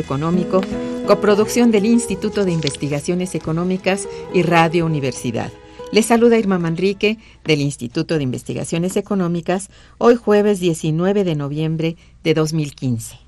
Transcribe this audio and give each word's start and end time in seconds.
Económico, 0.00 0.60
coproducción 1.06 1.70
del 1.70 1.86
Instituto 1.86 2.44
de 2.44 2.52
Investigaciones 2.52 3.34
Económicas 3.34 4.08
y 4.32 4.42
Radio 4.42 4.86
Universidad. 4.86 5.52
Les 5.92 6.06
saluda 6.06 6.38
Irma 6.38 6.58
Manrique 6.58 7.18
del 7.44 7.60
Instituto 7.60 8.16
de 8.16 8.22
Investigaciones 8.22 8.96
Económicas, 8.96 9.70
hoy 9.98 10.16
jueves 10.16 10.60
19 10.60 11.24
de 11.24 11.34
noviembre 11.34 11.96
de 12.22 12.34
2015. 12.34 13.18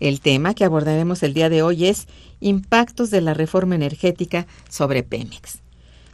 El 0.00 0.20
tema 0.20 0.54
que 0.54 0.64
abordaremos 0.64 1.22
el 1.22 1.34
día 1.34 1.48
de 1.48 1.62
hoy 1.62 1.86
es 1.86 2.06
Impactos 2.40 3.10
de 3.10 3.20
la 3.20 3.34
reforma 3.34 3.74
energética 3.74 4.46
sobre 4.68 5.02
Pemex. 5.02 5.65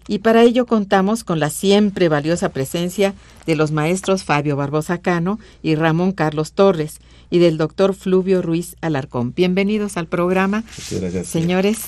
Y 0.08 0.18
para 0.18 0.42
ello 0.42 0.66
contamos 0.66 1.24
con 1.24 1.40
la 1.40 1.50
siempre 1.50 2.08
valiosa 2.08 2.50
presencia 2.50 3.14
de 3.46 3.56
los 3.56 3.72
maestros 3.72 4.24
Fabio 4.24 4.56
Barbosa 4.56 4.98
Cano 4.98 5.38
y 5.62 5.74
Ramón 5.74 6.12
Carlos 6.12 6.52
Torres, 6.52 7.00
y 7.32 7.38
del 7.38 7.56
doctor 7.56 7.94
Fluvio 7.94 8.42
Ruiz 8.42 8.76
Alarcón. 8.82 9.32
Bienvenidos 9.34 9.96
al 9.96 10.06
programa. 10.06 10.64
Gracias, 10.90 11.26
Señores, 11.26 11.78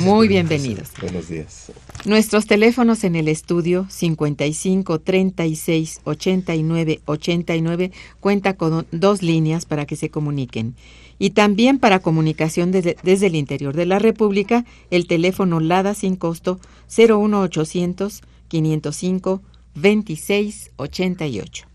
muy 0.00 0.26
bienvenidos. 0.26 0.88
Buenos 1.02 1.28
días. 1.28 1.70
Nuestros 2.06 2.46
teléfonos 2.46 3.04
en 3.04 3.14
el 3.14 3.28
estudio 3.28 3.86
55 3.90 5.00
36 5.00 6.00
89 6.04 7.00
89 7.04 7.92
cuenta 8.20 8.54
con 8.54 8.86
dos 8.90 9.22
líneas 9.22 9.66
para 9.66 9.84
que 9.84 9.96
se 9.96 10.08
comuniquen. 10.08 10.74
Y 11.18 11.30
también 11.30 11.78
para 11.78 11.98
comunicación 11.98 12.72
desde, 12.72 12.96
desde 13.02 13.26
el 13.26 13.34
interior 13.34 13.76
de 13.76 13.84
la 13.84 13.98
República, 13.98 14.64
el 14.90 15.06
teléfono 15.06 15.60
LADA 15.60 15.92
sin 15.92 16.16
costo 16.16 16.58
01800 16.96 18.22
505 18.48 19.42
26 19.74 20.70
88. 20.76 21.66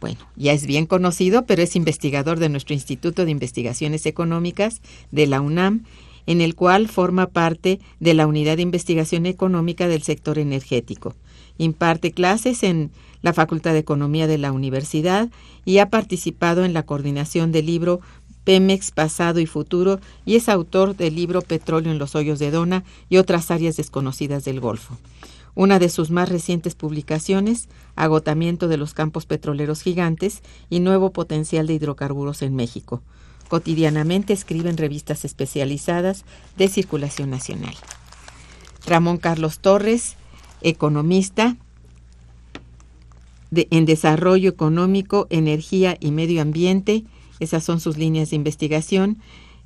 bueno, 0.01 0.19
ya 0.37 0.53
es 0.53 0.67
bien 0.67 0.87
conocido, 0.87 1.47
pero 1.47 1.63
es 1.63 1.77
investigador 1.77 2.39
de 2.39 2.49
nuestro 2.49 2.75
Instituto 2.75 3.25
de 3.25 3.31
Investigaciones 3.31 4.07
Económicas 4.07 4.81
de 5.11 5.27
la 5.27 5.41
UNAM 5.41 5.85
en 6.27 6.41
el 6.41 6.55
cual 6.55 6.89
forma 6.89 7.29
parte 7.29 7.81
de 8.01 8.15
la 8.15 8.27
Unidad 8.27 8.57
de 8.57 8.63
Investigación 8.63 9.27
Económica 9.27 9.89
del 9.89 10.03
Sector 10.03 10.39
Energético. 10.39 11.15
Imparte 11.57 12.13
clases 12.13 12.63
en 12.63 12.91
la 13.23 13.33
Facultad 13.33 13.73
de 13.73 13.79
Economía 13.79 14.27
de 14.27 14.39
la 14.39 14.53
Universidad 14.53 15.31
y 15.65 15.79
ha 15.79 15.89
participado 15.89 16.65
en 16.65 16.75
la 16.75 16.83
coordinación 16.83 17.53
del 17.53 17.67
libro 17.67 18.01
Pemex 18.45 18.91
Pasado 18.91 19.41
y 19.41 19.47
Futuro 19.47 20.01
y 20.25 20.37
es 20.37 20.49
autor 20.49 20.97
del 20.97 21.15
libro 21.17 21.43
Petróleo 21.43 21.91
en 21.91 21.99
los 21.99 22.15
Hoyos 22.15 22.39
de 22.39 22.51
Dona 22.51 22.85
y 23.09 23.17
otras 23.17 23.51
áreas 23.51 23.77
desconocidas 23.77 24.45
del 24.45 24.61
Golfo. 24.61 24.97
Una 25.57 25.79
de 25.81 25.89
sus 25.89 26.11
más 26.11 26.29
recientes 26.29 26.77
publicaciones, 26.77 27.69
Agotamiento 27.97 28.69
de 28.69 28.77
los 28.77 28.93
campos 28.93 29.25
petroleros 29.25 29.81
gigantes 29.81 30.43
y 30.69 30.81
nuevo 30.81 31.13
potencial 31.13 31.67
de 31.67 31.75
hidrocarburos 31.75 32.43
en 32.43 32.55
México, 32.55 33.03
Cotidianamente 33.49 34.33
escribe 34.33 34.71
en 34.71 34.77
revistas 34.77 35.25
especializadas 35.25 36.25
de 36.57 36.69
circulación 36.69 37.31
nacional. 37.31 37.75
Ramón 38.87 39.19
Carlos 39.19 39.61
Torres, 39.61 40.17
economista 40.63 41.57
en 43.53 43.87
desarrollo 43.87 44.51
económico, 44.51 45.27
energía 45.31 45.97
y 46.01 46.11
medio 46.11 46.43
ambiente. 46.43 47.05
Esas 47.41 47.65
son 47.65 47.81
sus 47.81 47.97
líneas 47.97 48.31
de 48.31 48.37
investigación. 48.37 49.19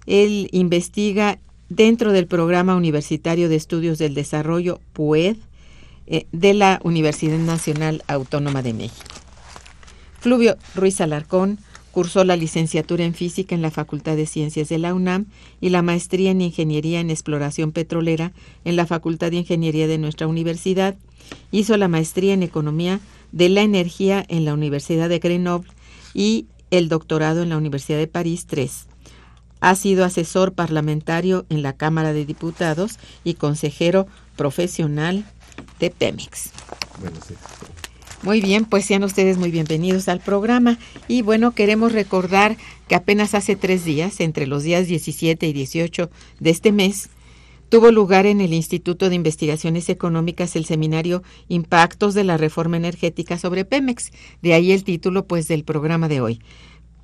Él 0.07 0.49
investiga 0.53 1.39
dentro 1.69 2.13
del 2.13 2.27
Programa 2.27 2.77
Universitario 2.77 3.49
de 3.49 3.57
Estudios 3.57 3.99
del 3.99 4.15
Desarrollo, 4.15 4.81
PUED, 4.93 5.37
eh, 6.13 6.27
de 6.33 6.55
la 6.55 6.81
Universidad 6.83 7.39
Nacional 7.39 8.03
Autónoma 8.09 8.63
de 8.63 8.75
México. 8.75 9.15
Fluvio 10.19 10.57
Ruiz 10.75 11.01
Alarcón 11.01 11.59
cursó 11.93 12.25
la 12.25 12.37
licenciatura 12.37 13.05
en 13.05 13.15
física 13.15 13.55
en 13.55 13.63
la 13.63 13.71
Facultad 13.71 14.17
de 14.17 14.27
Ciencias 14.27 14.69
de 14.69 14.79
la 14.79 14.93
UNAM 14.93 15.27
y 15.61 15.69
la 15.69 15.83
maestría 15.83 16.33
en 16.33 16.41
Ingeniería 16.41 16.99
en 16.99 17.11
Exploración 17.11 17.71
Petrolera 17.71 18.33
en 18.65 18.75
la 18.75 18.87
Facultad 18.87 19.31
de 19.31 19.37
Ingeniería 19.39 19.87
de 19.87 19.99
nuestra 19.99 20.27
universidad. 20.27 20.97
Hizo 21.53 21.77
la 21.77 21.87
maestría 21.87 22.35
en 22.35 22.43
Economía 22.43 22.99
de 23.33 23.49
la 23.49 23.63
Energía 23.63 24.25
en 24.29 24.45
la 24.45 24.55
Universidad 24.55 25.09
de 25.09 25.21
Grenoble 25.21 25.71
y 26.13 26.47
el 26.73 26.89
doctorado 26.89 27.43
en 27.43 27.51
la 27.51 27.57
Universidad 27.57 27.99
de 27.99 28.09
París 28.09 28.47
III. 28.51 28.69
Ha 29.61 29.75
sido 29.75 30.05
asesor 30.05 30.55
parlamentario 30.55 31.47
en 31.51 31.63
la 31.63 31.75
Cámara 31.75 32.13
de 32.13 32.25
Diputados 32.25 32.99
y 33.23 33.35
consejero 33.35 34.07
profesional 34.37 35.25
de 35.81 35.91
Pemex. 35.91 36.51
Muy 38.23 38.43
bien, 38.43 38.67
pues 38.67 38.85
sean 38.85 39.03
ustedes 39.03 39.39
muy 39.39 39.51
bienvenidos 39.51 40.09
al 40.09 40.21
programa. 40.21 40.79
Y 41.09 41.23
bueno, 41.23 41.53
queremos 41.53 41.93
recordar 41.93 42.57
que 42.87 42.95
apenas 42.95 43.35
hace 43.35 43.57
tres 43.57 43.85
días, 43.85 44.21
entre 44.21 44.47
los 44.47 44.63
días 44.63 44.87
17 44.87 45.47
y 45.47 45.53
18 45.55 46.11
de 46.39 46.51
este 46.51 46.71
mes, 46.71 47.09
tuvo 47.71 47.91
lugar 47.91 48.27
en 48.27 48.43
el 48.43 48.53
Instituto 48.53 49.09
de 49.09 49.15
Investigaciones 49.15 49.89
Económicas 49.89 50.55
el 50.55 50.67
seminario 50.67 51.23
Impactos 51.49 52.13
de 52.13 52.25
la 52.25 52.37
Reforma 52.37 52.77
Energética 52.77 53.39
sobre 53.39 53.65
Pemex. 53.65 54.11
De 54.43 54.53
ahí 54.53 54.73
el 54.73 54.85
título, 54.85 55.27
pues, 55.27 55.49
del 55.49 55.65
programa 55.65 56.09
de 56.09 56.21
hoy. 56.21 56.41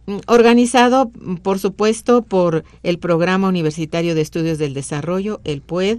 Mm, 0.06 0.19
organizado, 0.26 1.11
por 1.43 1.58
supuesto, 1.58 2.23
por 2.23 2.64
el 2.82 2.99
Programa 2.99 3.49
Universitario 3.49 4.14
de 4.14 4.20
Estudios 4.20 4.58
del 4.58 4.75
Desarrollo, 4.75 5.40
el 5.44 5.62
PUED, 5.62 5.99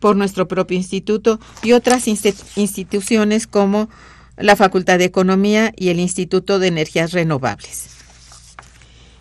por 0.00 0.16
nuestro 0.16 0.48
propio 0.48 0.76
instituto 0.76 1.38
y 1.62 1.72
otras 1.72 2.08
instituciones 2.08 3.46
como 3.46 3.88
la 4.36 4.56
Facultad 4.56 4.98
de 4.98 5.04
Economía 5.04 5.72
y 5.76 5.90
el 5.90 6.00
Instituto 6.00 6.58
de 6.58 6.68
Energías 6.68 7.12
Renovables. 7.12 7.90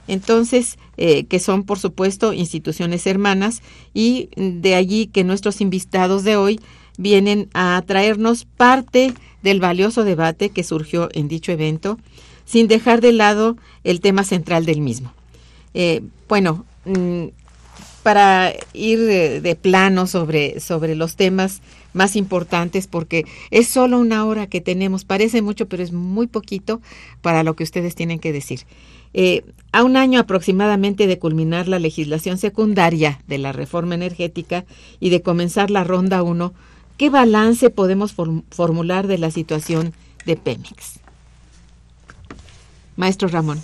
Entonces, 0.08 0.80
eh, 0.98 1.26
que 1.26 1.40
son 1.40 1.64
por 1.64 1.78
supuesto 1.78 2.34
instituciones 2.34 3.06
hermanas 3.06 3.62
y 3.94 4.30
de 4.36 4.74
allí 4.74 5.06
que 5.08 5.24
nuestros 5.24 5.62
invitados 5.62 6.24
de 6.24 6.36
hoy 6.36 6.60
vienen 6.98 7.48
a 7.54 7.82
traernos 7.86 8.46
parte 8.46 9.14
del 9.44 9.60
valioso 9.60 10.04
debate 10.04 10.50
que 10.50 10.64
surgió 10.64 11.10
en 11.14 11.28
dicho 11.28 11.52
evento, 11.52 12.00
sin 12.44 12.68
dejar 12.68 13.02
de 13.02 13.12
lado 13.12 13.56
el 13.84 14.02
tema 14.02 14.24
central 14.24 14.66
del 14.66 14.82
mismo. 14.82 15.14
Eh, 15.74 16.02
bueno, 16.28 16.66
mm, 16.86 17.26
para 18.04 18.54
ir 18.74 19.00
de, 19.00 19.56
plano 19.56 20.08
sobre, 20.08 20.60
sobre 20.60 20.96
los 20.96 21.16
temas 21.16 21.62
más 21.94 22.16
importantes, 22.16 22.88
porque 22.88 23.26
es 23.52 23.68
solo 23.68 24.00
una 24.00 24.26
hora 24.26 24.48
que 24.48 24.62
tenemos, 24.62 25.06
parece 25.06 25.42
mucho, 25.42 25.68
pero 25.68 25.84
es 25.84 25.92
muy 25.92 26.28
poquito 26.28 26.82
para 27.22 27.44
lo 27.44 27.56
que 27.56 27.64
ustedes 27.64 27.96
tienen 27.96 28.20
que 28.20 28.32
decir. 28.32 28.62
Eh, 29.14 29.44
a 29.72 29.84
un 29.84 29.98
año 29.98 30.20
aproximadamente 30.20 31.08
de 31.08 31.18
culminar 31.18 31.68
la 31.68 31.80
legislación 31.80 32.38
secundaria 32.38 33.22
de 33.28 33.40
la 33.40 33.52
reforma 33.52 33.96
energética 33.96 34.66
y 35.00 35.10
de 35.10 35.22
comenzar 35.22 35.72
la 35.72 35.84
ronda 35.84 36.22
1, 36.22 36.54
¿qué 36.98 37.10
balance 37.10 37.70
podemos 37.70 38.16
formular 38.52 39.08
de 39.08 39.18
la 39.18 39.32
situación 39.32 39.94
de 40.26 40.36
Pemex? 40.38 41.00
Maestro 42.98 43.30
Ramón. 43.30 43.64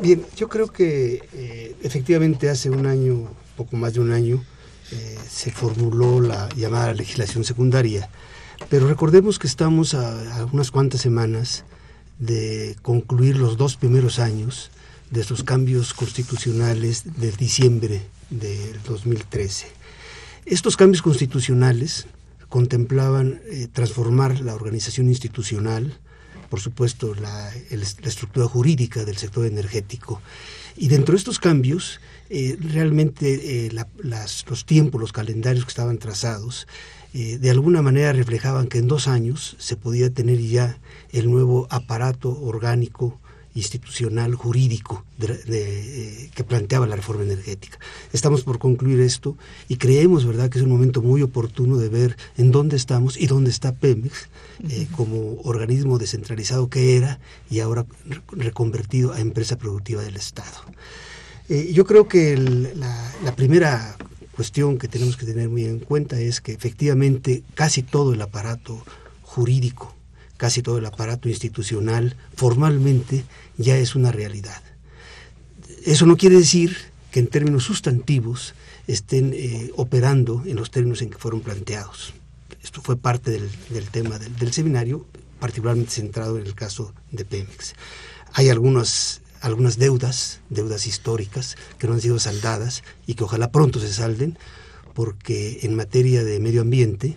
Bien, 0.00 0.22
yo 0.36 0.48
creo 0.48 0.68
que 0.68 1.22
eh, 1.34 1.76
efectivamente 1.82 2.48
hace 2.48 2.70
un 2.70 2.86
año 2.86 3.28
poco 3.56 3.76
más 3.76 3.94
de 3.94 4.00
un 4.00 4.12
año, 4.12 4.44
eh, 4.92 5.18
se 5.30 5.50
formuló 5.50 6.20
la 6.20 6.48
llamada 6.56 6.92
legislación 6.92 7.44
secundaria. 7.44 8.10
Pero 8.68 8.88
recordemos 8.88 9.38
que 9.38 9.46
estamos 9.46 9.94
a, 9.94 10.46
unas 10.52 10.70
cuantas 10.70 11.00
semanas 11.00 11.64
de 12.18 12.76
concluir 12.82 13.36
los 13.36 13.56
dos 13.56 13.76
primeros 13.76 14.18
años 14.18 14.70
de 15.10 15.20
estos 15.20 15.44
cambios 15.44 15.94
constitucionales 15.94 17.18
de 17.18 17.32
diciembre 17.32 18.02
del 18.30 18.82
2013. 18.82 19.66
Estos 20.46 20.76
cambios 20.76 21.02
constitucionales 21.02 22.06
contemplaban 22.48 23.40
eh, 23.46 23.68
transformar 23.72 24.40
la 24.40 24.54
organización 24.54 25.08
institucional, 25.08 25.98
por 26.50 26.60
supuesto 26.60 27.14
la, 27.14 27.50
la, 27.70 28.08
estructura 28.08 28.46
jurídica 28.46 29.04
del 29.04 29.16
sector 29.16 29.46
energético, 29.46 30.20
y 30.76 30.88
dentro 30.88 31.12
de 31.12 31.18
estos 31.18 31.38
cambios 31.38 32.00
eh, 32.34 32.56
realmente 32.58 33.66
eh, 33.66 33.84
los 34.48 34.64
tiempos, 34.64 34.98
los 34.98 35.12
calendarios 35.12 35.66
que 35.66 35.68
estaban 35.68 35.98
trazados, 35.98 36.66
eh, 37.12 37.36
de 37.36 37.50
alguna 37.50 37.82
manera 37.82 38.14
reflejaban 38.14 38.68
que 38.68 38.78
en 38.78 38.88
dos 38.88 39.06
años 39.06 39.54
se 39.58 39.76
podía 39.76 40.08
tener 40.08 40.40
ya 40.40 40.78
el 41.10 41.30
nuevo 41.30 41.66
aparato 41.68 42.30
orgánico 42.40 43.20
institucional, 43.54 44.34
jurídico 44.34 45.04
que 45.18 46.44
planteaba 46.48 46.86
la 46.86 46.96
reforma 46.96 47.24
energética. 47.24 47.78
Estamos 48.14 48.44
por 48.44 48.58
concluir 48.58 49.00
esto 49.00 49.36
y 49.68 49.76
creemos, 49.76 50.24
¿verdad?, 50.24 50.48
que 50.48 50.56
es 50.56 50.64
un 50.64 50.70
momento 50.70 51.02
muy 51.02 51.20
oportuno 51.20 51.76
de 51.76 51.90
ver 51.90 52.16
en 52.38 52.50
dónde 52.50 52.76
estamos 52.76 53.18
y 53.18 53.26
dónde 53.26 53.50
está 53.50 53.74
Pemex 53.74 54.30
como 54.96 55.38
organismo 55.42 55.98
descentralizado 55.98 56.70
que 56.70 56.96
era 56.96 57.20
y 57.50 57.60
ahora 57.60 57.84
reconvertido 58.30 59.12
a 59.12 59.20
empresa 59.20 59.58
productiva 59.58 60.00
del 60.00 60.16
Estado. 60.16 60.64
Eh, 61.52 61.70
yo 61.74 61.84
creo 61.84 62.08
que 62.08 62.34
la, 62.38 63.36
primera 63.36 63.98
cuestión 64.34 64.78
que 64.78 64.88
tenemos 64.88 65.18
que 65.18 65.26
tener 65.26 65.50
muy 65.50 65.66
en 65.66 65.80
cuenta 65.80 66.18
es 66.18 66.40
que 66.40 66.52
efectivamente 66.52 67.42
casi 67.52 67.82
todo 67.82 68.14
el 68.14 68.22
aparato 68.22 68.82
jurídico, 69.20 69.94
casi 70.38 70.62
todo 70.62 70.78
el 70.78 70.86
aparato 70.86 71.28
institucional 71.28 72.16
formalmente 72.34 73.26
ya 73.58 73.76
es 73.76 73.94
una 73.94 74.10
realidad. 74.10 74.62
Eso 75.84 76.06
no 76.06 76.16
quiere 76.16 76.36
decir 76.36 76.74
que 77.10 77.20
en 77.20 77.26
términos 77.26 77.64
sustantivos 77.64 78.54
estén 78.86 79.34
eh, 79.34 79.72
operando 79.76 80.42
en 80.46 80.56
los 80.56 80.70
términos 80.70 81.02
en 81.02 81.10
que 81.10 81.18
fueron 81.18 81.42
planteados. 81.42 82.14
Esto 82.62 82.80
fue 82.80 82.96
parte 82.96 83.30
del, 83.30 83.88
tema 83.90 84.18
del, 84.18 84.34
del, 84.36 84.54
seminario, 84.54 85.04
particularmente 85.38 85.90
centrado 85.90 86.38
en 86.38 86.46
el 86.46 86.54
caso 86.54 86.94
de 87.10 87.26
Pemex. 87.26 87.74
Hay 88.32 88.48
algunos 88.48 89.21
algunas 89.42 89.76
deudas, 89.76 90.40
deudas 90.48 90.86
históricas 90.86 91.56
que 91.78 91.86
no 91.86 91.94
han 91.94 92.00
sido 92.00 92.18
saldadas 92.18 92.82
y 93.06 93.14
que 93.14 93.24
ojalá 93.24 93.50
pronto 93.50 93.80
se 93.80 93.92
salden, 93.92 94.38
porque 94.94 95.60
en 95.62 95.74
materia 95.74 96.24
de 96.24 96.40
medio 96.40 96.62
ambiente, 96.62 97.16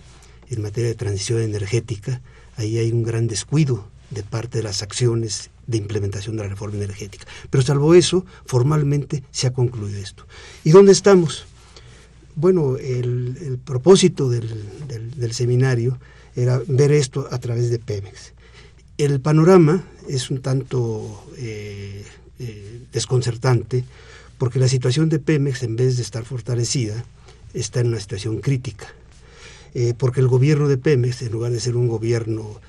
en 0.49 0.61
materia 0.61 0.89
de 0.89 0.95
transición 0.95 1.41
energética, 1.41 2.21
ahí 2.57 2.77
hay 2.77 2.91
un 2.91 3.03
gran 3.03 3.27
descuido 3.27 3.87
de 4.09 4.23
parte 4.23 4.59
de 4.59 4.63
las 4.63 4.81
acciones 4.81 5.49
de 5.67 5.77
implementación 5.77 6.35
de 6.35 6.43
la 6.43 6.49
reforma 6.49 6.77
energética. 6.77 7.25
Pero 7.49 7.63
salvo 7.63 7.93
eso, 7.93 8.25
formalmente 8.45 9.23
se 9.31 9.47
ha 9.47 9.53
concluido 9.53 9.97
esto. 9.99 10.25
¿Y 10.63 10.71
dónde 10.71 10.91
estamos? 10.91 11.45
Bueno, 12.35 12.77
el, 12.77 13.59
propósito 13.63 14.29
del, 14.29 15.33
seminario 15.33 15.97
era 16.35 16.61
ver 16.67 16.91
esto 16.91 17.27
a 17.31 17.39
través 17.39 17.69
de 17.69 17.79
Pemex. 17.79 18.33
El 18.97 19.19
panorama 19.19 19.83
es 20.07 20.31
un 20.31 20.41
tanto 20.41 21.25
eh, 21.37 22.05
eh, 22.39 22.81
desconcertante 22.93 23.83
porque 24.37 24.57
la 24.57 24.69
situación 24.69 25.09
de 25.09 25.19
Pemex, 25.19 25.63
en 25.63 25.75
vez 25.75 25.97
de 25.97 26.03
estar 26.03 26.23
fortalecida, 26.23 27.03
está 27.53 27.81
en 27.81 27.87
una 27.87 27.99
situación 27.99 28.39
crítica. 28.39 28.87
Eh, 29.73 29.93
porque 29.97 30.21
el 30.21 30.29
gobierno 30.29 30.69
de 30.69 30.77
Pemex, 30.77 31.21
en 31.23 31.33
lugar 31.33 31.51
de 31.51 31.59
ser 31.59 31.75
un 31.75 31.87
gobierno 31.87 32.61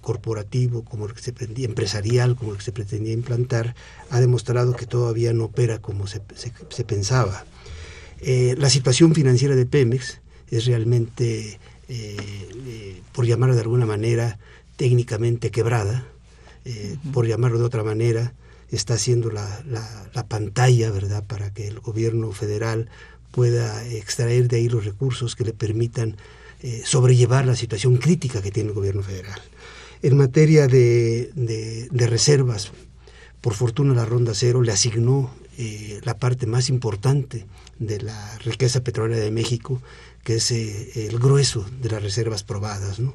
corporativo, 0.00 0.82
como 0.82 1.06
el 1.06 1.14
que 1.14 1.22
se 1.22 1.32
pretendía, 1.32 1.66
empresarial, 1.66 2.34
como 2.34 2.50
el 2.50 2.58
que 2.58 2.64
se 2.64 2.72
pretendía 2.72 3.12
implantar, 3.12 3.76
ha 4.10 4.18
demostrado 4.18 4.74
que 4.74 4.84
todavía 4.84 5.32
no 5.32 5.44
opera 5.44 5.78
como 5.78 6.08
se, 6.08 6.20
pensaba. 6.84 7.44
la 8.20 8.68
situación 8.68 9.14
financiera 9.14 9.54
de 9.54 9.66
Pemex 9.66 10.18
es 10.50 10.64
realmente, 10.66 11.60
por 13.12 13.26
llamarlo 13.26 13.54
de 13.54 13.60
alguna 13.60 13.86
manera, 13.86 14.40
técnicamente 14.80 15.50
quebrada, 15.50 16.06
eh, 16.64 16.96
por 17.12 17.26
llamarlo 17.26 17.58
de 17.58 17.66
otra 17.66 17.84
manera, 17.84 18.32
está 18.70 18.94
haciendo 18.94 19.30
la, 19.30 19.62
la, 19.66 20.26
pantalla, 20.26 20.90
¿verdad?, 20.90 21.22
para 21.26 21.52
que 21.52 21.68
el 21.68 21.80
gobierno 21.80 22.32
federal 22.32 22.88
pueda 23.30 23.86
extraer 23.86 24.48
de 24.48 24.56
ahí 24.56 24.70
los 24.70 24.86
recursos 24.86 25.36
que 25.36 25.44
le 25.44 25.52
permitan 25.52 26.16
eh, 26.62 26.80
sobrellevar 26.82 27.44
la 27.44 27.56
situación 27.56 27.98
crítica 27.98 28.40
que 28.40 28.50
tiene 28.50 28.70
el 28.70 28.74
gobierno 28.74 29.02
federal. 29.02 29.38
En 30.00 30.16
materia 30.16 30.66
de, 30.66 31.30
de, 31.34 32.06
reservas, 32.06 32.72
por 33.42 33.52
fortuna 33.52 33.92
la 33.92 34.06
Ronda 34.06 34.32
Cero 34.32 34.62
le 34.62 34.72
asignó 34.72 35.30
eh, 35.58 36.00
la 36.04 36.16
parte 36.16 36.46
más 36.46 36.70
importante 36.70 37.44
de 37.78 38.00
la 38.00 38.38
riqueza 38.38 38.80
petrolera 38.80 39.22
de 39.22 39.30
México, 39.30 39.82
que 40.24 40.36
es 40.36 40.50
el 40.50 41.18
grueso 41.18 41.66
de 41.82 41.90
las 41.90 42.02
reservas 42.02 42.44
probadas. 42.44 42.98
¿no? 42.98 43.14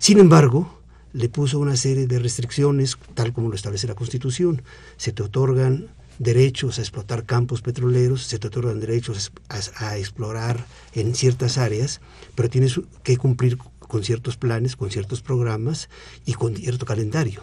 Sin 0.00 0.18
embargo, 0.18 0.75
le 1.16 1.30
puso 1.30 1.58
una 1.58 1.76
serie 1.76 2.06
de 2.06 2.18
restricciones, 2.18 2.98
tal 3.14 3.32
como 3.32 3.48
lo 3.48 3.54
establece 3.54 3.86
la 3.86 3.94
Constitución. 3.94 4.62
Se 4.98 5.12
te 5.12 5.22
otorgan 5.22 5.88
derechos 6.18 6.78
a 6.78 6.82
explotar 6.82 7.24
campos 7.24 7.62
petroleros, 7.62 8.24
se 8.24 8.38
te 8.38 8.48
otorgan 8.48 8.80
derechos 8.80 9.32
a, 9.48 9.96
explorar 9.96 10.66
en 10.92 11.14
ciertas 11.14 11.56
áreas, 11.56 12.02
pero 12.34 12.50
tienes 12.50 12.78
que 13.02 13.16
cumplir 13.16 13.56
con 13.56 14.04
ciertos 14.04 14.36
planes, 14.36 14.76
con 14.76 14.90
ciertos 14.90 15.22
programas 15.22 15.88
y 16.26 16.34
con 16.34 16.54
cierto 16.54 16.84
calendario. 16.84 17.42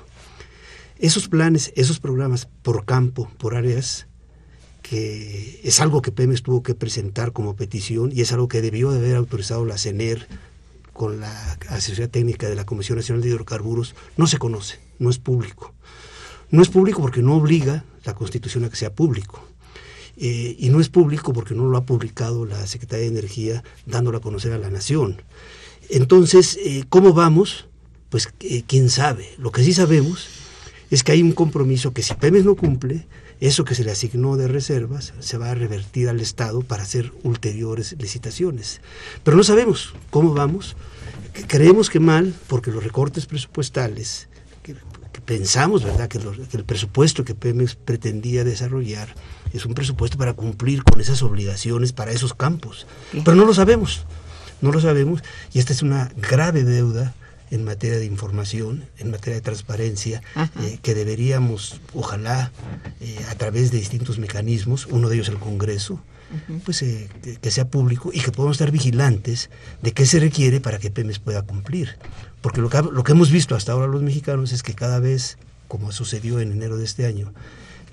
Esos 1.00 1.28
planes, 1.28 1.74
esos 1.76 2.00
programas 2.00 2.48
por 2.62 2.86
campo, 2.86 3.28
por 3.40 3.56
áreas, 3.56 4.06
que 4.84 5.62
es 5.64 5.82
algo 5.82 6.04
que 6.04 6.12
Pemex 6.12 6.44
tuvo 6.44 6.62
que 6.62 6.76
presentar 6.76 7.32
como 7.32 7.56
petición 7.56 8.12
y 8.14 8.22
es 8.22 8.32
algo 8.34 8.48
que 8.48 8.62
debió 8.62 8.92
de 8.92 9.00
haber 9.00 9.16
autorizado 9.16 9.66
la 9.66 9.80
CENER 9.80 10.28
con 10.94 11.20
la 11.20 11.58
asesoría 11.70 12.08
técnica 12.08 12.48
de 12.48 12.56
la 12.56 12.66
Comisión 12.66 12.98
Nacional 12.98 13.22
de 13.22 13.30
Hidrocarburos, 13.30 13.96
no 14.16 14.28
se 14.28 14.38
conoce, 14.38 14.80
no 15.00 15.10
es 15.10 15.18
público. 15.18 15.74
No 16.52 16.62
es 16.62 16.70
público 16.70 17.02
porque 17.02 17.24
no 17.24 17.36
obliga 17.36 17.84
la 18.06 18.14
Constitución 18.14 18.64
a 18.64 18.70
que 18.70 18.76
sea 18.76 18.94
público. 18.94 19.44
Eh, 20.16 20.56
y 20.60 20.70
no 20.70 20.80
es 20.80 20.90
público 20.90 21.34
porque 21.34 21.56
no 21.56 21.66
lo 21.66 21.78
ha 21.78 21.86
publicado 21.86 22.46
la 22.46 22.68
Secretaría 22.68 23.06
de 23.06 23.12
Energía 23.12 23.64
dándolo 23.88 24.20
a 24.20 24.22
conocer 24.22 24.54
a 24.54 24.60
la 24.60 24.70
nación. 24.70 25.22
Entonces, 25.90 26.60
eh, 26.64 26.84
¿cómo 26.90 27.14
vamos? 27.14 27.68
Pues 28.10 28.30
eh, 28.42 28.64
quién 28.68 28.90
sabe. 28.90 29.28
Lo 29.40 29.52
que 29.52 29.64
sí 29.64 29.74
sabemos 29.74 30.28
es 30.92 31.04
que 31.04 31.12
hay 31.12 31.24
un 31.24 31.32
compromiso 31.32 31.94
que 31.94 32.04
si 32.04 32.14
Pemex 32.14 32.46
no 32.46 32.56
cumple, 32.56 33.08
eso 33.40 33.66
que 33.66 33.76
se 33.76 33.84
le 33.84 33.92
asignó 33.92 34.38
de 34.38 34.48
reservas 34.48 35.14
se 35.20 35.38
va 35.38 35.52
a 35.52 35.56
revertir 35.56 36.10
al 36.10 36.20
Estado 36.20 36.62
para 36.62 36.84
hacer 36.84 37.12
ulteriores 37.24 37.96
licitaciones. 38.00 38.82
Pero 39.24 39.38
no 39.38 39.44
sabemos 39.44 39.94
cómo 40.10 40.34
vamos. 40.34 40.76
Creemos 41.48 41.90
que 41.90 42.00
mal, 42.00 42.34
porque 42.48 42.72
los 42.72 42.84
recortes 42.84 43.26
presupuestales, 43.26 44.28
que, 44.62 44.76
pensamos, 45.26 45.84
¿verdad?, 45.84 46.08
que, 46.08 46.20
que, 46.20 46.58
el 46.58 46.66
presupuesto 46.66 47.24
que 47.24 47.36
Pemex 47.36 47.76
pretendía 47.76 48.44
desarrollar 48.44 49.16
es 49.54 49.66
un 49.66 49.74
presupuesto 49.74 50.18
para 50.18 50.34
cumplir 50.34 50.84
con 50.84 51.00
esas 51.02 51.22
obligaciones 51.24 51.94
para 51.94 52.12
esos 52.12 52.34
campos. 52.34 52.88
Pero 53.12 53.36
no 53.36 53.46
lo 53.46 53.54
sabemos, 53.54 54.06
no 54.62 54.72
lo 54.72 54.80
sabemos, 54.80 55.24
y 55.54 55.60
esta 55.60 55.74
es 55.74 55.82
una 55.82 56.12
grave 56.18 56.64
deuda 56.64 57.14
en 57.54 57.64
materia 57.64 58.00
de 58.00 58.06
información, 58.06 58.86
en 58.98 59.12
materia 59.12 59.36
de 59.36 59.42
transparencia, 59.42 60.24
eh, 60.60 60.80
que 60.82 60.96
deberíamos, 60.96 61.80
ojalá, 61.94 62.52
eh, 63.00 63.20
a 63.30 63.36
través 63.36 63.72
de 63.72 63.78
distintos 63.78 64.18
mecanismos, 64.18 64.88
uno 64.88 65.08
de 65.08 65.16
ellos 65.16 65.30
el 65.30 65.38
Congreso, 65.38 66.02
pues 66.66 66.82
eh, 66.82 67.08
que, 67.40 67.52
sea 67.52 67.68
público 67.68 68.10
y 68.12 68.22
que 68.22 68.32
podamos 68.32 68.56
estar 68.56 68.72
vigilantes 68.72 69.52
de 69.84 69.92
qué 69.92 70.08
se 70.08 70.20
requiere 70.20 70.62
para 70.62 70.80
que 70.80 70.90
Pemex 70.90 71.20
pueda 71.20 71.44
cumplir. 71.44 72.00
Porque 72.42 72.60
lo 72.60 72.70
que, 72.70 72.82
lo 72.82 73.04
que 73.04 73.12
hemos 73.12 73.30
visto 73.30 73.56
hasta 73.56 73.72
ahora 73.72 73.86
los 73.86 74.02
mexicanos 74.02 74.52
es 74.52 74.64
que 74.64 74.74
cada 74.74 75.00
vez, 75.00 75.38
como 75.68 75.92
sucedió 75.92 76.40
en 76.40 76.52
enero 76.52 76.78
de 76.78 76.86
este 76.86 77.06
año, 77.06 77.34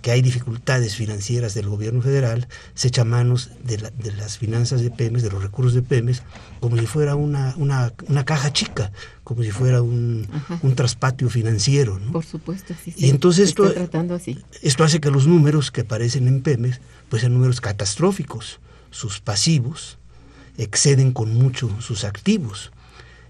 que 0.00 0.11
hay 0.11 0.23
dificultades 0.23 0.97
financieras 0.97 1.54
del 1.54 1.69
gobierno 1.69 2.02
federal, 2.02 2.49
se 2.75 2.88
echa 2.88 3.04
manos 3.04 3.50
de, 3.64 3.78
las 4.16 4.38
finanzas 4.38 4.83
de 4.83 4.90
Pemex, 4.90 5.23
de 5.23 5.30
los 5.30 5.42
recursos 5.42 5.75
de 5.75 5.83
Pemex, 5.83 6.23
como 6.61 6.76
si 6.76 6.87
fuera 6.87 7.14
una, 7.14 7.54
una, 7.57 8.25
caja 8.25 8.52
chica, 8.52 8.92
como 9.25 9.42
si 9.42 9.50
fuera 9.50 9.83
un, 9.83 10.26
traspatio 10.75 11.28
financiero. 11.28 11.99
¿no? 11.99 12.12
Por 12.12 12.25
supuesto, 12.25 12.75
sí. 12.83 12.95
Y 12.97 13.11
entonces 13.11 13.50
esto, 13.50 13.71
tratando 13.73 14.14
así. 14.14 14.38
esto 14.62 14.85
hace 14.85 15.00
que 15.00 15.11
los 15.11 15.26
números 15.26 15.71
que 15.71 15.83
aparecen 15.83 16.28
en 16.28 16.42
Pemex 16.42 16.80
pues 17.09 17.21
sean 17.21 17.35
números 17.35 17.61
catastróficos. 17.61 18.61
Sus 18.90 19.21
pasivos 19.21 19.99
exceden 20.57 21.12
con 21.12 21.35
mucho 21.35 21.71
sus 21.80 22.04
activos. 22.04 22.73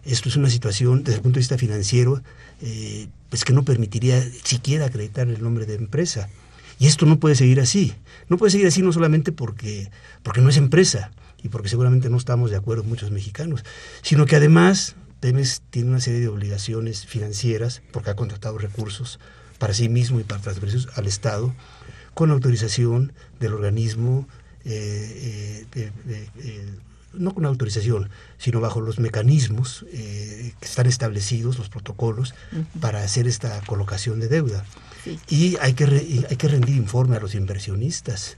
Esto 0.04 0.28
es 0.28 0.36
una 0.36 0.48
situación 0.48 1.04
desde 1.04 1.16
el 1.16 1.22
punto 1.22 1.34
de 1.34 1.40
vista 1.40 1.58
financiero 1.58 2.22
eh, 2.62 3.08
pues 3.28 3.44
que 3.44 3.52
no 3.52 3.64
permitiría 3.64 4.22
siquiera 4.44 4.86
acreditar 4.86 5.28
el 5.28 5.42
nombre 5.42 5.66
de 5.66 5.74
empresa. 5.74 6.28
Y 6.80 6.86
esto 6.86 7.04
no 7.04 7.20
puede 7.20 7.34
seguir 7.34 7.60
así. 7.60 7.94
No 8.30 8.38
puede 8.38 8.52
seguir 8.52 8.66
así 8.66 8.80
no 8.80 8.90
solamente 8.90 9.32
porque, 9.32 9.90
porque 10.22 10.40
no 10.40 10.48
es 10.48 10.56
empresa 10.56 11.10
y 11.42 11.50
porque 11.50 11.68
seguramente 11.68 12.08
no 12.08 12.16
estamos 12.16 12.50
de 12.50 12.56
acuerdo 12.56 12.84
muchos 12.84 13.10
mexicanos, 13.10 13.64
sino 14.00 14.24
que 14.24 14.36
además 14.36 14.96
Pemex 15.20 15.60
tiene 15.68 15.90
una 15.90 16.00
serie 16.00 16.20
de 16.20 16.28
obligaciones 16.28 17.04
financieras 17.04 17.82
porque 17.92 18.08
ha 18.08 18.16
contratado 18.16 18.56
recursos 18.56 19.20
para 19.58 19.74
sí 19.74 19.90
mismo 19.90 20.20
y 20.20 20.24
para 20.24 20.40
transferirlos 20.40 20.88
al 20.96 21.06
Estado 21.06 21.54
con 22.14 22.30
autorización 22.30 23.12
del 23.40 23.52
organismo, 23.52 24.26
eh, 24.64 25.66
eh, 25.74 25.92
eh, 26.38 26.68
no 27.12 27.34
con 27.34 27.46
autorización, 27.46 28.10
sino 28.38 28.60
bajo 28.60 28.80
los 28.80 28.98
mecanismos 28.98 29.84
que 29.90 30.54
están 30.60 30.86
establecidos, 30.86 31.58
los 31.58 31.68
protocolos, 31.68 32.34
para 32.80 33.02
hacer 33.02 33.26
esta 33.26 33.60
colocación 33.66 34.20
de 34.20 34.28
deuda. 34.28 34.64
Y 35.28 35.56
hay 35.60 35.74
que, 35.74 35.84
hay 36.28 36.36
que 36.36 36.48
rendir 36.48 36.76
informe 36.76 37.16
a 37.16 37.20
los 37.20 37.34
inversionistas. 37.34 38.36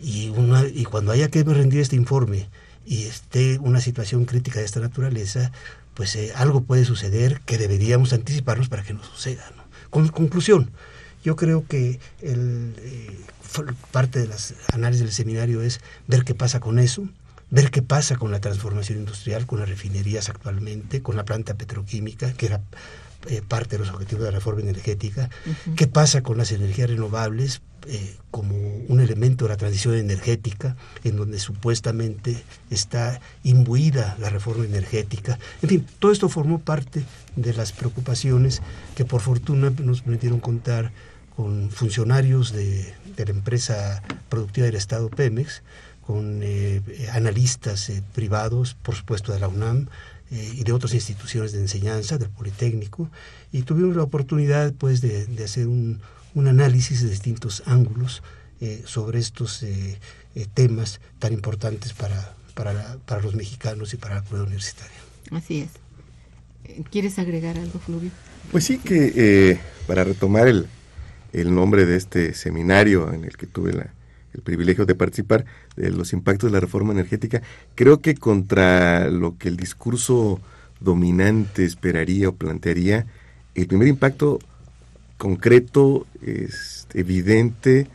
Y, 0.00 0.28
una, 0.30 0.66
y 0.66 0.84
cuando 0.84 1.12
haya 1.12 1.28
que 1.28 1.42
rendir 1.42 1.80
este 1.80 1.96
informe 1.96 2.48
y 2.84 3.04
esté 3.04 3.58
una 3.58 3.80
situación 3.80 4.24
crítica 4.24 4.58
de 4.58 4.66
esta 4.66 4.80
naturaleza, 4.80 5.52
pues 5.94 6.14
eh, 6.16 6.32
algo 6.34 6.62
puede 6.62 6.84
suceder 6.84 7.40
que 7.46 7.58
deberíamos 7.58 8.12
anticiparnos 8.12 8.68
para 8.68 8.82
que 8.82 8.94
no 8.94 9.02
suceda. 9.02 9.44
Con 9.90 10.08
conclusión, 10.08 10.70
yo 11.24 11.36
creo 11.36 11.64
que 11.66 12.00
el, 12.20 12.74
eh, 12.78 13.18
parte 13.92 14.18
de 14.18 14.26
las 14.26 14.54
análisis 14.72 15.04
del 15.04 15.12
seminario 15.12 15.62
es 15.62 15.80
ver 16.06 16.24
qué 16.24 16.34
pasa 16.34 16.60
con 16.60 16.78
eso, 16.78 17.08
ver 17.54 17.70
qué 17.70 17.82
pasa 17.82 18.16
con 18.16 18.32
la 18.32 18.40
transformación 18.40 18.98
industrial, 18.98 19.46
con 19.46 19.60
las 19.60 19.68
refinerías 19.68 20.28
actualmente, 20.28 21.02
con 21.02 21.16
la 21.16 21.24
planta 21.24 21.54
petroquímica, 21.54 22.32
que 22.32 22.46
era 22.46 22.60
eh, 23.28 23.42
parte 23.46 23.76
de 23.76 23.84
los 23.84 23.94
objetivos 23.94 24.24
de 24.24 24.32
la 24.32 24.36
reforma 24.36 24.62
energética. 24.62 25.30
¿Qué 25.76 25.86
pasa 25.86 26.22
con 26.22 26.36
las 26.36 26.50
energías 26.50 26.90
renovables 26.90 27.62
eh, 27.86 28.16
como 28.32 28.56
un 28.88 29.00
elemento 29.00 29.44
de 29.44 29.50
la 29.50 29.56
transición 29.56 29.94
energética, 29.94 30.76
en 31.04 31.16
donde 31.16 31.38
supuestamente 31.38 32.42
está 32.70 33.20
imbuida 33.44 34.16
la 34.18 34.30
reforma 34.30 34.64
energética? 34.64 35.38
En 35.62 35.68
fin, 35.68 35.86
todo 36.00 36.10
esto 36.10 36.28
formó 36.28 36.58
parte 36.58 37.04
de 37.36 37.54
las 37.54 37.70
preocupaciones 37.70 38.62
que 38.96 39.04
por 39.04 39.20
fortuna 39.20 39.72
nos 39.78 40.02
permitieron 40.02 40.40
contar 40.40 40.90
con 41.36 41.70
funcionarios 41.70 42.52
de, 42.52 42.94
la 43.16 43.30
empresa 43.30 44.02
productiva 44.28 44.66
del 44.66 44.76
Estado 44.76 45.08
Pemex, 45.08 45.62
con 46.06 46.40
eh, 46.42 46.80
analistas 47.12 47.90
privados, 48.14 48.74
por 48.82 48.94
supuesto 48.94 49.32
de 49.32 49.40
la 49.40 49.48
UNAM, 49.48 49.88
eh, 50.30 50.52
y 50.56 50.64
de 50.64 50.72
otras 50.72 50.94
instituciones 50.94 51.52
de 51.52 51.60
enseñanza, 51.60 52.16
del 52.18 52.28
Politécnico, 52.28 53.08
y 53.52 53.62
tuvimos 53.62 53.94
la 53.94 54.02
oportunidad 54.02 54.72
pues 54.72 55.00
de, 55.00 55.28
hacer 55.44 55.68
un, 55.68 56.00
análisis 56.34 57.02
de 57.02 57.10
distintos 57.10 57.62
ángulos 57.66 58.22
eh, 58.60 58.82
sobre 58.84 59.20
estos 59.20 59.62
eh, 59.62 59.96
temas 60.54 61.00
tan 61.20 61.34
importantes 61.34 61.92
para, 61.92 62.34
para, 62.54 62.96
para, 63.06 63.22
los 63.22 63.36
mexicanos 63.36 63.94
y 63.94 63.96
para 63.96 64.16
la 64.16 64.22
comunidad 64.22 64.46
universitaria. 64.46 64.96
Así 65.30 65.60
es. 65.60 66.84
¿Quieres 66.90 67.18
agregar 67.20 67.56
algo, 67.58 67.78
Fluvio? 67.78 68.10
Pues 68.50 68.64
sí, 68.64 68.78
que 68.78 69.60
para 69.86 70.02
retomar 70.02 70.48
el, 70.48 70.66
el 71.32 71.54
nombre 71.54 71.86
de 71.86 71.96
este 71.96 72.34
seminario 72.34 73.12
en 73.12 73.24
el 73.24 73.36
que 73.36 73.46
tuve 73.46 73.72
la, 73.72 73.92
el 74.34 74.42
privilegio 74.42 74.84
de 74.84 74.94
participar 74.94 75.44
de 75.76 75.90
los 75.90 76.12
impactos 76.12 76.50
de 76.50 76.54
la 76.54 76.60
reforma 76.60 76.92
energética, 76.92 77.42
creo 77.74 78.00
que 78.00 78.14
contra 78.14 79.08
lo 79.08 79.38
que 79.38 79.48
el 79.48 79.56
discurso 79.56 80.40
dominante 80.80 81.64
esperaría 81.64 82.28
o 82.28 82.34
plantearía, 82.34 83.06
el 83.54 83.66
primer 83.66 83.88
impacto 83.88 84.40
concreto, 85.16 86.06
es 86.22 86.86
evidente, 86.94 87.86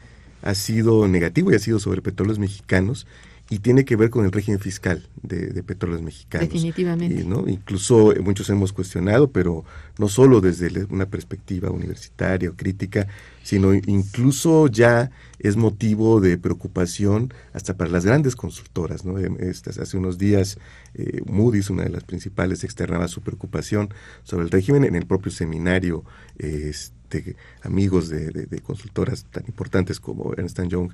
ha 0.41 0.55
sido 0.55 1.07
negativo 1.07 1.51
y 1.51 1.55
ha 1.55 1.59
sido 1.59 1.79
sobre 1.79 2.01
petróleos 2.01 2.39
mexicanos 2.39 3.05
y 3.51 3.59
tiene 3.59 3.83
que 3.83 3.95
ver 3.95 4.11
con 4.11 4.25
el 4.25 4.31
régimen 4.31 4.59
fiscal 4.59 5.07
de, 5.23 5.63
petróleos 5.63 6.03
mexicanos. 6.03 6.47
Definitivamente. 6.49 7.23
¿no? 7.23 7.47
Incluso 7.47 8.13
eh, 8.13 8.19
muchos 8.19 8.47
hemos 8.51 8.71
cuestionado, 8.73 9.31
pero 9.31 9.65
no 9.97 10.07
solo 10.07 10.39
desde 10.39 10.85
una 10.85 11.07
perspectiva 11.07 11.71
universitaria 11.71 12.51
o 12.51 12.53
crítica, 12.53 13.07
sino 13.41 13.73
incluso 13.73 14.67
ya 14.67 15.09
es 15.39 15.57
motivo 15.57 16.21
de 16.21 16.37
preocupación 16.37 17.33
hasta 17.51 17.75
para 17.75 17.89
las 17.89 18.05
grandes 18.05 18.35
consultoras. 18.35 19.03
¿no? 19.03 19.17
Em, 19.17 19.35
Estas, 19.39 19.79
hace 19.79 19.97
unos 19.97 20.19
días 20.19 20.59
eh, 20.93 21.21
Moody's, 21.25 21.71
una 21.71 21.83
de 21.83 21.89
las 21.89 22.03
principales, 22.03 22.63
externaba 22.63 23.07
su 23.07 23.21
preocupación 23.21 23.89
sobre 24.23 24.43
el 24.43 24.51
régimen 24.51 24.83
en 24.83 24.95
el 24.95 25.07
propio 25.07 25.31
seminario. 25.31 26.03
Este, 26.37 27.35
amigos 27.63 28.09
de, 28.09 28.29
de, 28.29 28.59
consultoras 28.59 29.25
tan 29.31 29.43
importantes 29.47 29.99
como 29.99 30.31
Ernst 30.37 30.61
Young 30.67 30.91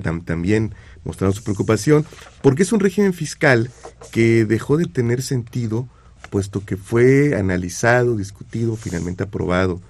también 0.00 0.74
mostraron 1.04 1.34
su 1.34 1.42
preocupación, 1.42 2.04
porque 2.42 2.62
es 2.62 2.72
un 2.72 2.80
régimen 2.80 3.12
fiscal 3.12 3.70
que 4.12 4.44
dejó 4.44 4.76
de 4.76 4.86
tener 4.86 5.22
sentido, 5.22 5.88
puesto 6.30 6.64
que 6.64 6.76
fue 6.76 7.36
analizado, 7.36 8.16
discutido, 8.16 8.76
finalmente 8.76 9.22
aprobado 9.22 9.80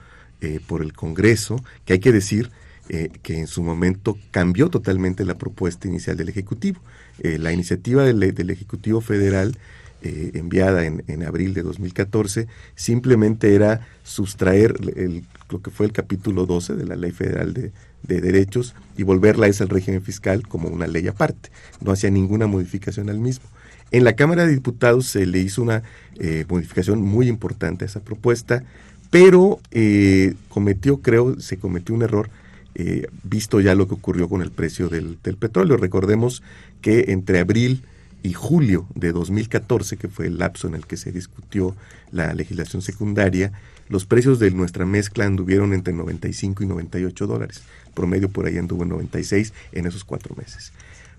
eh, 0.41 0.61
por 0.67 0.83
el 0.83 0.93
Congreso, 0.93 1.63
que 1.85 1.95
hay 1.95 2.01
que 2.01 2.13
decir 2.13 2.51
eh, 2.91 3.11
que 3.23 3.39
en 3.39 3.47
su 3.47 3.63
momento 3.63 4.19
cambió 4.31 4.69
totalmente 4.69 5.25
la 5.25 5.37
propuesta 5.37 5.89
inicial 5.89 6.17
del 6.17 6.29
Ejecutivo. 6.29 6.81
Eh, 7.21 7.39
la 7.39 7.53
iniciativa 7.53 8.05
del, 8.05 8.51
Ejecutivo 8.51 9.01
Federal 9.01 9.57
enviada 10.03 10.85
en, 10.85 11.23
abril 11.23 11.55
de 11.55 11.63
2014 11.63 12.47
simplemente 12.75 13.55
era 13.55 13.87
sustraer 14.03 14.75
el, 14.97 15.25
lo 15.49 15.63
que 15.63 15.71
fue 15.71 15.87
el 15.87 15.93
capítulo 15.93 16.45
12 16.45 16.75
de 16.75 16.85
la 16.85 16.95
Ley 16.95 17.11
Federal 17.11 17.55
de, 17.55 17.73
de 18.07 18.21
derechos 18.21 18.75
y 18.97 19.03
volverla 19.03 19.47
a 19.47 19.49
ese 19.49 19.67
régimen 19.67 20.03
fiscal 20.03 20.47
como 20.47 20.69
una 20.69 20.87
ley 20.87 21.09
aparte. 21.09 21.51
No 21.81 21.93
hacía 21.93 22.11
ninguna 22.11 22.47
modificación 22.47 23.11
al 23.11 23.19
mismo. 23.19 23.47
En 23.91 24.05
la 24.05 24.17
Cámara 24.17 24.47
de 24.47 24.53
Diputados 24.53 25.07
se 25.07 25.27
le 25.27 25.39
hizo 25.39 25.63
una 25.63 25.83
eh, 26.19 26.45
modificación 26.49 27.03
muy 27.03 27.29
importante 27.29 27.85
a 27.85 27.89
esa 27.89 28.01
propuesta, 28.01 28.65
pero 29.11 29.61
eh, 29.71 30.35
cometió, 30.49 30.99
creo, 30.99 31.41
se 31.41 31.59
cometió 31.59 31.95
un 31.95 32.03
error, 32.03 32.29
eh, 32.75 33.07
visto 33.23 33.61
ya 33.61 33.75
lo 33.75 33.87
que 33.87 33.95
ocurrió 33.95 34.29
con 34.29 34.43
el 34.43 34.51
precio 34.51 34.89
del 34.89 35.17
petróleo. 35.17 35.77
Recordemos 35.77 36.43
que 36.81 37.13
entre 37.13 37.39
abril 37.39 37.83
y 38.25 38.33
julio 38.33 38.89
de 38.95 39.13
2014, 39.13 39.97
que 39.99 40.09
fue 40.09 40.27
el 40.27 40.39
lapso 40.39 40.67
en 40.67 40.75
el 40.75 40.87
que 40.87 40.97
se 40.97 41.13
discutió 41.13 41.77
la 42.11 42.33
legislación 42.33 42.83
secundaria, 42.83 43.53
los 43.89 44.07
precios 44.07 44.39
de 44.39 44.51
nuestra 44.51 44.87
mezcla 44.87 45.27
anduvieron 45.27 45.75
entre 45.75 45.93
95 45.93 46.65
y 46.65 46.67
98 46.67 47.27
dólares. 47.27 47.63
Promedio 47.95 48.29
por 48.29 48.47
ahí 48.47 48.59
anduvo 48.59 48.83
en 48.83 48.91
96 48.91 49.53
en 49.73 49.87
esos 49.87 50.05
cuatro 50.05 50.35
meses. 50.37 50.73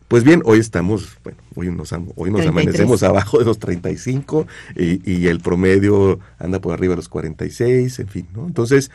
Pues 0.07 0.23
bien, 0.23 0.43
hoy 0.45 0.59
estamos, 0.59 1.17
bueno, 1.23 1.39
hoy 1.55 1.71
nos, 1.71 1.91
hoy 2.15 2.29
nos 2.29 2.45
amanecemos 2.45 3.01
abajo 3.01 3.39
de 3.39 3.45
los 3.45 3.57
35 3.57 4.45
y, 4.75 5.11
y, 5.11 5.27
el 5.27 5.39
promedio 5.39 6.19
anda 6.37 6.59
por 6.59 6.73
arriba 6.73 6.91
de 6.91 6.97
los 6.97 7.09
46, 7.09 7.99
en 7.99 8.07
fin, 8.07 8.27
¿no? 8.35 8.45
Entonces, 8.45 8.91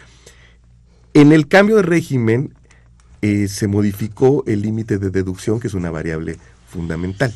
en 1.13 1.33
el 1.33 1.49
cambio 1.49 1.77
de 1.77 1.83
régimen 1.83 2.55
eh, 3.23 3.49
se 3.49 3.67
modificó 3.67 4.45
el 4.47 4.63
límite 4.63 4.99
de 4.99 5.11
deducción, 5.11 5.61
que 5.61 5.67
es 5.67 5.75
una 5.75 5.91
variable 5.91 6.39
fundamental 6.69 7.35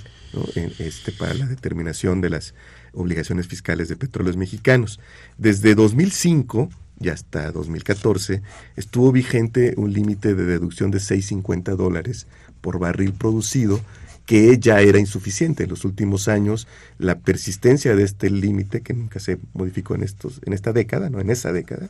en 0.55 0.73
este, 0.79 1.13
para 1.13 1.35
la 1.35 1.47
determinación 1.47 2.21
de 2.21 2.31
las 2.31 2.55
obligaciones 2.93 3.49
fiscales 3.49 3.89
de 3.89 3.97
petróleos 3.97 4.37
mexicanos. 4.37 4.99
Desde 5.37 5.75
2005 5.75 6.71
y 7.01 7.09
hasta 7.09 7.51
2014 7.51 8.43
estuvo 8.77 9.13
vigente 9.13 9.75
un 9.77 9.93
límite 9.93 10.35
de 10.35 10.45
deducción 10.45 10.91
de 10.91 10.99
6.50 10.99 11.77
dólares 11.77 12.27
por 12.61 12.79
barril 12.79 13.13
producido 13.13 13.81
que 14.27 14.59
ya 14.59 14.81
era 14.81 14.99
insuficiente. 14.99 15.65
En 15.65 15.71
los 15.71 15.85
últimos 15.85 16.29
años, 16.29 16.67
la 16.99 17.19
persistencia 17.19 17.95
de 17.95 18.05
este 18.05 18.31
límite, 18.31 18.81
que 18.81 18.95
nunca 18.95 19.21
se 19.21 19.39
modificó 19.53 19.95
en, 19.95 20.03
estos, 20.03 20.41
en 20.47 20.53
esta 20.53 20.73
década, 20.73 21.11
no 21.11 21.21
en 21.21 21.31
esa 21.31 21.53
década, 21.53 21.89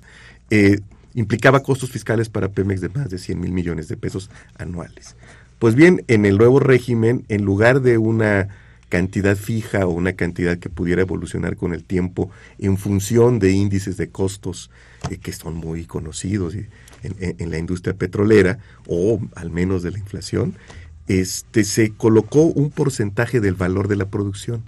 eh, 0.51 0.81
implicaba 1.15 1.63
costos 1.63 1.91
fiscales 1.91 2.29
para 2.29 2.49
Pemex 2.49 2.81
de 2.81 2.89
más 2.89 3.09
de 3.09 3.19
100 3.19 3.41
mil 3.41 3.53
millones 3.53 3.89
de 3.89 3.97
pesos 3.97 4.31
anuales. 4.59 5.15
Pues 5.61 5.77
bien, 5.77 6.05
en 6.09 6.27
el 6.27 6.37
nuevo 6.37 6.59
régimen, 6.59 7.25
en 7.29 7.45
lugar 7.45 7.81
de 7.81 7.99
una 7.99 8.49
cantidad 8.95 9.37
fija 9.37 9.89
o 9.89 9.91
una 9.91 10.13
cantidad 10.13 10.57
que 10.57 10.71
pudiera 10.71 11.03
evolucionar 11.03 11.57
con 11.57 11.75
el 11.75 11.83
tiempo 11.83 12.31
en 12.61 12.79
función 12.79 13.41
de 13.41 13.51
índices 13.51 13.97
de 13.97 14.09
costos 14.11 14.71
eh, 15.11 15.19
que 15.19 15.33
son 15.33 15.57
muy 15.57 15.85
conocidos 15.85 16.55
en, 16.55 16.69
en, 17.03 17.51
la 17.51 17.59
industria 17.59 17.95
petrolera 17.95 18.61
o 18.87 19.21
al 19.35 19.51
menos 19.51 19.83
de 19.83 19.91
la 19.91 19.99
inflación, 19.99 20.55
este, 21.09 21.65
se 21.65 21.91
colocó 21.91 22.43
un 22.43 22.71
porcentaje 22.71 23.41
del 23.41 23.55
valor 23.55 23.89
de 23.89 23.97
la 23.97 24.07
producción. 24.07 24.63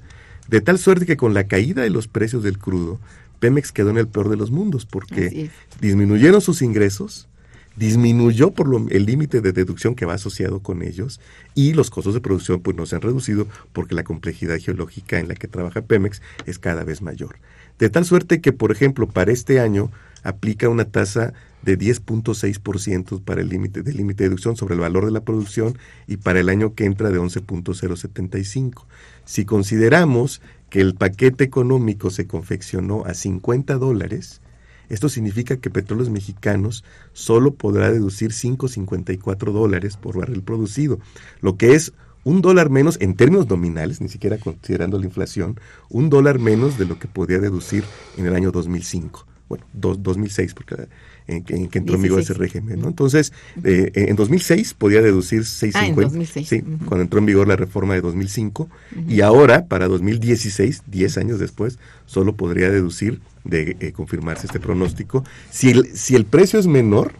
De 0.48 0.60
tal 0.60 0.80
suerte 0.80 1.06
que 1.06 1.16
con 1.16 1.32
la 1.32 1.44
caída 1.44 1.82
de 1.82 1.90
los 1.90 2.08
precios 2.08 2.42
del 2.42 2.58
crudo, 2.58 2.98
Pemex 3.38 3.70
quedó 3.70 3.90
en 3.90 3.98
el 3.98 4.08
peor 4.08 4.28
de 4.28 4.36
los 4.36 4.50
mundos 4.50 4.86
porque 4.86 5.50
disminuyeron 5.80 6.40
sus 6.40 6.62
ingresos, 6.62 7.28
disminuyó 7.76 8.50
por 8.50 8.68
lo, 8.68 8.86
el 8.88 9.06
límite 9.06 9.40
de 9.40 9.52
deducción 9.52 9.94
que 9.94 10.06
va 10.06 10.14
asociado 10.14 10.60
con 10.60 10.82
ellos 10.82 11.20
y 11.54 11.74
los 11.74 11.90
costos 11.90 12.14
de 12.14 12.20
producción 12.20 12.60
pues 12.60 12.76
no 12.76 12.86
se 12.86 12.96
han 12.96 13.02
reducido 13.02 13.46
porque 13.72 13.94
la 13.94 14.04
complejidad 14.04 14.58
geológica 14.58 15.18
en 15.18 15.28
la 15.28 15.34
que 15.34 15.48
trabaja 15.48 15.82
Pemex 15.82 16.22
es 16.46 16.58
cada 16.58 16.84
vez 16.84 17.02
mayor. 17.02 17.36
De 17.78 17.90
tal 17.90 18.04
suerte 18.04 18.40
que, 18.40 18.52
por 18.52 18.72
ejemplo, 18.72 19.06
para 19.06 19.32
este 19.32 19.60
año 19.60 19.90
aplica 20.22 20.68
una 20.68 20.86
tasa 20.86 21.34
de 21.62 21.78
10.6% 21.78 23.22
para 23.22 23.40
el 23.40 23.48
límite 23.48 23.82
de 23.82 23.92
límite 23.92 24.24
de 24.24 24.30
deducción 24.30 24.56
sobre 24.56 24.74
el 24.74 24.80
valor 24.80 25.04
de 25.04 25.10
la 25.10 25.20
producción 25.20 25.76
y 26.06 26.16
para 26.16 26.40
el 26.40 26.48
año 26.48 26.74
que 26.74 26.84
entra 26.84 27.10
de 27.10 27.20
11.075. 27.20 28.84
Si 29.24 29.44
consideramos 29.44 30.40
que 30.70 30.80
el 30.80 30.94
paquete 30.94 31.44
económico 31.44 32.10
se 32.10 32.26
confeccionó 32.26 33.04
a 33.04 33.14
50 33.14 33.74
dólares, 33.76 34.40
esto 34.88 35.08
significa 35.08 35.56
que 35.56 35.70
Petróleos 35.70 36.10
Mexicanos 36.10 36.84
solo 37.12 37.54
podrá 37.54 37.90
deducir 37.90 38.32
5,54 38.32 39.52
dólares 39.52 39.96
por 39.96 40.18
barril 40.18 40.42
producido, 40.42 40.98
lo 41.40 41.56
que 41.56 41.74
es 41.74 41.92
un 42.24 42.42
dólar 42.42 42.70
menos 42.70 42.98
en 43.00 43.14
términos 43.14 43.48
nominales, 43.48 44.00
ni 44.00 44.08
siquiera 44.08 44.38
considerando 44.38 44.98
la 44.98 45.06
inflación, 45.06 45.60
un 45.88 46.10
dólar 46.10 46.40
menos 46.40 46.76
de 46.76 46.84
lo 46.84 46.98
que 46.98 47.06
podía 47.06 47.38
deducir 47.38 47.84
en 48.16 48.26
el 48.26 48.34
año 48.34 48.50
2005. 48.50 49.24
Bueno, 49.48 49.64
2006, 49.74 50.54
porque 50.54 50.88
en 51.28 51.44
que, 51.44 51.78
entró 51.78 51.94
en 51.94 52.02
vigor 52.02 52.20
ese 52.20 52.34
régimen, 52.34 52.80
¿no? 52.80 52.88
Entonces, 52.88 53.32
eh, 53.62 53.92
en 53.94 54.16
2006 54.16 54.74
podía 54.74 55.02
deducir 55.02 55.44
650, 55.44 56.18
ah, 56.18 56.44
sí, 56.44 56.62
cuando 56.86 57.02
entró 57.02 57.20
en 57.20 57.26
vigor 57.26 57.46
la 57.46 57.54
reforma 57.54 57.94
de 57.94 58.00
2005, 58.00 58.68
y 59.08 59.20
ahora, 59.20 59.66
para 59.66 59.86
2016, 59.86 60.82
10 60.88 61.18
años 61.18 61.38
después, 61.38 61.78
solo 62.06 62.34
podría 62.34 62.70
deducir 62.70 63.20
de 63.48 63.76
eh, 63.80 63.92
confirmarse 63.92 64.46
este 64.46 64.60
pronóstico. 64.60 65.24
Si 65.50 65.70
el, 65.70 65.96
si 65.96 66.14
el 66.14 66.24
precio 66.24 66.58
es 66.58 66.66
menor, 66.66 67.12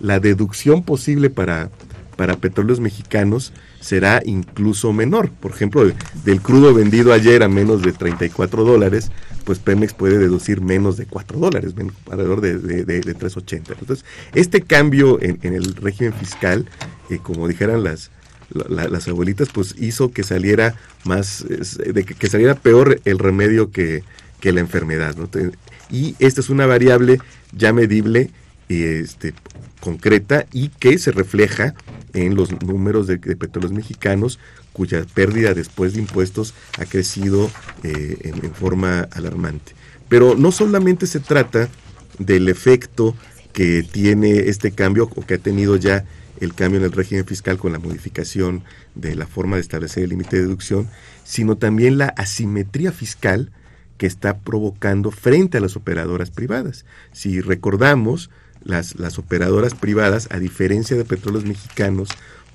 la 0.00 0.20
deducción 0.20 0.82
posible 0.82 1.30
para, 1.30 1.70
para 2.16 2.36
petróleos 2.36 2.80
mexicanos 2.80 3.52
será 3.80 4.22
incluso 4.24 4.92
menor. 4.92 5.30
Por 5.30 5.52
ejemplo, 5.52 5.90
del 6.24 6.40
crudo 6.40 6.74
vendido 6.74 7.12
ayer 7.12 7.42
a 7.42 7.48
menos 7.48 7.82
de 7.82 7.92
34 7.92 8.64
dólares, 8.64 9.10
pues 9.44 9.58
Pemex 9.58 9.92
puede 9.92 10.18
deducir 10.18 10.60
menos 10.60 10.96
de 10.96 11.06
4 11.06 11.38
dólares, 11.38 11.74
alrededor 12.10 12.40
de, 12.40 12.58
de, 12.58 12.84
de, 12.84 13.16
3.80. 13.16 13.76
Entonces, 13.80 14.04
este 14.34 14.62
cambio 14.62 15.20
en, 15.20 15.38
el 15.42 15.74
régimen 15.74 16.12
fiscal, 16.12 16.66
eh, 17.10 17.18
como 17.22 17.48
dijeran 17.48 17.82
las, 17.82 18.10
las 18.50 19.08
abuelitas, 19.08 19.48
pues 19.52 19.74
hizo 19.78 20.12
que 20.12 20.22
saliera 20.22 20.74
más, 21.04 21.44
de 21.48 22.04
que, 22.04 22.14
que, 22.14 22.28
saliera 22.28 22.54
peor 22.54 23.00
el 23.04 23.18
remedio 23.18 23.70
que, 23.72 24.04
que 24.40 24.52
la 24.52 24.60
enfermedad. 24.60 25.16
¿no? 25.16 25.28
Y 25.92 26.16
esta 26.18 26.40
es 26.40 26.48
una 26.48 26.66
variable 26.66 27.20
ya 27.52 27.72
medible 27.72 28.30
este, 28.68 29.34
concreta 29.80 30.46
y 30.52 30.68
que 30.70 30.98
se 30.98 31.12
refleja 31.12 31.74
en 32.14 32.34
los 32.34 32.50
números 32.62 33.06
de, 33.06 33.18
petróleos 33.18 33.72
mexicanos 33.72 34.38
cuya 34.72 35.04
pérdida 35.14 35.52
después 35.52 35.92
de 35.92 36.00
impuestos 36.00 36.54
ha 36.78 36.86
crecido 36.86 37.50
eh, 37.82 38.18
en, 38.22 38.54
forma 38.54 39.08
alarmante. 39.12 39.74
Pero 40.08 40.34
no 40.34 40.50
solamente 40.50 41.06
se 41.06 41.20
trata 41.20 41.68
del 42.18 42.48
efecto 42.48 43.14
que 43.52 43.82
tiene 43.82 44.48
este 44.48 44.72
cambio 44.72 45.10
o 45.14 45.26
que 45.26 45.34
ha 45.34 45.38
tenido 45.38 45.76
ya 45.76 46.04
el 46.40 46.54
cambio 46.54 46.80
en 46.80 46.86
el 46.86 46.92
régimen 46.92 47.26
fiscal 47.26 47.58
con 47.58 47.72
la 47.72 47.78
modificación 47.78 48.64
de 48.94 49.14
la 49.14 49.26
forma 49.26 49.56
de 49.56 49.62
establecer 49.62 50.04
el 50.04 50.10
límite 50.10 50.36
de 50.36 50.42
deducción, 50.42 50.88
sino 51.24 51.56
también 51.56 51.98
la 51.98 52.06
asimetría 52.16 52.92
fiscal 52.92 53.50
que 53.98 54.06
está 54.06 54.38
provocando 54.38 55.10
frente 55.10 55.58
a 55.58 55.60
las 55.60 55.76
operadoras 55.76 56.30
privadas. 56.30 56.84
Si 57.12 57.40
recordamos, 57.40 58.30
las, 58.64 58.98
las 58.98 59.18
operadoras 59.18 59.74
privadas, 59.74 60.28
a 60.30 60.38
diferencia 60.38 60.96
de 60.96 61.04
petróleos 61.04 61.44
mexicanos, 61.44 62.08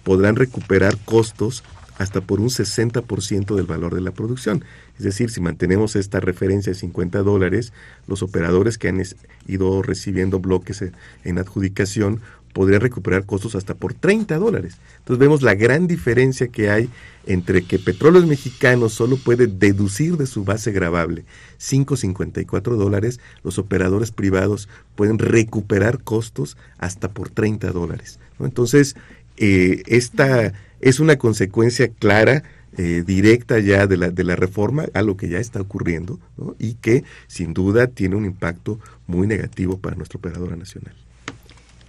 podrán 0.04 0.36
recuperar 0.36 0.97
costos 1.06 1.63
hasta 1.97 2.21
por 2.21 2.39
un 2.39 2.50
60% 2.50 3.56
del 3.56 3.65
valor 3.65 3.95
de 3.95 4.02
la 4.02 4.12
producción. 4.12 4.63
Es 4.97 5.04
decir, 5.04 5.30
si 5.30 5.41
mantenemos 5.41 5.95
esta 5.95 6.19
referencia 6.19 6.71
de 6.71 6.80
50 6.80 7.23
dólares, 7.23 7.73
los 8.08 8.21
operadores 8.21 8.78
que 8.78 8.88
han 8.88 9.02
ido 9.47 9.82
recibiendo 9.82 10.39
bloques 10.39 10.84
en 11.23 11.39
adjudicación 11.39 12.21
podrían 12.58 12.82
recuperar 12.82 13.28
costos 13.28 13.54
hasta 13.54 13.76
por 13.76 13.93
30 13.93 14.36
dólares. 14.39 14.78
Entonces 14.98 15.20
vemos 15.20 15.43
la 15.43 15.54
gran 15.54 15.86
diferencia 15.86 16.48
que 16.48 16.72
hay 16.72 16.89
entre 17.28 17.62
que 17.62 17.78
Petróleos 17.78 18.26
Mexicanos 18.26 18.93
solo 18.93 19.17
puede 19.17 19.46
deducir 19.46 20.17
de 20.17 20.26
su 20.26 20.43
base 20.43 20.72
gravable 20.72 21.24
5,54 21.60 22.76
dólares, 22.76 23.20
los 23.43 23.60
operadores 23.60 24.10
privados 24.10 24.70
pueden 24.96 25.20
recuperar 25.20 26.02
costos 26.04 26.58
hasta 26.80 27.10
por 27.10 27.30
30 27.30 27.72
dólares. 27.72 28.17
Entonces, 28.39 28.96
eh, 29.38 29.84
esta 29.86 30.52
es 30.82 31.00
una 31.00 31.20
consecuencia 31.20 31.89
clara 31.89 32.41
eh, 32.76 33.04
directa 33.06 33.60
ya 33.60 33.86
de 33.86 33.98
la, 33.98 34.10
de 34.10 34.24
la 34.24 34.36
reforma 34.36 34.88
a 34.96 35.04
lo 35.04 35.15
que 35.15 35.30
ya 35.30 35.38
está 35.38 35.62
ocurriendo 35.62 36.20
y 36.58 36.74
que 36.74 37.04
sin 37.28 37.54
duda 37.54 37.86
tiene 37.86 38.15
un 38.15 38.26
impacto 38.26 38.80
muy 39.06 39.28
negativo 39.28 39.78
para 39.78 39.96
nuestra 39.96 40.17
operadora 40.17 40.56
nacional. 40.56 40.96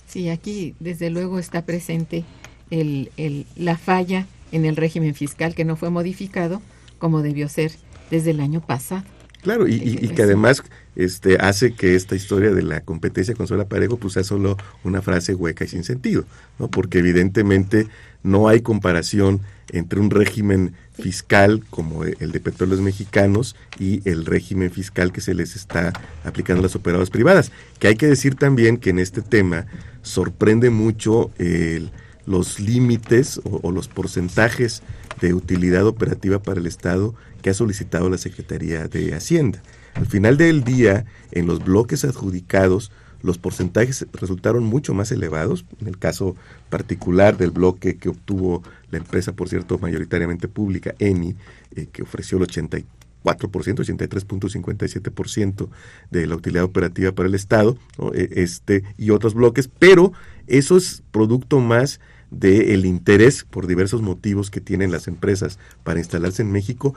Sí, 0.09 0.31
aquí 0.31 0.75
desde 0.81 1.11
luego 1.11 1.39
está 1.39 1.67
presente 1.67 2.25
el, 2.71 3.11
la 3.57 3.77
falla 3.77 4.27
en 4.53 4.65
el 4.65 4.75
régimen 4.75 5.15
fiscal 5.15 5.55
que 5.55 5.67
no 5.67 5.77
fue 5.77 5.91
modificado 5.91 6.63
como 6.99 7.21
debió 7.21 7.49
ser 7.51 7.73
desde 8.11 8.31
el 8.31 8.41
año 8.41 8.63
pasado. 8.63 9.05
Claro, 9.49 9.67
y, 9.67 9.77
y, 9.77 10.09
que 10.09 10.25
además 10.25 10.63
este, 10.95 11.39
hace 11.39 11.73
que 11.73 11.95
esta 11.95 12.15
historia 12.15 12.51
de 12.51 12.61
la 12.61 12.83
competencia 12.83 13.35
con 13.35 13.47
suelo 13.47 13.67
parejo 13.67 13.97
pues 13.97 14.13
sea 14.13 14.23
solo 14.23 14.59
una 14.85 15.01
frase 15.01 15.35
hueca 15.35 15.65
y 15.65 15.69
sin 15.69 15.85
sentido, 15.85 16.27
¿no? 16.59 16.69
Porque 16.69 16.99
evidentemente 16.99 17.89
no 18.23 18.49
hay 18.49 18.61
comparación 18.61 19.41
entre 19.73 20.01
un 20.01 20.11
régimen 20.11 20.75
fiscal 20.93 21.65
como 21.71 22.05
el 22.05 22.31
de 22.31 22.41
petróleos 22.41 22.83
mexicanos 22.83 23.57
y 23.79 24.07
el 24.07 24.27
régimen 24.27 24.71
fiscal 24.71 25.13
que 25.13 25.23
se 25.23 25.33
les 25.33 25.57
está 25.57 25.95
aplicando 26.25 26.61
a 26.61 26.65
las 26.65 26.77
operadoras 26.77 27.09
privadas. 27.09 27.51
Que 27.79 27.89
hay 27.89 27.97
que 27.97 28.07
decir 28.07 28.35
también 28.35 28.77
que 28.77 28.91
en 28.91 28.99
este 28.99 29.23
tema 29.23 29.65
sorprende 30.03 30.69
mucho 30.69 31.31
los 32.29 32.61
límites 32.61 33.41
o, 33.45 33.73
los 33.73 33.89
porcentajes 33.89 34.83
de 35.21 35.35
utilidad 35.35 35.87
operativa 35.87 36.41
para 36.41 36.61
el 36.61 36.67
Estado 36.67 37.15
que 37.43 37.51
ha 37.51 37.55
solicitado 37.55 38.09
la 38.11 38.19
Secretaría 38.19 38.87
de 38.87 39.15
Hacienda. 39.15 39.63
Al 39.95 40.07
final 40.07 40.37
del 40.37 40.63
día, 40.63 41.07
en 41.33 41.47
los 41.47 41.65
bloques 41.65 42.05
adjudicados, 42.05 42.93
los 43.23 43.39
porcentajes 43.39 44.07
resultaron 44.13 44.63
mucho 44.63 44.95
más 44.95 45.11
elevados. 45.11 45.65
En 45.81 45.89
el 45.89 45.99
caso 45.99 46.37
particular 46.69 47.37
del 47.37 47.51
bloque 47.51 47.97
que 47.97 48.11
obtuvo 48.11 48.63
la 48.91 48.99
empresa, 48.99 49.33
por 49.33 49.49
cierto, 49.49 49.79
mayoritariamente 49.79 50.47
pública, 50.47 50.95
ENI, 50.99 51.35
eh, 51.75 51.87
que 51.91 52.03
ofreció 52.03 52.39
el 52.39 52.45
84%, 52.45 52.85
83.57% 53.25 55.69
de 56.11 56.27
la 56.27 56.37
utilidad 56.37 56.65
operativa 56.65 57.13
para 57.13 57.29
el 57.29 57.35
Estado, 57.35 57.77
e, 58.15 58.29
este, 58.37 58.85
y 58.97 59.11
otros 59.11 59.35
bloques, 59.35 59.69
pero 59.79 60.13
eso 60.47 60.77
es 60.77 61.03
producto 61.11 61.61
más 61.61 62.01
del 62.31 62.85
interés 62.87 63.45
por 63.45 63.67
diversos 63.67 64.03
motivos 64.03 64.51
que 64.51 64.61
tienen 64.61 64.93
las 64.93 65.09
empresas 65.09 65.59
para 65.85 65.99
instalarse 65.99 66.43
en 66.43 66.53
México 66.53 66.95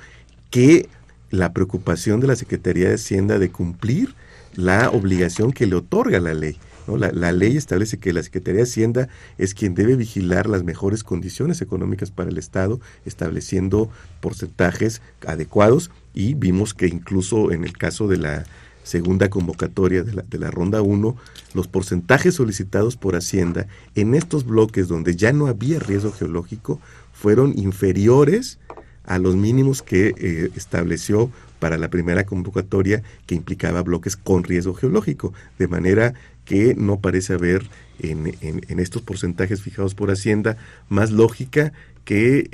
que 0.49 0.89
la 1.29 1.53
preocupación 1.53 2.19
de 2.19 2.27
la 2.27 2.35
Secretaría 2.35 2.89
de 2.89 2.95
Hacienda 2.95 3.39
de 3.39 3.51
cumplir 3.51 4.15
la 4.53 4.89
obligación 4.89 5.53
que 5.53 5.65
le 5.65 5.75
otorga 5.75 6.19
la 6.19 6.33
ley. 6.33 6.57
La, 6.87 7.31
ley 7.31 7.55
establece 7.55 7.99
que 7.99 8.11
la 8.11 8.23
Secretaría 8.23 8.57
de 8.57 8.63
Hacienda 8.63 9.07
es 9.37 9.53
quien 9.53 9.75
debe 9.75 9.95
vigilar 9.95 10.49
las 10.49 10.63
mejores 10.63 11.03
condiciones 11.03 11.61
económicas 11.61 12.11
para 12.11 12.29
el 12.29 12.37
Estado, 12.37 12.81
estableciendo 13.05 13.89
porcentajes 14.19 15.01
adecuados 15.25 15.91
y 16.13 16.33
vimos 16.33 16.73
que 16.73 16.87
incluso 16.87 17.51
en 17.51 17.63
el 17.63 17.77
caso 17.77 18.07
de 18.07 18.17
la 18.17 18.43
segunda 18.83 19.29
convocatoria 19.29 20.03
de 20.03 20.37
la, 20.37 20.51
ronda 20.51 20.81
1, 20.81 21.15
los 21.53 21.67
porcentajes 21.67 22.35
solicitados 22.35 22.97
por 22.97 23.15
Hacienda 23.15 23.67
en 23.95 24.15
estos 24.15 24.45
bloques 24.45 24.87
donde 24.87 25.15
ya 25.15 25.33
no 25.33 25.47
había 25.47 25.79
riesgo 25.79 26.11
geológico 26.11 26.79
fueron 27.13 27.57
inferiores 27.57 28.59
a 29.05 29.19
los 29.19 29.35
mínimos 29.35 29.81
que 29.81 30.13
eh, 30.17 30.51
estableció 30.55 31.29
para 31.59 31.77
la 31.77 31.89
primera 31.89 32.25
convocatoria 32.25 33.03
que 33.27 33.35
implicaba 33.35 33.83
bloques 33.83 34.17
con 34.17 34.43
riesgo 34.43 34.73
geológico, 34.73 35.33
de 35.59 35.67
manera 35.67 36.13
que 36.43 36.73
no 36.75 36.99
parece 36.99 37.33
haber 37.33 37.69
en, 37.99 38.79
estos 38.79 39.03
porcentajes 39.03 39.61
fijados 39.61 39.93
por 39.93 40.09
Hacienda 40.09 40.57
más 40.89 41.11
lógica 41.11 41.71
que 42.03 42.49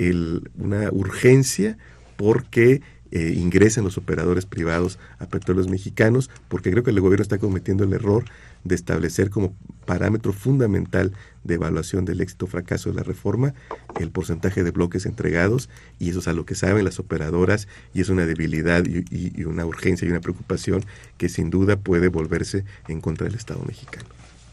una 0.58 0.90
urgencia 0.92 1.78
porque 2.16 2.82
eh, 3.10 3.32
ingresen 3.36 3.84
los 3.84 3.98
operadores 3.98 4.46
privados 4.46 4.98
a 5.18 5.26
petróleos 5.26 5.68
mexicanos, 5.68 6.30
porque 6.48 6.70
creo 6.70 6.82
que 6.82 6.90
el 6.90 7.00
gobierno 7.00 7.22
está 7.22 7.38
cometiendo 7.38 7.84
el 7.84 7.92
error 7.92 8.24
de 8.64 8.74
establecer 8.74 9.30
como 9.30 9.54
parámetro 9.86 10.32
fundamental 10.32 11.12
de 11.44 11.54
evaluación 11.54 12.04
del 12.04 12.20
éxito 12.20 12.44
o 12.44 12.48
fracaso 12.48 12.90
de 12.90 12.96
la 12.96 13.02
reforma 13.02 13.54
el 13.98 14.10
porcentaje 14.10 14.62
de 14.62 14.70
bloques 14.70 15.06
entregados 15.06 15.68
y 15.98 16.10
eso 16.10 16.20
es 16.20 16.28
a 16.28 16.32
lo 16.32 16.44
que 16.44 16.54
saben 16.54 16.84
las 16.84 16.98
operadoras 16.98 17.68
y 17.94 18.00
es 18.00 18.08
una 18.08 18.26
debilidad 18.26 18.84
y, 18.84 19.44
una 19.44 19.64
urgencia 19.64 20.06
y 20.06 20.10
una 20.10 20.20
preocupación 20.20 20.84
que 21.16 21.28
sin 21.28 21.50
duda 21.50 21.76
puede 21.76 22.08
volverse 22.08 22.64
en 22.88 23.00
contra 23.00 23.26
del 23.26 23.36
Estado 23.36 23.62
mexicano. 23.66 24.06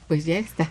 Pues 0.07 0.25
ya 0.25 0.37
está. 0.37 0.69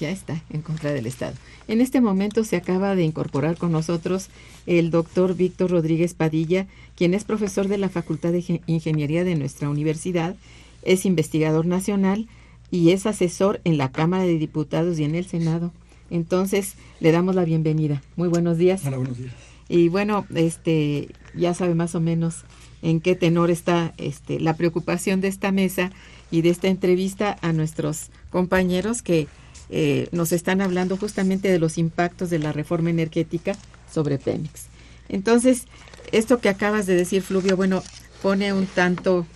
Ya 0.00 0.10
está 0.10 0.42
en 0.50 0.62
contra 0.62 0.92
del 0.92 1.06
Estado. 1.06 1.34
En 1.68 1.80
este 1.80 2.00
momento 2.00 2.44
se 2.44 2.56
acaba 2.56 2.94
de 2.94 3.04
incorporar 3.04 3.56
con 3.56 3.72
nosotros 3.72 4.28
el 4.66 4.90
doctor 4.90 5.34
Víctor 5.34 5.70
Rodríguez 5.70 6.14
Padilla, 6.14 6.66
quien 6.96 7.14
es 7.14 7.24
profesor 7.24 7.68
de 7.68 7.78
la 7.78 7.88
Facultad 7.88 8.32
de 8.32 8.62
Ingeniería 8.66 9.24
de 9.24 9.34
nuestra 9.34 9.68
universidad, 9.68 10.36
es 10.82 11.04
investigador 11.04 11.66
nacional 11.66 12.28
y 12.70 12.90
es 12.90 13.06
asesor 13.06 13.60
en 13.64 13.78
la 13.78 13.92
Cámara 13.92 14.24
de 14.24 14.38
Diputados 14.38 14.98
y 14.98 15.04
en 15.04 15.14
el 15.14 15.26
Senado. 15.26 15.72
Entonces, 16.10 16.74
le 17.00 17.12
damos 17.12 17.34
la 17.34 17.44
bienvenida. 17.44 18.02
Muy 18.16 18.28
buenos 18.28 18.58
días. 18.58 18.82
Hola, 18.86 18.98
buenos 18.98 19.18
días. 19.18 19.34
Y 19.68 19.88
bueno, 19.88 20.26
este 20.34 21.08
ya 21.34 21.54
sabe 21.54 21.74
más 21.74 21.94
o 21.94 22.00
menos 22.00 22.44
en 22.82 23.00
qué 23.00 23.16
tenor 23.16 23.50
está 23.50 23.94
este 23.96 24.38
la 24.38 24.54
preocupación 24.56 25.20
de 25.20 25.28
esta 25.28 25.50
mesa 25.50 25.90
y 26.30 26.42
de 26.42 26.50
esta 26.50 26.68
entrevista 26.68 27.38
a 27.40 27.52
nuestros 27.52 28.10
compañeros 28.30 29.02
que 29.02 29.28
eh, 29.70 30.08
nos 30.12 30.32
están 30.32 30.60
hablando 30.60 30.96
justamente 30.96 31.48
de 31.48 31.58
los 31.58 31.78
impactos 31.78 32.30
de 32.30 32.38
la 32.38 32.52
reforma 32.52 32.90
energética 32.90 33.56
sobre 33.92 34.18
Pemex. 34.18 34.66
Entonces, 35.08 35.64
esto 36.12 36.40
que 36.40 36.48
acabas 36.48 36.86
de 36.86 36.94
decir, 36.94 37.22
Fluvio, 37.22 37.56
bueno, 37.56 37.82
pone 38.22 38.52
un 38.52 38.66
tanto 38.66 39.26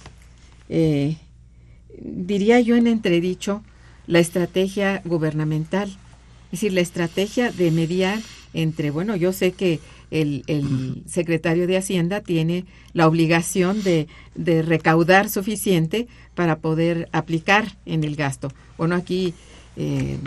eh, 0.69 1.17
diría 2.01 2.61
yo 2.61 2.77
en 2.77 2.87
entredicho, 2.87 3.63
la 4.07 4.19
estrategia 4.19 5.03
gubernamental, 5.05 5.89
es 6.47 6.53
decir, 6.53 6.73
la 6.73 6.81
estrategia 6.81 7.53
de 7.53 7.71
mediar 7.71 8.19
entre, 8.55 8.91
bueno, 8.91 9.17
yo 9.17 9.33
sé 9.33 9.53
que 9.53 9.81
el, 10.11 11.03
secretario 11.07 11.67
de 11.67 11.77
Hacienda 11.77 12.21
tiene 12.21 12.65
la 12.93 13.07
obligación 13.07 13.83
de, 13.83 14.07
recaudar 14.63 15.29
suficiente 15.29 16.09
para 16.35 16.59
poder 16.59 17.09
aplicar 17.13 17.77
en 17.87 18.05
el 18.05 18.17
gasto. 18.17 18.53
Bueno, 18.79 18.95
aquí 18.95 19.35
eh, 19.77 20.19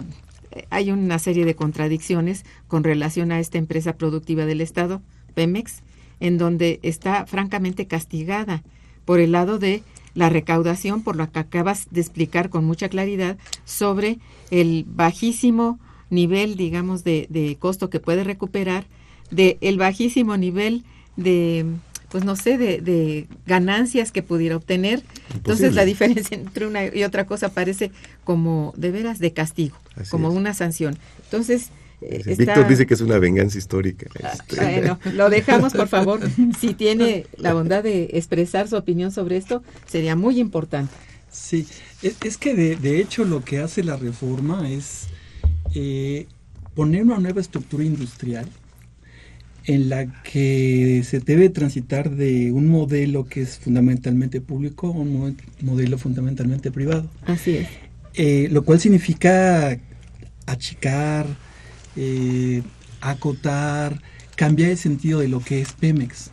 hay 0.69 0.91
una 0.91 1.19
serie 1.19 1.45
de 1.45 1.55
contradicciones 1.55 2.45
con 2.67 2.83
relación 2.83 3.31
a 3.31 3.39
esta 3.39 3.57
empresa 3.57 3.97
productiva 3.97 4.45
del 4.45 4.61
Estado, 4.61 5.01
Pemex, 5.33 5.81
en 6.19 6.37
donde 6.37 6.79
está 6.83 7.25
francamente 7.25 7.87
castigada 7.87 8.63
por 9.05 9.19
el 9.19 9.33
lado 9.33 9.59
de 9.59 9.83
la 10.15 10.29
recaudación, 10.29 11.01
por 11.01 11.15
lo 11.15 11.29
que 11.31 11.39
acabas 11.39 11.87
de 11.91 12.01
explicar 12.01 12.49
con 12.49 12.65
mucha 12.65 12.89
claridad, 12.89 13.37
sobre 13.65 14.19
el 14.51 14.85
bajísimo 14.87 15.79
nivel, 16.09 16.55
digamos, 16.55 17.03
de, 17.03 17.57
costo 17.59 17.89
que 17.89 17.99
puede 17.99 18.23
recuperar, 18.23 18.85
de 19.31 19.57
el 19.61 19.77
bajísimo 19.77 20.37
nivel 20.37 20.83
de 21.15 21.65
pues 22.13 22.25
no 22.25 22.35
sé, 22.35 22.59
de, 22.59 23.27
ganancias 23.47 24.11
que 24.11 24.21
pudiera 24.21 24.55
obtener. 24.55 25.01
Entonces 25.33 25.73
la 25.73 25.83
diferencia 25.83 26.37
entre 26.37 26.67
una 26.67 26.85
y 26.85 27.03
otra 27.03 27.25
cosa 27.25 27.49
parece 27.49 27.91
como 28.23 28.71
de 28.77 28.91
veras 28.91 29.17
de 29.17 29.33
castigo, 29.33 29.75
como 30.11 30.29
una 30.29 30.53
sanción. 30.53 30.95
Entonces, 31.23 31.71
Víctor 32.37 32.67
dice 32.67 32.85
que 32.85 32.93
es 32.93 33.01
una 33.01 33.17
venganza 33.17 33.57
histórica. 33.57 34.07
Ah, 34.23 34.33
este. 34.33 34.55
Bueno, 34.57 34.99
lo 35.13 35.31
dejamos, 35.31 35.73
por 35.73 35.87
favor. 35.87 36.19
Si 36.59 36.75
tiene 36.75 37.25
la 37.37 37.55
bondad 37.55 37.81
de 37.81 38.09
expresar 38.13 38.67
su 38.67 38.75
opinión 38.75 39.11
sobre 39.11 39.37
esto, 39.37 39.63
sería 39.87 40.15
muy 40.15 40.39
importante. 40.39 40.93
Sí, 41.31 41.65
es, 42.03 42.37
que 42.37 42.53
de, 42.53 42.99
hecho 42.99 43.25
lo 43.25 43.43
que 43.43 43.59
hace 43.59 43.83
la 43.83 43.95
reforma 43.95 44.69
es 44.69 45.07
eh, 45.73 46.27
poner 46.75 47.03
una 47.03 47.17
nueva 47.17 47.41
estructura 47.41 47.83
industrial 47.83 48.47
en 49.65 49.89
la 49.89 50.21
que 50.23 51.03
se 51.05 51.19
debe 51.19 51.49
transitar 51.49 52.09
de 52.09 52.51
un 52.51 52.67
modelo 52.67 53.25
que 53.25 53.41
es 53.41 53.59
fundamentalmente 53.59 54.41
público 54.41 54.87
a 54.87 54.91
un 54.91 55.37
modelo 55.61 55.97
fundamentalmente 55.97 56.71
privado. 56.71 57.09
Así 57.25 57.57
es. 57.57 57.67
Eh, 58.15 58.49
lo 58.51 58.63
cual 58.63 58.79
significa 58.79 59.77
achicar, 60.45 61.25
eh, 61.95 62.61
acotar, 63.01 64.01
cambiar 64.35 64.71
el 64.71 64.77
sentido 64.77 65.19
de 65.19 65.27
lo 65.27 65.39
que 65.39 65.61
es 65.61 65.73
Pemex. 65.73 66.31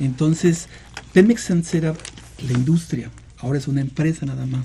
Entonces, 0.00 0.68
Pemex 1.12 1.50
antes 1.50 1.74
era 1.74 1.94
la 2.46 2.52
industria, 2.52 3.10
ahora 3.38 3.58
es 3.58 3.68
una 3.68 3.80
empresa 3.80 4.24
nada 4.26 4.46
más. 4.46 4.62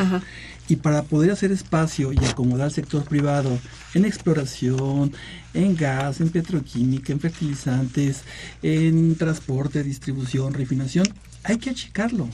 Y 0.68 0.78
para 0.78 1.04
poder 1.04 1.32
hacer 1.32 1.52
espacio 1.52 2.12
y 2.12 2.18
acomodar 2.26 2.66
al 2.66 2.72
sector 2.72 3.04
privado 3.04 3.58
en 3.94 4.06
exploración, 4.06 5.14
en 5.54 5.76
gas, 5.76 6.20
en 6.20 6.30
petroquímica, 6.30 7.14
en 7.14 7.20
fertilizantes, 7.20 8.24
en 8.62 9.16
transporte, 9.16 9.84
distribución, 9.84 10.54
refinación, 10.54 11.08
hay 11.44 11.58
que 11.58 11.70
achicarlo. 11.70 12.28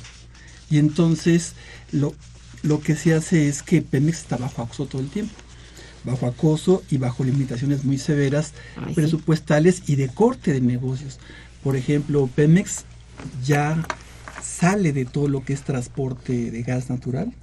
Y 0.69 0.79
entonces 0.79 1.53
lo, 1.91 2.15
lo 2.63 2.81
que 2.81 2.95
se 2.95 3.13
hace 3.13 3.47
es 3.47 3.61
que 3.61 3.81
Pemex 3.81 4.19
está 4.19 4.37
bajo 4.37 4.63
acoso 4.63 4.87
todo 4.87 5.01
el 5.01 5.09
tiempo 5.09 5.33
bajo 6.03 6.27
acoso 6.27 6.83
y 6.89 6.97
bajo 6.97 7.23
limitaciones 7.23 7.83
muy 7.83 7.97
severas 7.97 8.53
presupuestales 8.95 9.83
y 9.87 9.95
de 9.95 10.09
corte 10.09 10.53
de 10.53 10.61
negocios. 10.61 11.19
Por 11.63 11.75
ejemplo, 11.75 12.29
Pemex 12.33 12.85
ya 13.45 13.85
sale 14.41 14.91
de 14.91 15.05
todo 15.05 15.27
lo 15.27 15.43
que 15.43 15.53
es 15.53 15.63
transporte 15.63 16.51
de 16.51 16.63
gas 16.63 16.89
natural, 16.89 17.33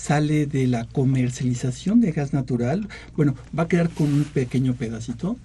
sale 0.00 0.46
de 0.46 0.66
la 0.66 0.86
comercialización 0.86 2.00
de 2.00 2.12
gas 2.12 2.32
natural, 2.32 2.88
bueno, 3.16 3.34
va 3.56 3.64
a 3.64 3.68
quedar 3.68 3.90
con 3.90 4.12
un 4.12 4.24
pequeño 4.24 4.74
pedacito, 4.74 5.36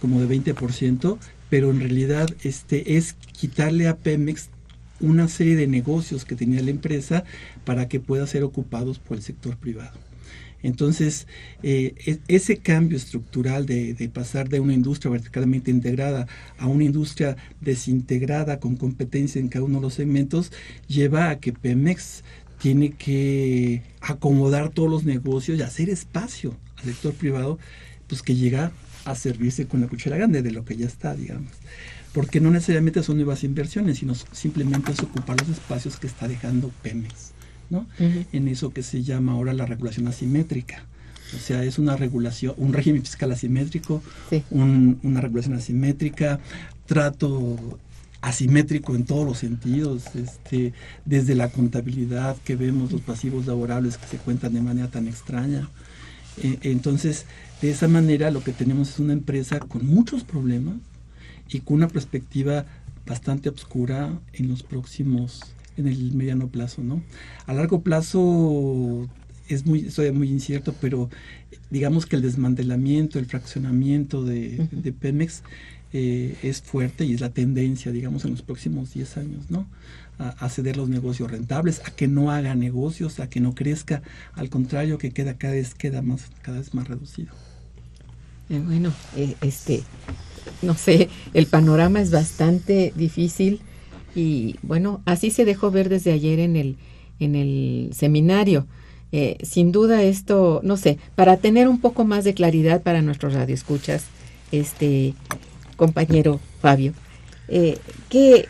como 0.00 0.20
de 0.20 0.28
20%, 0.28 1.18
pero 1.48 1.70
en 1.70 1.80
realidad 1.80 2.28
este 2.42 2.96
es 2.96 3.12
quitarle 3.12 3.86
a 3.86 3.96
Pemex 3.96 4.48
una 5.00 5.28
serie 5.28 5.56
de 5.56 5.66
negocios 5.66 6.24
que 6.24 6.34
tenía 6.34 6.62
la 6.62 6.70
empresa 6.70 7.24
para 7.64 7.88
que 7.88 8.00
pueda 8.00 8.26
ser 8.26 8.42
ocupados 8.42 8.98
por 8.98 9.16
el 9.16 9.22
sector 9.22 9.56
privado. 9.56 9.98
Entonces, 10.62 11.26
eh, 11.62 11.94
e, 12.06 12.18
ese 12.28 12.58
cambio 12.58 12.96
estructural 12.96 13.66
de, 13.66 14.10
pasar 14.12 14.48
de 14.48 14.60
una 14.60 14.74
industria 14.74 15.10
verticalmente 15.10 15.70
integrada 15.70 16.26
a 16.58 16.66
una 16.66 16.84
industria 16.84 17.36
desintegrada 17.60 18.60
con 18.60 18.76
competencia 18.76 19.40
en 19.40 19.48
cada 19.48 19.64
uno 19.64 19.78
de 19.78 19.82
los 19.82 19.94
segmentos 19.94 20.52
lleva 20.86 21.30
a 21.30 21.40
que 21.40 21.52
Pemex 21.52 22.22
tiene 22.62 22.92
que 22.92 23.82
acomodar 24.00 24.70
todos 24.70 24.88
los 24.88 25.04
negocios 25.04 25.58
y 25.58 25.62
hacer 25.62 25.90
espacio 25.90 26.54
al 26.78 26.84
sector 26.84 27.12
privado 27.12 27.58
pues 28.06 28.22
que 28.22 28.36
llega 28.36 28.70
a 29.04 29.16
servirse 29.16 29.66
con 29.66 29.80
la 29.80 29.88
cuchara 29.88 30.16
grande 30.16 30.42
de 30.42 30.52
lo 30.52 30.64
que 30.64 30.76
ya 30.76 30.86
está, 30.86 31.16
digamos. 31.16 31.50
Porque 32.12 32.40
no 32.40 32.50
necesariamente 32.50 33.02
son 33.02 33.16
nuevas 33.16 33.42
inversiones, 33.42 33.98
sino 33.98 34.14
simplemente 34.14 34.92
es 34.92 35.00
ocupar 35.00 35.40
los 35.40 35.48
espacios 35.48 35.96
que 35.96 36.06
está 36.06 36.28
dejando 36.28 36.70
Pemex, 36.82 37.32
¿no? 37.68 37.86
En 37.98 38.46
eso 38.46 38.72
que 38.72 38.84
se 38.84 39.02
llama 39.02 39.32
ahora 39.32 39.54
la 39.54 39.66
regulación 39.66 40.06
asimétrica. 40.06 40.84
O 41.34 41.38
sea, 41.38 41.64
es 41.64 41.78
una 41.78 41.96
regulación, 41.96 42.54
un 42.58 42.74
régimen 42.74 43.02
fiscal 43.02 43.32
asimétrico, 43.32 44.02
una 44.50 45.20
regulación 45.20 45.54
asimétrica, 45.54 46.38
trato 46.86 47.58
asimétrico 48.22 48.94
en 48.94 49.04
todos 49.04 49.26
los 49.26 49.38
sentidos, 49.38 50.04
este, 50.14 50.72
desde 51.04 51.34
la 51.34 51.50
contabilidad 51.50 52.36
que 52.44 52.56
vemos 52.56 52.92
los 52.92 53.00
pasivos 53.02 53.46
laborables 53.46 53.98
que 53.98 54.06
se 54.06 54.16
cuentan 54.16 54.54
de 54.54 54.62
manera 54.62 54.88
tan 54.88 55.08
extraña. 55.08 55.68
E, 56.40 56.58
entonces, 56.62 57.26
de 57.60 57.70
esa 57.70 57.88
manera 57.88 58.30
lo 58.30 58.42
que 58.42 58.52
tenemos 58.52 58.90
es 58.90 58.98
una 59.00 59.12
empresa 59.12 59.58
con 59.58 59.84
muchos 59.84 60.22
problemas 60.22 60.76
y 61.48 61.60
con 61.60 61.78
una 61.78 61.88
perspectiva 61.88 62.64
bastante 63.04 63.48
oscura 63.48 64.20
en 64.32 64.48
los 64.48 64.62
próximos, 64.62 65.40
en 65.76 65.88
el 65.88 66.12
mediano 66.12 66.46
plazo, 66.46 66.82
¿no? 66.82 67.02
A 67.46 67.52
largo 67.52 67.82
plazo 67.82 69.08
es 69.48 69.66
muy, 69.66 69.90
muy 70.14 70.30
incierto, 70.30 70.74
pero 70.80 71.10
digamos 71.70 72.06
que 72.06 72.14
el 72.14 72.22
desmantelamiento, 72.22 73.18
el 73.18 73.26
fraccionamiento 73.26 74.22
de, 74.24 74.68
de 74.70 74.92
Pemex 74.92 75.42
eh, 75.94 76.38
es 76.42 76.62
fuerte 76.62 77.04
y 77.04 77.12
es 77.12 77.20
la 77.20 77.28
tendencia, 77.30 77.92
digamos, 77.92 78.24
en 78.24 78.30
los 78.30 78.40
próximos 78.40 78.94
10 78.94 79.16
años, 79.18 79.50
¿no? 79.50 79.66
A, 80.18 80.48
ceder 80.48 80.76
los 80.76 80.88
negocios 80.88 81.30
rentables, 81.30 81.82
a 81.84 81.90
que 81.90 82.06
no 82.06 82.30
haga 82.30 82.54
negocios, 82.54 83.18
a 83.18 83.28
que 83.28 83.40
no 83.40 83.54
crezca, 83.54 84.02
al 84.34 84.48
contrario, 84.50 84.96
que 84.96 85.10
queda 85.10 85.36
cada 85.36 85.54
vez, 85.54 85.74
queda 85.74 86.00
más, 86.00 86.30
cada 86.42 86.58
vez 86.58 86.74
más 86.74 86.86
reducido. 86.86 87.32
Eh, 88.48 88.62
bueno, 88.64 88.92
eh, 89.16 89.34
este, 89.40 89.82
no 90.62 90.74
sé, 90.74 91.08
el 91.34 91.46
panorama 91.46 92.00
es 92.00 92.12
bastante 92.12 92.92
difícil 92.94 93.60
y 94.14 94.56
bueno, 94.62 95.02
así 95.06 95.30
se 95.30 95.44
dejó 95.44 95.72
ver 95.72 95.88
desde 95.88 96.12
ayer 96.12 96.38
en 96.38 96.56
el, 96.56 96.76
en 97.18 97.34
el 97.34 97.90
seminario. 97.92 98.66
sin 99.42 99.72
duda 99.72 100.02
esto, 100.02 100.60
no 100.62 100.76
sé, 100.76 100.98
para 101.16 101.36
tener 101.36 101.68
un 101.68 101.80
poco 101.80 102.04
más 102.04 102.24
de 102.24 102.32
claridad 102.32 102.82
para 102.82 103.02
nuestros 103.02 103.34
radioescuchas, 103.34 104.04
este, 104.52 105.14
compañero 105.82 106.38
Fabio, 106.60 106.92
eh, 107.48 107.76
que, 108.08 108.46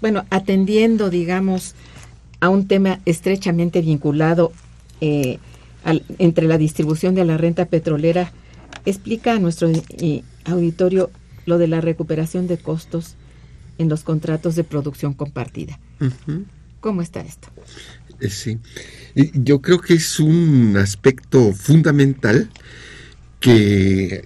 bueno, 0.00 0.24
atendiendo, 0.30 1.10
digamos, 1.10 1.74
a 2.40 2.48
un 2.48 2.68
tema 2.68 3.00
estrechamente 3.04 3.82
vinculado 3.82 4.50
eh, 5.02 5.38
entre 6.16 6.46
la 6.46 6.56
distribución 6.56 7.14
de 7.14 7.26
la 7.26 7.36
renta 7.36 7.66
petrolera, 7.66 8.32
explica 8.86 9.34
a 9.34 9.38
nuestro 9.38 9.68
eh, 9.68 10.22
auditorio 10.46 11.10
lo 11.44 11.58
de 11.58 11.68
la 11.68 11.82
recuperación 11.82 12.46
de 12.46 12.56
costos 12.56 13.16
en 13.76 13.90
los 13.90 14.02
contratos 14.02 14.56
de 14.56 14.64
producción 14.64 15.12
compartida. 15.12 15.78
¿Cómo 16.80 17.02
está 17.02 17.20
esto? 17.20 17.48
Sí, 18.26 18.58
yo 19.34 19.60
creo 19.60 19.82
que 19.82 19.92
es 19.92 20.18
un 20.18 20.78
aspecto 20.78 21.52
fundamental 21.52 22.48
que 23.38 24.24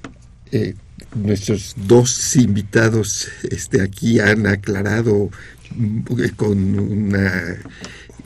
nuestros 1.14 1.74
dos 1.86 2.36
invitados 2.36 3.28
este, 3.50 3.82
aquí 3.82 4.20
han 4.20 4.46
aclarado 4.46 5.30
mm, 5.76 6.00
con 6.36 6.78
una 6.78 7.56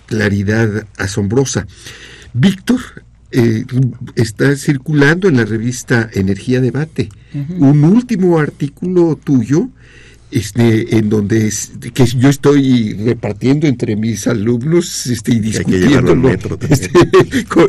claridad 0.07 0.87
asombrosa. 0.97 1.67
Víctor 2.33 2.81
eh, 3.31 3.65
está 4.15 4.57
circulando 4.57 5.29
en 5.29 5.37
la 5.37 5.45
revista 5.45 6.09
Energía 6.13 6.61
Debate 6.61 7.11
un 7.59 7.85
último 7.85 8.39
artículo 8.39 9.17
tuyo 9.23 9.69
este, 10.31 10.97
en 10.97 11.09
donde 11.09 11.53
que 11.95 12.07
yo 12.07 12.29
estoy 12.29 12.95
repartiendo 12.95 13.67
entre 13.67 13.97
mis 13.97 14.27
alumnos 14.27 15.07
este, 15.07 15.33
y, 15.33 15.41
discutiéndolo, 15.41 16.29
este, 16.69 16.91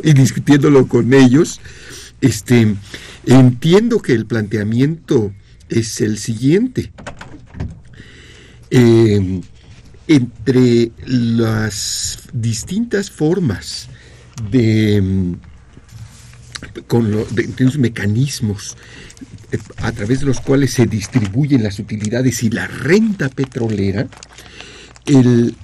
y 0.04 0.14
discutiéndolo 0.14 0.88
con 0.88 1.14
ellos. 1.14 1.62
Este, 2.22 2.76
Entiendo 3.26 4.02
que 4.02 4.14
el 4.14 4.26
planteamiento 4.26 5.34
es 5.68 6.02
el 6.02 6.18
siguiente. 6.18 6.92
Eh, 8.72 9.42
entre 10.08 10.92
las 11.06 12.20
distintas 12.34 13.12
formas 13.12 13.88
de, 14.50 15.36
con 16.88 17.12
los 17.12 17.78
mecanismos 17.78 18.78
eh, 19.52 19.60
a 19.78 19.92
través 19.92 20.22
de 20.22 20.26
los 20.26 20.42
cuales 20.42 20.74
se 20.74 20.88
distribuyen 20.88 21.62
las 21.62 21.78
utilidades 21.78 22.42
y 22.42 22.50
la 22.50 22.66
renta 22.66 23.30
petrolera, 23.30 24.08
el 25.06 25.56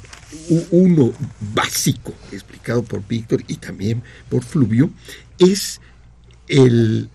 uno 0.70 1.14
básico 1.56 2.14
explicado 2.32 2.84
por 2.84 3.08
Víctor 3.08 3.44
y 3.48 3.56
también 3.56 4.04
por 4.30 4.44
Fluvio 4.44 4.92
es 5.40 5.82
el 6.48 7.10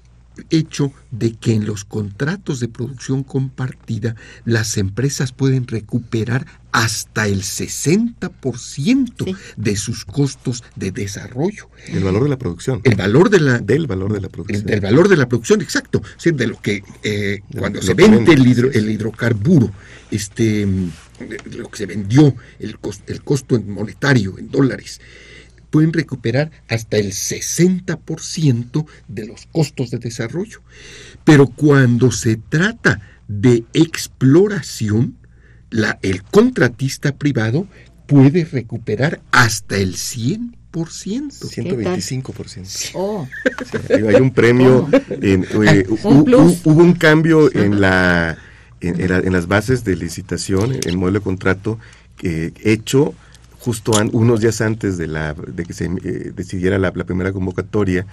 hecho 0.49 0.93
de 1.11 1.35
que 1.35 1.53
en 1.53 1.66
los 1.66 1.85
contratos 1.85 2.61
de 2.61 2.69
producción 2.69 3.23
compartida 3.23 4.16
las 4.45 4.79
empresas 4.79 5.33
pueden 5.33 5.66
recuperar 5.66 6.47
hasta 6.73 7.27
el 7.27 7.43
60% 7.43 9.37
de 9.57 9.77
sus 9.77 10.05
costos 10.05 10.62
de 10.77 10.93
desarrollo. 10.93 11.69
El 11.88 12.05
valor 12.05 12.23
de 12.23 12.29
la 12.29 12.38
producción. 12.38 12.81
El 12.85 12.95
valor 12.95 13.29
de 13.29 13.40
la, 13.40 13.59
del 13.59 13.87
valor 13.88 14.12
de 14.12 14.21
la 14.21 14.29
producción. 14.29 14.69
El, 14.69 14.81
valor 14.81 15.09
de 15.09 15.16
la 15.16 15.29
producción, 15.29 15.61
exacto. 15.61 16.01
de 16.25 16.47
lo 16.47 16.61
que 16.61 16.85
eh, 17.03 17.40
cuando 17.59 17.83
se 17.83 17.95
vende 17.95 18.33
el, 18.33 18.71
el 18.73 18.90
hidrocarburo, 18.90 19.73
este, 20.11 20.66
lo 21.57 21.69
que 21.69 21.77
se 21.77 21.87
vendió, 21.87 22.35
el, 22.61 22.77
el 23.09 23.23
costo 23.23 23.61
monetario 23.61 24.38
en 24.38 24.49
dólares, 24.49 25.01
pueden 25.71 25.93
recuperar 25.93 26.51
hasta 26.69 26.99
el 26.99 27.13
60% 27.13 28.87
de 29.09 29.27
los 29.27 29.47
costos 29.47 29.91
de 29.91 29.99
desarrollo. 29.99 30.61
Pero 31.25 31.47
cuando 31.47 32.13
se 32.13 32.37
trata 32.37 33.01
de 33.29 33.65
exploración, 33.73 35.17
la, 35.71 35.99
el 36.03 36.23
contratista 36.23 37.17
privado 37.17 37.67
puede 38.07 38.45
recuperar 38.45 39.23
hasta 39.31 39.77
el 39.77 39.95
100%. 39.95 40.57
125%. 40.73 42.91
Oh. 42.95 43.29
hay 43.89 44.21
un 44.21 44.33
premio. 44.33 44.89
En, 45.23 45.45
eh, 45.45 45.85
hubo, 45.89 46.73
un 46.73 46.93
cambio 46.95 47.55
en, 47.55 47.81
la, 47.81 48.39
en, 48.81 49.33
las 49.33 49.47
bases 49.49 49.85
de 49.85 49.97
licitación, 49.97 50.75
en 50.75 50.81
el 50.85 50.97
modelo 50.97 51.19
de 51.19 51.25
contrato 51.25 51.81
que 52.17 52.55
hecho 52.63 53.15
justo 53.61 53.92
unos 54.12 54.40
días 54.40 54.61
antes 54.62 54.96
de, 54.99 55.07
la, 55.07 55.35
de 55.35 55.64
que 55.64 55.73
se 55.75 55.85
eh, 55.85 56.33
decidiera 56.35 56.79
la, 56.79 56.92
primera 56.92 57.33
convocatoria, 57.33 58.07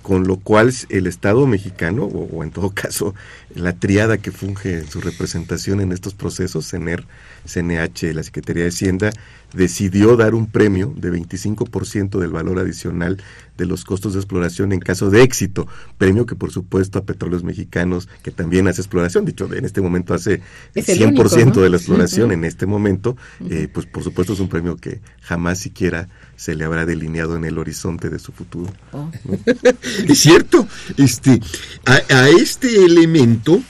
con 0.00 0.26
lo 0.26 0.36
cual 0.36 0.72
el 0.88 1.06
Estado 1.06 1.46
mexicano, 1.46 2.04
o, 2.04 2.42
en 2.42 2.50
todo 2.50 2.70
caso 2.74 3.14
la 3.54 3.74
triada 3.74 4.18
que 4.18 4.30
funge 4.30 4.84
su 4.86 5.00
representación 5.00 5.80
en 5.80 5.92
estos 5.92 6.14
procesos, 6.14 6.70
CENER, 6.70 7.04
CNH, 7.44 8.14
la 8.14 8.22
Secretaría 8.22 8.64
de 8.64 8.70
Hacienda, 8.70 9.10
decidió 9.54 10.16
dar 10.16 10.34
un 10.34 10.46
premio 10.46 10.92
de 10.96 11.12
25% 11.12 12.18
del 12.18 12.30
valor 12.30 12.58
adicional 12.58 13.22
de 13.56 13.66
los 13.66 13.84
costos 13.84 14.14
de 14.14 14.20
exploración 14.20 14.72
en 14.72 14.80
caso 14.80 15.10
de 15.10 15.22
éxito, 15.22 15.68
premio 15.98 16.26
que 16.26 16.34
por 16.34 16.50
supuesto 16.50 16.98
a 16.98 17.04
Petróleos 17.04 17.44
Mexicanos, 17.44 18.08
que 18.22 18.30
también 18.30 18.66
hace 18.66 18.80
exploración, 18.80 19.24
dicho 19.24 19.52
en 19.52 19.64
este 19.64 19.80
momento 19.80 20.14
hace 20.14 20.40
100% 20.74 21.60
de 21.60 21.68
la 21.68 21.76
exploración 21.76 22.32
en 22.32 22.44
este 22.44 22.66
momento, 22.66 23.16
eh, 23.50 23.68
pues 23.72 23.86
por 23.86 24.02
supuesto 24.02 24.32
es 24.32 24.40
un 24.40 24.48
premio 24.48 24.76
que 24.76 25.00
jamás 25.20 25.58
siquiera 25.58 26.08
se 26.36 26.54
le 26.54 26.64
habrá 26.64 26.86
delineado 26.86 27.36
en 27.36 27.44
el 27.44 27.58
horizonte 27.58 28.08
de 28.08 28.18
su 28.18 28.32
futuro. 28.32 28.72
Oh. 28.92 29.10
es 30.08 30.18
cierto, 30.18 30.66
este, 30.96 31.40
a, 31.84 32.28
este 32.30 32.84
elemento 32.84 33.62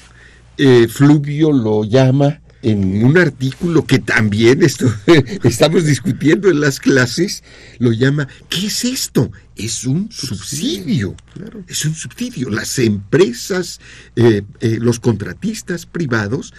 eh, 0.57 0.87
Fluvio 0.89 1.51
lo 1.51 1.85
llama 1.85 2.41
en 2.63 3.05
un 3.05 3.19
artículo 3.19 3.85
que 3.85 3.99
también 3.99 4.63
esto, 4.63 4.93
estamos 5.43 5.85
discutiendo 5.85 6.49
en 6.49 6.61
las 6.61 6.79
clases, 6.79 7.43
lo 7.79 7.93
llama, 7.93 8.29
¿qué 8.49 8.67
es 8.67 8.85
esto? 8.85 9.31
Es 9.57 9.85
un 9.85 10.11
subsidio, 10.11 11.15
es 11.69 11.85
un 11.85 11.95
subsidio. 11.95 12.51
Las 12.51 12.79
empresas, 12.79 13.81
eh, 14.17 14.43
eh, 14.61 14.79
los 14.81 15.01
contratistas 15.01 15.87
privados, 15.87 16.55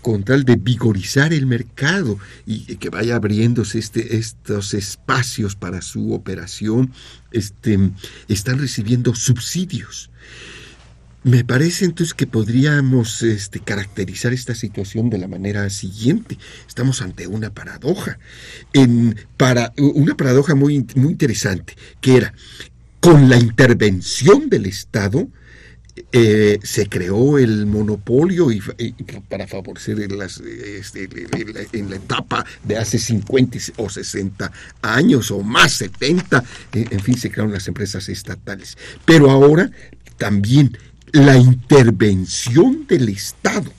con 0.00 0.24
tal 0.24 0.44
de 0.44 0.56
vigorizar 0.56 1.32
el 1.32 1.46
mercado 1.46 2.18
y 2.44 2.76
que 2.76 2.90
vaya 2.90 3.14
abriéndose 3.14 3.78
este, 3.78 4.16
estos 4.16 4.74
espacios 4.74 5.54
para 5.54 5.80
su 5.80 6.12
operación, 6.12 6.92
este, 7.30 7.78
están 8.26 8.58
recibiendo 8.58 9.14
subsidios. 9.14 10.10
Me 11.24 11.44
parece 11.44 11.84
entonces 11.84 12.14
que 12.14 12.26
podríamos 12.26 13.22
este, 13.22 13.60
caracterizar 13.60 14.32
esta 14.32 14.56
situación 14.56 15.08
de 15.08 15.18
la 15.18 15.28
manera 15.28 15.70
siguiente. 15.70 16.36
Estamos 16.66 17.00
ante 17.00 17.28
una 17.28 17.54
paradoja. 17.54 18.18
En, 18.72 19.16
para, 19.36 19.72
una 19.76 20.16
paradoja 20.16 20.56
muy, 20.56 20.84
muy 20.96 21.12
interesante, 21.12 21.76
que 22.00 22.16
era, 22.16 22.34
con 22.98 23.28
la 23.28 23.36
intervención 23.36 24.48
del 24.48 24.66
Estado, 24.66 25.28
eh, 26.10 26.58
se 26.62 26.88
creó 26.88 27.38
el 27.38 27.66
monopolio 27.66 28.50
y, 28.50 28.60
para 29.28 29.46
favorecer 29.46 30.00
en, 30.00 30.18
las, 30.18 30.40
este, 30.40 31.08
en, 31.72 31.90
la, 31.90 31.96
etapa 31.96 32.44
de 32.64 32.78
hace 32.78 32.98
50 32.98 33.58
o 33.76 33.90
60 33.90 34.50
años 34.80 35.30
o 35.30 35.42
más 35.42 35.74
70, 35.74 36.42
eh, 36.72 36.86
en 36.90 37.00
fin, 37.00 37.16
se 37.16 37.30
crearon 37.30 37.52
las 37.52 37.68
empresas 37.68 38.08
estatales. 38.08 38.76
Pero 39.04 39.30
ahora 39.30 39.70
también 40.16 40.76
la 41.12 41.36
intervención 41.36 42.86
del 42.86 43.08
Estado 43.08 43.70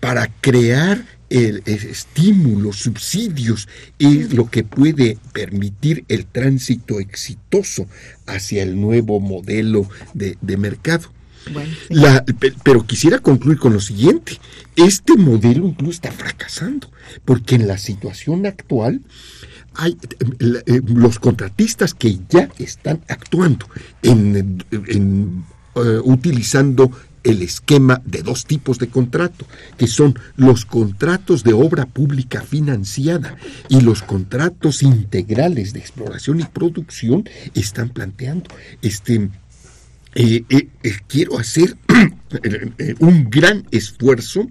para 0.00 0.28
crear 0.40 1.04
el, 1.30 1.62
el 1.64 1.74
estímulos, 1.74 2.76
subsidios, 2.76 3.68
es 3.98 4.32
lo 4.32 4.50
que 4.50 4.62
puede 4.62 5.18
permitir 5.32 6.04
el 6.08 6.26
tránsito 6.26 7.00
exitoso 7.00 7.86
hacia 8.26 8.62
el 8.62 8.80
nuevo 8.80 9.20
modelo 9.20 9.88
de, 10.14 10.36
de 10.40 10.56
mercado. 10.56 11.10
Bueno, 11.52 11.72
sí. 11.88 11.94
La, 11.94 12.24
pero 12.64 12.86
quisiera 12.86 13.20
concluir 13.20 13.58
con 13.58 13.72
lo 13.72 13.80
siguiente. 13.80 14.38
Este 14.74 15.16
modelo 15.16 15.66
incluso 15.66 15.92
está 15.92 16.12
fracasando, 16.12 16.90
porque 17.24 17.54
en 17.54 17.68
la 17.68 17.78
situación 17.78 18.46
actual 18.46 19.02
hay 19.74 19.96
eh, 20.40 20.80
los 20.86 21.18
contratistas 21.18 21.94
que 21.94 22.18
ya 22.28 22.48
están 22.58 23.00
actuando 23.08 23.68
en, 24.02 24.64
en 24.70 25.44
uh, 25.76 26.00
utilizando 26.04 26.90
el 27.26 27.42
esquema 27.42 28.00
de 28.04 28.22
dos 28.22 28.46
tipos 28.46 28.78
de 28.78 28.88
contrato, 28.88 29.46
que 29.76 29.88
son 29.88 30.16
los 30.36 30.64
contratos 30.64 31.42
de 31.42 31.52
obra 31.52 31.84
pública 31.86 32.40
financiada 32.40 33.36
y 33.68 33.80
los 33.80 34.02
contratos 34.02 34.82
integrales 34.82 35.72
de 35.72 35.80
exploración 35.80 36.40
y 36.40 36.44
producción, 36.44 37.28
están 37.54 37.88
planteando 37.88 38.48
este 38.80 39.28
eh, 40.18 40.44
eh, 40.48 40.68
eh, 40.82 40.92
quiero 41.08 41.38
hacer 41.38 41.76
un 43.00 43.28
gran 43.28 43.66
esfuerzo 43.70 44.48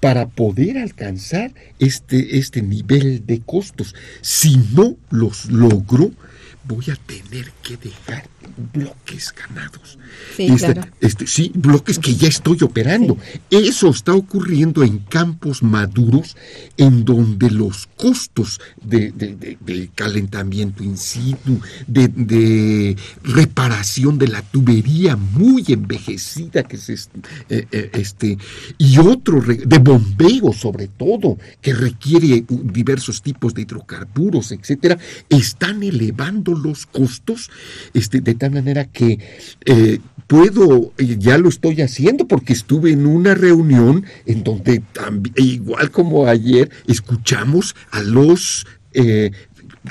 para 0.00 0.26
poder 0.26 0.78
alcanzar 0.78 1.52
este, 1.78 2.38
este 2.38 2.60
nivel 2.60 3.24
de 3.24 3.40
costos. 3.40 3.94
Si 4.20 4.56
no 4.74 4.96
los 5.10 5.48
logro, 5.48 6.10
voy 6.64 6.86
a 6.90 6.96
tener 6.96 7.52
que 7.62 7.76
dejar 7.76 8.28
bloques 8.72 9.34
ganados. 9.34 9.98
Sí, 10.36 10.46
este, 10.46 10.74
claro. 10.74 10.90
este, 11.00 11.26
sí, 11.26 11.52
bloques 11.54 11.98
que 11.98 12.14
ya 12.14 12.28
estoy 12.28 12.58
operando. 12.62 13.16
Sí. 13.50 13.56
Eso 13.68 13.90
está 13.90 14.14
ocurriendo 14.14 14.82
en 14.82 14.98
campos 14.98 15.62
maduros 15.62 16.36
en 16.76 17.04
donde 17.04 17.50
los 17.50 17.88
costos 17.96 18.60
de, 18.82 19.12
de, 19.12 19.34
de, 19.34 19.58
de 19.60 19.90
calentamiento 19.94 20.82
in 20.82 20.96
situ, 20.96 21.60
de, 21.86 22.96
reparación 23.22 24.18
de 24.18 24.28
la 24.28 24.42
tubería 24.42 25.16
muy 25.16 25.64
envejecida 25.68 26.62
que 26.62 26.76
es 26.76 26.88
este, 26.88 27.20
eh, 27.48 27.90
este 27.92 28.38
y 28.78 28.98
otro 28.98 29.40
de 29.40 29.78
bombeo 29.78 30.52
sobre 30.52 30.88
todo 30.88 31.38
que 31.60 31.74
requiere 31.74 32.44
diversos 32.48 33.22
tipos 33.22 33.54
de 33.54 33.62
hidrocarburos, 33.62 34.52
etcétera, 34.52 34.98
están 35.28 35.82
elevando 35.82 36.54
los 36.54 36.86
costos 36.86 37.50
este, 37.94 38.20
de 38.20 38.35
tal 38.36 38.50
manera 38.52 38.84
que 38.84 39.18
eh, 39.64 39.98
puedo, 40.26 40.92
ya 40.98 41.38
lo 41.38 41.48
estoy 41.48 41.80
haciendo 41.82 42.26
porque 42.26 42.52
estuve 42.52 42.92
en 42.92 43.06
una 43.06 43.34
reunión 43.34 44.04
en 44.26 44.44
donde 44.44 44.80
también, 44.92 45.34
igual 45.36 45.90
como 45.90 46.26
ayer, 46.26 46.70
escuchamos 46.86 47.76
a 47.90 48.02
los 48.02 48.66
eh, 48.92 49.30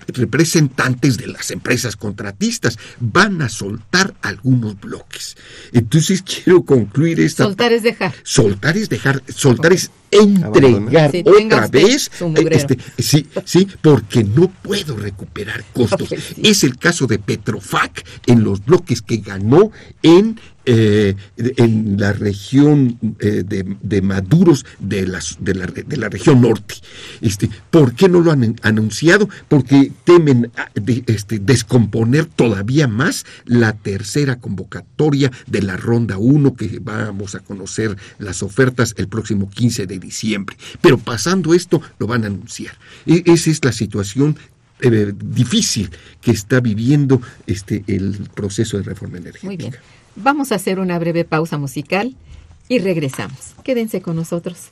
representantes 0.07 1.17
de 1.17 1.27
las 1.27 1.51
empresas 1.51 1.95
contratistas 1.95 2.77
van 2.99 3.41
a 3.41 3.49
soltar 3.49 4.13
algunos 4.21 4.79
bloques. 4.79 5.37
Entonces 5.71 6.21
quiero 6.43 6.63
concluir 6.63 7.19
esta. 7.19 7.43
Soltar 7.43 7.73
es 7.73 7.83
dejar. 7.83 8.13
Soltar 8.23 8.77
es 8.77 8.89
dejar. 8.89 9.23
Soltar 9.27 9.67
okay. 9.71 9.77
es 9.77 9.91
entregar 10.21 11.11
sí, 11.11 11.23
otra 11.25 11.67
vez. 11.67 12.11
Este, 12.51 12.77
sí, 12.97 13.27
sí, 13.43 13.67
porque 13.81 14.23
no 14.23 14.49
puedo 14.49 14.95
recuperar 14.95 15.63
costos. 15.73 16.03
Okay, 16.03 16.19
sí. 16.19 16.41
Es 16.43 16.63
el 16.63 16.77
caso 16.77 17.07
de 17.07 17.19
Petrofac 17.19 18.05
en 18.25 18.43
los 18.43 18.63
bloques 18.65 19.01
que 19.01 19.17
ganó 19.17 19.71
en 20.01 20.39
eh, 20.67 21.15
en 21.37 21.99
la 21.99 22.11
región 22.11 22.97
eh, 23.19 23.43
de, 23.45 23.77
de, 23.83 24.01
maduros 24.01 24.65
de, 24.79 25.05
las, 25.05 25.37
de, 25.39 25.53
la, 25.53 25.67
de, 25.67 25.97
la, 25.97 26.09
región 26.09 26.41
norte. 26.41 26.75
Este, 27.21 27.51
¿Por 27.69 27.93
qué 27.93 28.09
no 28.09 28.19
lo 28.21 28.31
han 28.31 28.55
anunciado? 28.63 29.29
Porque 29.47 29.91
temen 30.03 30.51
de, 30.73 31.03
este, 31.05 31.37
descomponer 31.37 32.25
todavía 32.25 32.87
más 32.87 33.27
la 33.45 33.73
tercera 33.73 34.39
convocatoria 34.39 35.31
de 35.45 35.61
la 35.61 35.77
ronda 35.77 36.17
1 36.17 36.55
que 36.55 36.79
vamos 36.81 37.35
a 37.35 37.41
conocer 37.41 37.95
las 38.17 38.41
ofertas 38.41 38.95
el 38.97 39.07
próximo 39.07 39.51
15 39.51 39.85
de 39.85 39.99
diciembre. 40.05 40.55
Pero 40.81 40.97
pasando 40.97 41.53
esto, 41.53 41.81
lo 41.99 42.07
van 42.07 42.23
a 42.23 42.27
anunciar. 42.27 42.73
E 43.05 43.23
esa 43.25 43.49
es 43.49 43.59
la 43.63 43.71
situación 43.71 44.37
eh, 44.81 45.13
difícil 45.15 45.89
que 46.21 46.31
está 46.31 46.59
viviendo 46.59 47.21
este, 47.47 47.83
el 47.87 48.29
proceso 48.33 48.77
de 48.77 48.83
reforma 48.83 49.17
energética. 49.17 49.47
Muy 49.47 49.57
bien. 49.57 49.75
Vamos 50.15 50.51
a 50.51 50.55
hacer 50.55 50.79
una 50.79 50.97
breve 50.99 51.25
pausa 51.25 51.57
musical 51.57 52.15
y 52.67 52.79
regresamos. 52.79 53.53
Quédense 53.63 54.01
con 54.01 54.15
nosotros. 54.15 54.71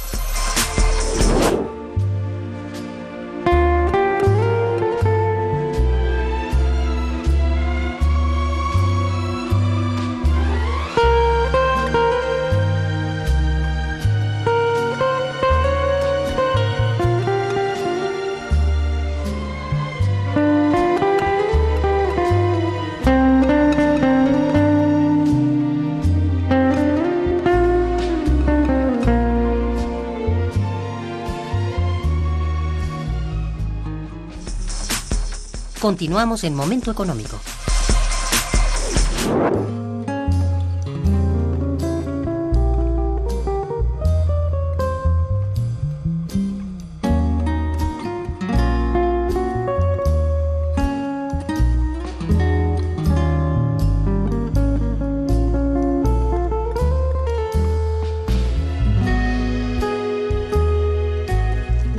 Continuamos 35.91 36.45
en 36.45 36.55
Momento 36.55 36.89
Económico. 36.89 37.37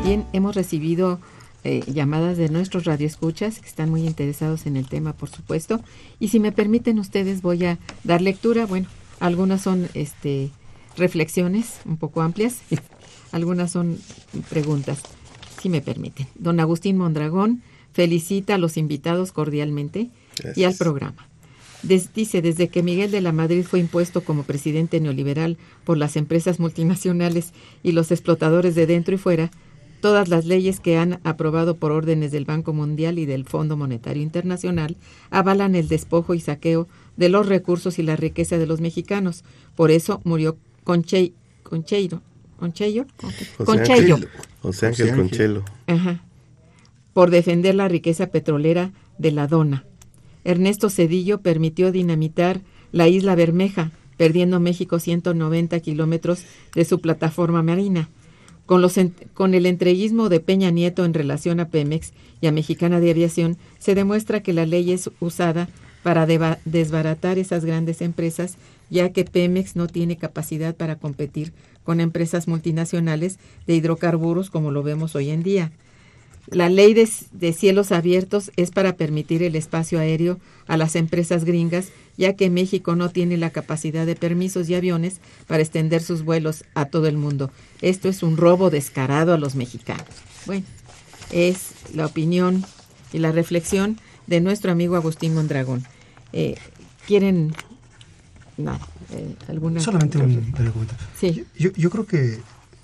Bien, 0.03 0.27
hemos 0.33 0.55
recibido 0.55 1.21
eh, 1.65 1.85
llamadas 1.87 2.37
de 2.37 2.49
nuestros 2.49 2.85
radioescuchas 2.85 3.61
que 3.61 3.69
están 3.69 3.91
muy 3.91 4.07
interesados 4.07 4.67
en 4.67 4.77
el 4.77 4.89
tema, 4.89 5.13
por 5.13 5.29
supuesto. 5.29 5.81
Y 6.19 6.29
si 6.29 6.41
me 6.41 6.53
permiten 6.53 6.99
ustedes, 6.99 7.43
voy 7.43 7.65
a 7.65 7.79
dar 8.05 8.21
lectura. 8.21 8.67
Bueno, 8.67 8.89
algunas 9.21 9.63
son 9.63 9.89
este, 9.95 10.51
reflexiones 10.97 11.81
un 11.85 11.97
poco 11.97 12.23
amplias, 12.23 12.59
algunas 13.33 13.71
son 13.71 13.99
preguntas, 14.51 15.01
si 15.61 15.69
me 15.69 15.81
permiten. 15.81 16.27
Don 16.35 16.61
Agustín 16.61 16.97
Mondragón 16.97 17.63
felicita 17.93 18.57
a 18.57 18.59
los 18.59 18.77
invitados 18.77 19.33
cordialmente 19.33 20.11
y 20.57 20.65
al 20.65 20.75
programa. 20.75 21.29
dice, 21.83 22.43
desde 22.43 22.69
que 22.69 22.83
Miguel 22.83 23.11
de 23.11 23.21
la 23.21 23.33
Madrid 23.33 23.65
fue 23.65 23.81
impuesto 23.81 24.25
como 24.25 24.45
presidente 24.45 24.99
neoliberal 25.01 25.59
por 25.85 25.99
las 25.99 26.17
empresas 26.17 26.59
multinacionales 26.59 27.53
y 27.83 27.93
los 27.93 28.11
explotadores 28.11 28.75
de 28.75 28.87
dentro 28.87 29.15
y 29.15 29.19
fuera, 29.19 29.51
Todas 30.03 30.27
las 30.27 30.47
leyes 30.47 30.81
que 30.81 30.97
han 30.97 31.21
aprobado 31.23 31.77
por 31.77 31.93
órdenes 31.93 32.33
del 32.33 32.45
Banco 32.45 32.73
Mundial 32.73 33.21
y 33.21 33.25
del 33.25 33.45
Fondo 33.45 33.77
Monetario 33.77 34.21
Internacional 34.21 34.97
avalan 35.31 35.77
el 35.77 35.87
despojo 35.87 36.35
y 36.35 36.41
saqueo 36.41 36.89
de 37.17 37.29
los 37.29 37.47
recursos 37.47 38.01
y 38.01 38.03
la 38.03 38.17
riqueza 38.17 38.59
de 38.59 38.67
los 38.67 38.81
mexicanos. 38.81 39.45
Por 39.77 39.93
eso 39.93 40.21
murió 40.25 40.57
Conche, 40.83 41.35
Concheiro. 41.63 42.21
Concheiro. 42.57 43.07
Concheiro. 43.65 44.19
José 44.61 44.87
Ángel 44.87 45.15
Conchelo. 45.15 45.65
Ajá. 45.87 46.25
Por 47.13 47.31
defender 47.31 47.77
la 47.77 47.87
riqueza 47.87 48.27
petrolera 48.27 48.91
de 49.19 49.31
la 49.31 49.47
dona. 49.47 49.85
Ernesto 50.43 50.91
Cedillo 50.91 51.43
permitió 51.43 51.93
dinamitar 51.93 52.63
la 52.91 53.07
isla 53.07 53.37
Bermeja, 53.37 53.93
perdiendo 54.17 54.59
México 54.59 54.99
190 54.99 55.79
kilómetros 55.79 56.43
de 56.75 56.85
su 56.85 57.01
plataforma 57.01 57.63
marina. 57.63 58.09
Con, 59.35 59.53
el 59.53 59.67
entreguismo 59.67 60.31
de 60.31 60.41
Peña 60.41 60.71
Nieto 60.71 61.05
en 61.05 61.13
relación 61.13 61.61
a 61.61 61.69
Pemex 61.69 62.15
y 62.41 62.47
a 62.47 62.53
Mexicana 62.53 63.01
de 63.01 63.11
Aviación, 63.11 63.59
se 63.79 63.95
demuestra 63.95 64.43
que 64.43 64.55
la 64.55 64.65
ley 64.65 64.93
es 64.93 65.11
usada 65.21 65.69
para 66.03 66.27
desbaratar 66.65 67.39
esas 67.39 67.67
grandes 67.67 68.01
empresas, 68.01 68.57
ya 68.89 69.11
que 69.11 69.27
Pemex 69.27 69.77
no 69.77 69.89
tiene 69.89 70.17
capacidad 70.17 70.75
para 70.75 70.97
competir 70.97 71.53
con 71.85 72.01
empresas 72.01 72.49
multinacionales 72.49 73.39
de 73.67 73.75
hidrocarburos 73.75 74.49
como 74.49 74.71
lo 74.71 74.83
vemos 74.83 75.17
hoy 75.17 75.29
en 75.29 75.43
día. 75.43 75.71
La 76.47 76.71
ley 76.71 76.95
de, 76.95 77.53
cielos 77.53 77.93
abiertos 77.93 78.53
es 78.57 78.71
para 78.71 78.97
permitir 78.97 79.43
el 79.43 79.55
espacio 79.55 79.99
aéreo 79.99 80.41
a 80.67 80.79
las 80.79 80.97
empresas 80.97 81.45
gringas, 81.45 81.91
ya 82.17 82.37
que 82.37 82.49
México 82.49 82.97
no 82.97 83.11
tiene 83.11 83.37
la 83.37 83.51
capacidad 83.51 84.07
de 84.07 84.17
permisos 84.17 84.71
y 84.71 84.75
aviones 84.75 85.21
para 85.47 85.63
extender 85.63 86.03
sus 86.03 86.25
vuelos 86.25 86.65
a 86.75 86.87
todo 86.87 87.07
el 87.07 87.19
mundo. 87.19 87.51
Esto 87.83 88.09
es 88.09 88.23
un 88.23 88.37
robo 88.37 88.71
descarado 88.71 89.35
a 89.35 89.39
los 89.39 89.55
mexicanos. 89.57 90.07
Bueno, 90.47 90.65
es 91.31 91.73
la 91.95 92.07
opinión 92.07 92.65
y 93.13 93.19
la 93.19 93.33
reflexión 93.33 93.99
de 94.27 94.41
nuestro 94.41 94.73
amigo 94.73 94.97
Agustín 94.97 95.35
Mondragón. 95.35 95.85
Eh, 96.33 96.57
¿Quieren 97.07 97.55
nada? 98.57 98.81
Eh, 99.11 99.35
¿Alguna 99.49 99.81
Solamente 99.81 100.19
una 100.19 100.57
pregunta. 100.57 100.97
Sí. 101.19 101.45
Yo, 101.59 101.73
yo 101.73 101.91
creo 101.91 102.07
que 102.07 102.41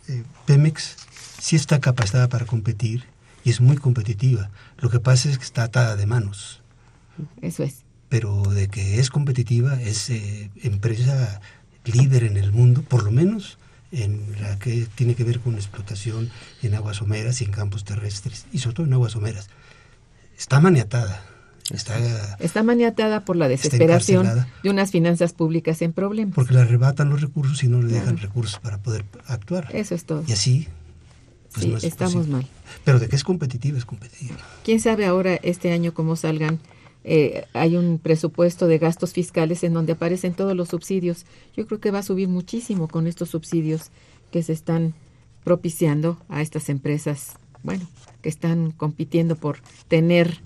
eh, 0.09 0.23
Pemex 0.47 0.97
sí 1.41 1.57
está 1.57 1.81
capacitada 1.81 2.29
para 2.29 2.45
competir 2.45 3.05
y 3.45 3.51
es 3.51 3.61
muy 3.61 3.77
competitiva. 3.77 4.51
Lo 4.79 4.91
que 4.91 5.01
pasa 5.01 5.31
es 5.31 5.39
que 5.39 5.45
está 5.45 5.65
atada 5.65 5.97
de 5.97 6.07
manos. 6.07 6.61
Eso 7.41 7.63
es. 7.63 7.85
Pero 8.09 8.43
de 8.43 8.69
que 8.69 8.99
es 8.99 9.11
competitiva, 9.11 9.81
es 9.81 10.11
eh, 10.11 10.51
empresa 10.63 11.41
líder 11.85 12.25
en 12.25 12.37
el 12.37 12.53
mundo, 12.53 12.83
por 12.83 13.05
lo 13.05 13.11
menos 13.11 13.58
en 13.93 14.41
la 14.41 14.59
que 14.59 14.87
tiene 14.95 15.15
que 15.15 15.25
ver 15.25 15.41
con 15.41 15.55
explotación 15.55 16.31
en 16.63 16.75
aguas 16.75 16.99
someras 16.99 17.41
y 17.41 17.45
en 17.45 17.53
campos 17.53 17.85
terrestres, 17.85 18.47
y 18.53 18.59
sobre 18.59 18.77
todo 18.77 18.87
en 18.87 18.93
aguas 18.93 19.13
someras. 19.13 19.49
Está 20.37 20.61
maniatada. 20.61 21.25
Está, 21.71 21.99
está 22.39 22.63
maniatada 22.63 23.27
por 23.27 23.37
la 23.37 23.47
desesperación 23.47 24.47
de 24.63 24.71
unas 24.71 24.91
finanzas 24.91 25.35
públicas 25.35 25.83
en 25.83 25.93
problemas. 25.93 26.35
Porque 26.35 26.55
le 26.55 26.61
arrebatan 26.61 27.11
los 27.11 27.21
recursos 27.21 27.63
y 27.63 27.69
no 27.69 27.83
le 27.83 27.93
dejan 27.93 28.17
recursos 28.17 28.59
para 28.59 28.79
poder 28.79 29.05
actuar. 29.27 29.69
Eso 29.75 29.95
es 29.95 30.05
todo. 30.05 30.25
Y 30.27 30.33
así 30.33 30.69
pues 31.53 31.83
sí, 31.83 31.87
estamos 31.87 32.29
mal. 32.29 32.47
Pero 32.85 32.99
de 32.99 33.09
qué 33.09 33.17
es 33.17 33.25
competitiva, 33.25 33.79
es 33.79 33.85
competitiva. 33.85 34.37
¿Quién 34.65 34.81
sabe 34.81 35.07
ahora 35.07 35.35
este 35.37 35.73
año 35.73 35.95
cómo 35.95 36.17
salgan? 36.17 36.59
Eh, 37.05 37.45
hay 37.53 37.77
un 37.77 37.99
presupuesto 37.99 38.67
de 38.67 38.79
gastos 38.79 39.13
fiscales 39.13 39.65
en 39.65 39.73
donde 39.73 39.93
aparecen 39.93 40.35
todos 40.35 40.57
los 40.57 40.69
subsidios. 40.69 41.25
Yo 41.57 41.67
creo 41.67 41.81
que 41.81 41.91
va 41.91 42.01
a 42.01 42.03
subir 42.03 42.29
muchísimo 42.29 42.89
con 42.89 43.07
estos 43.07 43.31
subsidios 43.31 43.91
que 44.31 44.43
se 44.43 44.53
están 44.53 44.95
propiciando 45.45 46.19
a 46.29 46.43
estas 46.43 46.69
empresas, 46.69 47.37
bueno, 47.63 47.87
que 48.21 48.29
están 48.29 48.73
compitiendo 48.73 49.37
por 49.37 49.59
tener 49.89 50.41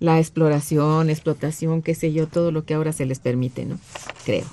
la 0.00 0.18
exploración, 0.18 1.08
explotación, 1.10 1.80
qué 1.80 1.94
sé 1.94 2.12
yo, 2.12 2.26
todo 2.26 2.50
lo 2.50 2.64
que 2.64 2.74
ahora 2.74 2.92
se 2.92 3.06
les 3.06 3.20
permite, 3.20 3.64
¿no? 3.64 3.78
Creo. 4.24 4.44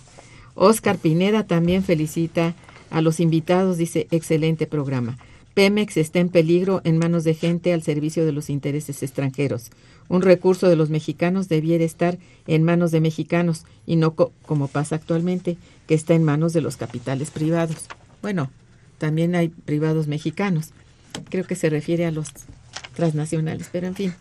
Oscar 0.54 0.98
Pineda 0.98 1.48
también 1.48 1.84
felicita 1.84 2.54
a 2.92 3.02
los 3.02 3.20
invitados, 3.20 3.78
dice, 3.78 4.08
excelente 4.12 4.68
programa. 4.68 5.18
Pemex 5.54 5.98
está 5.98 6.20
en 6.20 6.30
peligro 6.30 6.82
en 6.84 6.98
manos 6.98 7.24
de 7.24 7.34
gente 7.34 7.74
al 7.74 7.82
servicio 7.82 8.26
de 8.26 8.32
los 8.32 8.50
intereses 8.50 9.02
extranjeros. 9.04 9.72
Un 10.10 10.24
recurso 10.24 10.68
de 10.68 10.76
los 10.76 10.90
mexicanos 10.90 11.48
debiera 11.48 11.84
estar 11.84 12.18
en 12.48 12.64
manos 12.64 12.92
de 12.92 13.00
mexicanos 13.00 13.64
y 13.86 13.96
no 13.96 14.16
como 14.16 14.68
pasa 14.68 14.96
actualmente, 14.96 15.58
que 15.88 15.94
está 15.94 16.16
en 16.16 16.24
manos 16.24 16.52
de 16.52 16.62
los 16.62 16.78
capitales 16.78 17.32
privados. 17.32 17.86
Bueno, 18.22 18.50
también 18.98 19.36
hay 19.36 19.50
privados 19.50 20.08
mexicanos. 20.08 20.72
Creo 21.30 21.46
que 21.46 21.56
se 21.56 21.70
refiere 21.70 22.06
a 22.06 22.12
los 22.12 22.30
transnacionales, 22.96 23.70
pero 23.72 23.88
en 23.88 23.96
fin. 23.96 24.14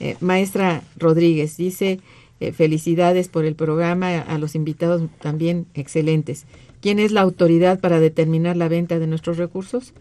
Eh, 0.00 0.16
maestra 0.20 0.82
Rodríguez 0.96 1.56
dice, 1.56 2.00
eh, 2.40 2.52
felicidades 2.52 3.28
por 3.28 3.44
el 3.44 3.54
programa, 3.54 4.18
a 4.18 4.38
los 4.38 4.54
invitados 4.54 5.02
también 5.20 5.66
excelentes. 5.74 6.44
¿Quién 6.80 6.98
es 6.98 7.12
la 7.12 7.20
autoridad 7.20 7.78
para 7.78 8.00
determinar 8.00 8.56
la 8.56 8.68
venta 8.68 8.98
de 8.98 9.06
nuestros 9.06 9.38
recursos? 9.38 9.92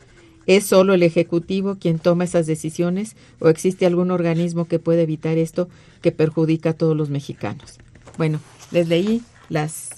¿Es 0.48 0.66
solo 0.66 0.94
el 0.94 1.04
Ejecutivo 1.04 1.78
quien 1.80 2.00
toma 2.00 2.24
esas 2.24 2.48
decisiones 2.48 3.16
o 3.40 3.50
existe 3.50 3.86
algún 3.86 4.12
organismo 4.12 4.66
que 4.66 4.80
pueda 4.80 5.02
evitar 5.02 5.38
esto 5.38 5.70
que 6.02 6.12
perjudica 6.12 6.72
a 6.72 6.74
todos 6.74 6.98
los 6.98 7.10
mexicanos? 7.10 7.80
Bueno, 8.18 8.40
les 8.72 8.88
leí 8.88 9.22
las, 9.50 9.90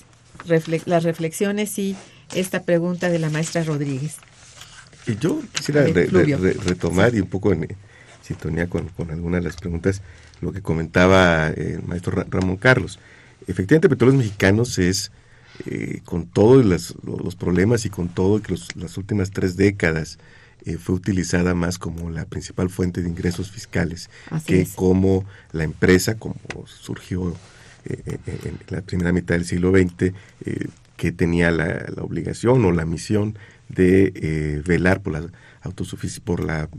las 0.86 1.04
reflexiones 1.04 1.78
y 1.80 1.96
esta 2.36 2.64
pregunta 2.64 3.10
de 3.10 3.20
la 3.20 3.30
maestra 3.30 3.64
Rodríguez. 3.64 4.18
Y 5.08 5.18
yo 5.18 5.42
quisiera 5.54 5.84
retomar 5.84 7.14
y 7.16 7.22
un 7.22 7.28
poco 7.28 7.52
en 7.52 7.68
sintonía 8.22 8.68
con, 8.68 8.90
algunas 9.10 9.42
de 9.42 9.50
las 9.50 9.58
preguntas 9.58 10.02
lo 10.42 10.52
que 10.52 10.62
comentaba 10.62 11.50
el 11.50 11.84
maestro 11.84 12.24
Ramón 12.30 12.58
Carlos. 12.58 13.00
Efectivamente, 13.48 13.90
Petróleos 13.90 14.18
Mexicanos 14.18 14.80
es, 14.80 15.12
eh, 15.66 16.02
con 16.04 16.26
todos 16.26 16.66
los, 16.66 17.36
problemas 17.36 17.86
y 17.86 17.90
con 17.90 18.10
todo 18.10 18.42
que 18.42 18.56
las 18.76 18.98
últimas 18.98 19.32
tres 19.32 19.56
décadas 19.56 20.18
eh, 20.66 20.78
fue 20.78 20.96
utilizada 20.96 21.54
más 21.56 21.78
como 21.78 22.10
la 22.10 22.24
principal 22.24 22.70
fuente 22.70 23.02
de 23.02 23.10
ingresos 23.10 23.52
fiscales 23.52 24.10
que 24.46 24.66
como 24.76 25.26
la 25.52 25.66
empresa, 25.66 26.18
como 26.18 26.38
surgió 26.66 27.36
eh, 27.84 28.02
eh, 28.06 28.18
en 28.46 28.60
la 28.70 28.82
primera 28.82 29.12
mitad 29.12 29.36
del 29.36 29.44
siglo 29.44 29.72
XX, 29.72 30.14
que 30.96 31.12
tenía 31.12 31.52
la, 31.52 31.86
obligación 31.98 32.64
o 32.64 32.72
la 32.72 32.86
misión 32.86 33.38
de 33.68 34.62
velar 34.66 35.02
por 35.02 35.14
la 35.14 35.32
autosuficiencia, 35.64 36.24
por 36.24 36.42
la 36.42 36.70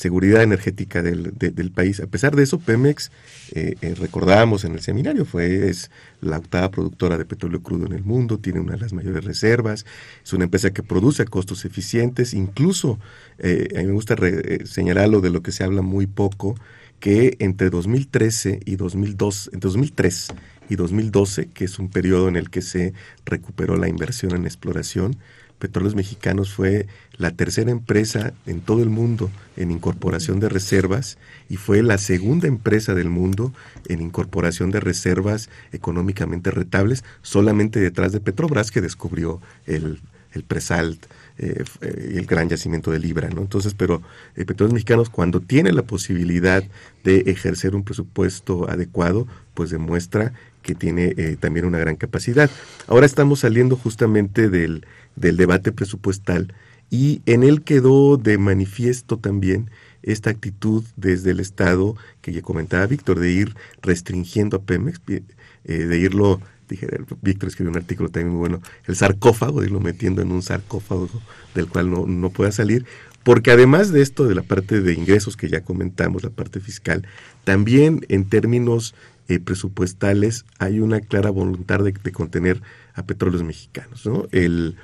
seguridad 0.00 0.42
energética 0.42 1.02
del, 1.02 1.34
del, 1.36 1.70
país. 1.70 2.00
A 2.00 2.06
pesar 2.06 2.34
de 2.34 2.42
eso, 2.42 2.58
Pemex, 2.58 3.10
eh, 3.52 3.74
eh, 3.82 3.94
recordábamos 3.94 4.64
en 4.64 4.72
el 4.72 4.80
seminario, 4.80 5.26
fue 5.26 5.68
es 5.68 5.90
la 6.22 6.38
octava 6.38 6.70
productora 6.70 7.18
de 7.18 7.26
petróleo 7.26 7.62
crudo 7.62 7.84
en 7.84 7.92
el 7.92 8.02
mundo, 8.02 8.38
tiene 8.38 8.60
una 8.60 8.72
de 8.72 8.80
las 8.80 8.94
mayores 8.94 9.22
reservas, 9.26 9.84
es 10.24 10.32
una 10.32 10.44
empresa 10.44 10.70
que 10.70 10.82
produce 10.82 11.22
a 11.22 11.26
costos 11.26 11.66
eficientes, 11.66 12.32
incluso, 12.32 12.98
eh, 13.38 13.68
a 13.76 13.80
mí 13.80 13.88
me 13.88 13.92
gusta 13.92 14.16
señalarlo 14.64 15.20
de 15.20 15.28
lo 15.28 15.42
que 15.42 15.52
se 15.52 15.64
habla 15.64 15.82
muy 15.82 16.06
poco, 16.06 16.54
que 16.98 17.36
entre 17.38 17.68
2013 17.68 18.60
y 18.64 18.76
2002, 18.76 19.50
entre 19.52 19.68
2003 19.68 20.28
y 20.70 20.76
2012, 20.76 21.48
que 21.48 21.66
es 21.66 21.78
un 21.78 21.90
periodo 21.90 22.28
en 22.28 22.36
el 22.36 22.48
que 22.48 22.62
se 22.62 22.94
recuperó 23.26 23.76
la 23.76 23.88
inversión 23.88 24.34
en 24.34 24.46
exploración, 24.46 25.18
Petróleos 25.60 25.94
Mexicanos 25.94 26.52
fue 26.52 26.88
la 27.16 27.30
tercera 27.30 27.70
empresa 27.70 28.32
en 28.46 28.60
todo 28.60 28.82
el 28.82 28.88
mundo 28.88 29.30
en 29.56 29.70
incorporación 29.70 30.40
de 30.40 30.48
reservas 30.48 31.18
y 31.48 31.56
fue 31.56 31.82
la 31.82 31.98
segunda 31.98 32.48
empresa 32.48 32.94
del 32.94 33.10
mundo 33.10 33.52
en 33.86 34.00
incorporación 34.00 34.70
de 34.70 34.80
reservas 34.80 35.50
económicamente 35.70 36.50
rentables, 36.50 37.04
solamente 37.22 37.78
detrás 37.78 38.10
de 38.12 38.20
Petrobras 38.20 38.70
que 38.70 38.80
descubrió 38.80 39.40
el, 39.66 40.00
el 40.32 40.42
presalt 40.44 41.06
eh, 41.38 41.64
y 42.12 42.18
el 42.18 42.26
gran 42.26 42.48
yacimiento 42.48 42.90
de 42.90 42.98
Libra, 42.98 43.28
¿no? 43.28 43.42
Entonces, 43.42 43.74
pero 43.74 44.02
eh, 44.36 44.44
Petróleos 44.44 44.74
Mexicanos 44.74 45.10
cuando 45.10 45.40
tiene 45.40 45.72
la 45.72 45.82
posibilidad 45.82 46.64
de 47.04 47.20
ejercer 47.26 47.74
un 47.74 47.84
presupuesto 47.84 48.68
adecuado, 48.68 49.26
pues 49.54 49.70
demuestra 49.70 50.32
que 50.62 50.74
tiene 50.74 51.14
eh, 51.16 51.36
también 51.40 51.64
una 51.64 51.78
gran 51.78 51.96
capacidad. 51.96 52.50
Ahora 52.86 53.06
estamos 53.06 53.40
saliendo 53.40 53.76
justamente 53.76 54.50
del, 54.50 54.84
del 55.20 55.36
debate 55.36 55.72
presupuestal 55.72 56.54
y 56.90 57.22
en 57.26 57.44
él 57.44 57.62
quedó 57.62 58.16
de 58.16 58.36
manifiesto 58.38 59.18
también 59.18 59.70
esta 60.02 60.30
actitud 60.30 60.84
desde 60.96 61.30
el 61.30 61.40
Estado 61.40 61.94
que 62.20 62.32
ya 62.32 62.42
comentaba 62.42 62.86
Víctor, 62.86 63.20
de 63.20 63.30
ir 63.30 63.54
restringiendo 63.82 64.56
a 64.56 64.62
Pemex, 64.62 65.00
eh, 65.06 65.22
de 65.64 65.98
irlo, 65.98 66.40
dije, 66.68 66.88
Víctor 67.20 67.48
escribió 67.48 67.70
un 67.70 67.76
artículo 67.76 68.08
también 68.08 68.30
muy 68.30 68.38
bueno, 68.40 68.62
el 68.86 68.96
sarcófago, 68.96 69.60
de 69.60 69.66
irlo 69.66 69.80
metiendo 69.80 70.22
en 70.22 70.32
un 70.32 70.42
sarcófago 70.42 71.08
del 71.54 71.68
cual 71.68 71.90
no, 71.90 72.06
no 72.06 72.30
pueda 72.30 72.50
salir, 72.50 72.86
porque 73.22 73.50
además 73.50 73.92
de 73.92 74.00
esto, 74.00 74.26
de 74.26 74.34
la 74.34 74.42
parte 74.42 74.80
de 74.80 74.94
ingresos 74.94 75.36
que 75.36 75.48
ya 75.48 75.62
comentamos, 75.62 76.22
la 76.22 76.30
parte 76.30 76.60
fiscal, 76.60 77.06
también 77.44 78.06
en 78.08 78.28
términos 78.28 78.94
eh, 79.28 79.38
presupuestales 79.38 80.46
hay 80.58 80.80
una 80.80 81.00
clara 81.00 81.30
voluntad 81.30 81.80
de, 81.80 81.92
de 81.92 82.12
contener 82.12 82.62
a 82.94 83.04
petróleos 83.04 83.42
mexicanos. 83.42 84.06
¿no? 84.06 84.26
El 84.32 84.76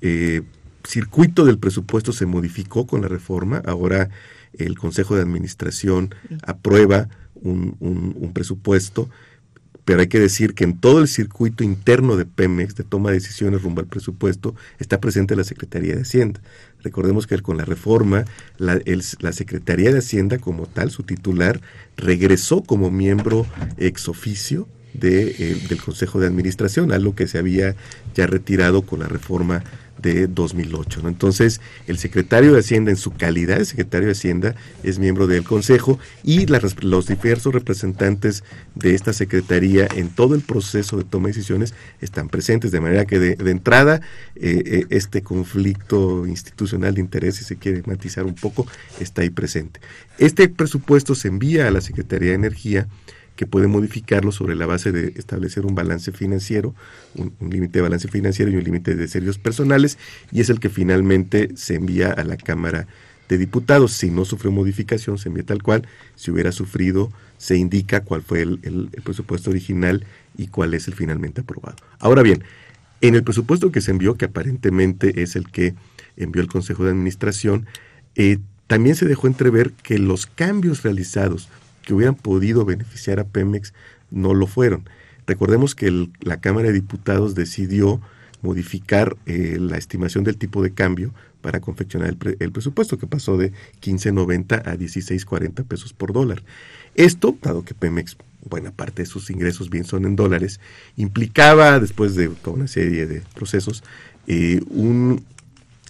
eh, 0.00 0.42
circuito 0.84 1.44
del 1.44 1.58
presupuesto 1.58 2.12
se 2.12 2.26
modificó 2.26 2.86
con 2.86 3.02
la 3.02 3.08
reforma, 3.08 3.62
ahora 3.66 4.08
el 4.54 4.78
Consejo 4.78 5.16
de 5.16 5.22
Administración 5.22 6.14
aprueba 6.42 7.08
un, 7.34 7.76
un, 7.80 8.16
un 8.18 8.32
presupuesto 8.32 9.08
pero 9.86 10.00
hay 10.00 10.08
que 10.08 10.18
decir 10.18 10.54
que 10.54 10.64
en 10.64 10.76
todo 10.78 11.00
el 11.00 11.06
circuito 11.06 11.62
interno 11.62 12.16
de 12.16 12.26
Pemex, 12.26 12.74
de 12.74 12.82
toma 12.82 13.10
de 13.10 13.18
decisiones 13.20 13.62
rumbo 13.62 13.80
al 13.80 13.86
presupuesto, 13.86 14.56
está 14.80 15.00
presente 15.00 15.36
la 15.36 15.44
Secretaría 15.44 15.94
de 15.94 16.02
Hacienda. 16.02 16.40
Recordemos 16.82 17.28
que 17.28 17.38
con 17.38 17.56
la 17.56 17.64
reforma, 17.64 18.24
la, 18.58 18.80
el, 18.84 19.04
la 19.20 19.32
Secretaría 19.32 19.92
de 19.92 20.00
Hacienda 20.00 20.38
como 20.38 20.66
tal, 20.66 20.90
su 20.90 21.04
titular, 21.04 21.60
regresó 21.96 22.64
como 22.64 22.90
miembro 22.90 23.46
ex 23.78 24.08
oficio 24.08 24.66
de, 24.92 25.36
eh, 25.38 25.66
del 25.68 25.80
Consejo 25.80 26.18
de 26.18 26.26
Administración, 26.26 26.90
algo 26.90 27.14
que 27.14 27.28
se 27.28 27.38
había 27.38 27.76
ya 28.12 28.26
retirado 28.26 28.82
con 28.82 28.98
la 28.98 29.06
reforma 29.06 29.62
de 29.98 30.26
2008. 30.26 31.00
¿no? 31.02 31.08
Entonces, 31.08 31.60
el 31.86 31.98
secretario 31.98 32.52
de 32.52 32.60
Hacienda, 32.60 32.90
en 32.90 32.96
su 32.96 33.12
calidad 33.12 33.58
de 33.58 33.64
secretario 33.64 34.06
de 34.06 34.12
Hacienda, 34.12 34.54
es 34.82 34.98
miembro 34.98 35.26
del 35.26 35.44
Consejo 35.44 35.98
y 36.22 36.46
los 36.46 37.06
diversos 37.06 37.54
representantes 37.54 38.44
de 38.74 38.94
esta 38.94 39.12
secretaría 39.12 39.88
en 39.94 40.08
todo 40.08 40.34
el 40.34 40.42
proceso 40.42 40.96
de 40.96 41.04
toma 41.04 41.28
de 41.28 41.34
decisiones 41.34 41.74
están 42.00 42.28
presentes, 42.28 42.70
de 42.70 42.80
manera 42.80 43.04
que 43.04 43.18
de, 43.18 43.36
de 43.36 43.50
entrada 43.50 44.00
eh, 44.36 44.62
eh, 44.66 44.86
este 44.90 45.22
conflicto 45.22 46.26
institucional 46.26 46.94
de 46.94 47.00
interés, 47.00 47.36
si 47.36 47.44
se 47.44 47.56
quiere 47.56 47.82
matizar 47.86 48.24
un 48.24 48.34
poco, 48.34 48.66
está 49.00 49.22
ahí 49.22 49.30
presente. 49.30 49.80
Este 50.18 50.48
presupuesto 50.48 51.14
se 51.14 51.28
envía 51.28 51.68
a 51.68 51.70
la 51.70 51.80
Secretaría 51.80 52.30
de 52.30 52.34
Energía 52.34 52.88
que 53.36 53.46
puede 53.46 53.66
modificarlo 53.66 54.32
sobre 54.32 54.56
la 54.56 54.66
base 54.66 54.92
de 54.92 55.12
establecer 55.16 55.66
un 55.66 55.74
balance 55.74 56.10
financiero, 56.12 56.74
un, 57.14 57.32
límite 57.40 57.78
de 57.78 57.82
balance 57.82 58.08
financiero 58.08 58.50
y 58.50 58.56
un 58.56 58.64
límite 58.64 58.96
de 58.96 59.06
serios 59.08 59.38
personales, 59.38 59.98
y 60.32 60.40
es 60.40 60.50
el 60.50 60.58
que 60.58 60.70
finalmente 60.70 61.50
se 61.54 61.74
envía 61.74 62.10
a 62.10 62.24
la 62.24 62.36
Cámara 62.36 62.86
de 63.28 63.38
Diputados. 63.38 63.92
Si 63.92 64.10
no 64.10 64.24
sufrió 64.24 64.50
modificación, 64.50 65.18
se 65.18 65.28
envía 65.28 65.44
tal 65.44 65.62
cual. 65.62 65.86
Si 66.14 66.30
hubiera 66.30 66.52
sufrido, 66.52 67.12
se 67.38 67.56
indica 67.56 68.00
cuál 68.00 68.22
fue 68.22 68.42
el 68.42 68.90
presupuesto 69.04 69.50
original 69.50 70.04
y 70.36 70.48
cuál 70.48 70.74
es 70.74 70.88
el 70.88 70.94
finalmente 70.94 71.42
aprobado. 71.42 71.76
Ahora 71.98 72.22
bien, 72.22 72.42
en 73.00 73.14
el 73.14 73.22
presupuesto 73.22 73.70
que 73.70 73.80
se 73.80 73.90
envió, 73.90 74.16
que 74.16 74.26
aparentemente 74.26 75.22
es 75.22 75.36
el 75.36 75.50
que 75.50 75.74
envió 76.16 76.42
el 76.42 76.48
Consejo 76.48 76.84
de 76.84 76.90
Administración, 76.90 77.66
eh, 78.14 78.38
también 78.66 78.96
se 78.96 79.06
dejó 79.06 79.26
entrever 79.26 79.72
que 79.72 79.98
los 79.98 80.26
cambios 80.26 80.82
realizados 80.82 81.48
que 81.86 81.94
hubieran 81.94 82.16
podido 82.16 82.66
beneficiar 82.66 83.20
a 83.20 83.24
Pemex 83.24 83.72
no 84.10 84.34
lo 84.34 84.46
fueron. 84.46 84.86
Recordemos 85.26 85.74
que 85.74 86.08
la 86.20 86.40
Cámara 86.40 86.68
de 86.68 86.74
Diputados 86.74 87.34
decidió 87.34 88.02
modificar 88.42 89.16
eh, 89.24 89.56
la 89.58 89.78
estimación 89.78 90.24
del 90.24 90.36
tipo 90.36 90.62
de 90.62 90.72
cambio 90.72 91.14
para 91.40 91.60
confeccionar 91.60 92.16
el, 92.38 92.52
presupuesto, 92.52 92.98
que 92.98 93.06
pasó 93.06 93.36
de 93.36 93.52
15.90 93.80 94.66
a 94.66 94.76
16.40 94.76 95.64
pesos 95.64 95.92
por 95.92 96.12
dólar. 96.12 96.42
Esto, 96.96 97.36
dado 97.40 97.64
que 97.64 97.72
Pemex, 97.72 98.16
buena 98.44 98.72
parte 98.72 99.02
de 99.02 99.06
sus 99.06 99.30
ingresos 99.30 99.70
bien 99.70 99.84
son 99.84 100.06
en 100.06 100.16
dólares, 100.16 100.60
implicaba, 100.96 101.78
después 101.78 102.16
de 102.16 102.28
toda 102.28 102.56
una 102.56 102.68
serie 102.68 103.06
de 103.06 103.22
procesos, 103.34 103.84
eh, 104.26 104.60
un 104.70 105.24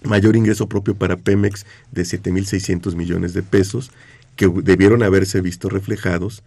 mayor 0.05 0.37
ingreso 0.37 0.69
propio 0.69 0.95
para 0.95 1.17
Pemex 1.17 1.65
de 1.91 2.03
7.600 2.03 2.95
millones 2.95 3.33
de 3.33 3.43
pesos, 3.43 3.91
que 4.37 4.49
debieron 4.62 5.03
haberse 5.03 5.41
visto 5.41 5.68
reflejados, 5.68 6.43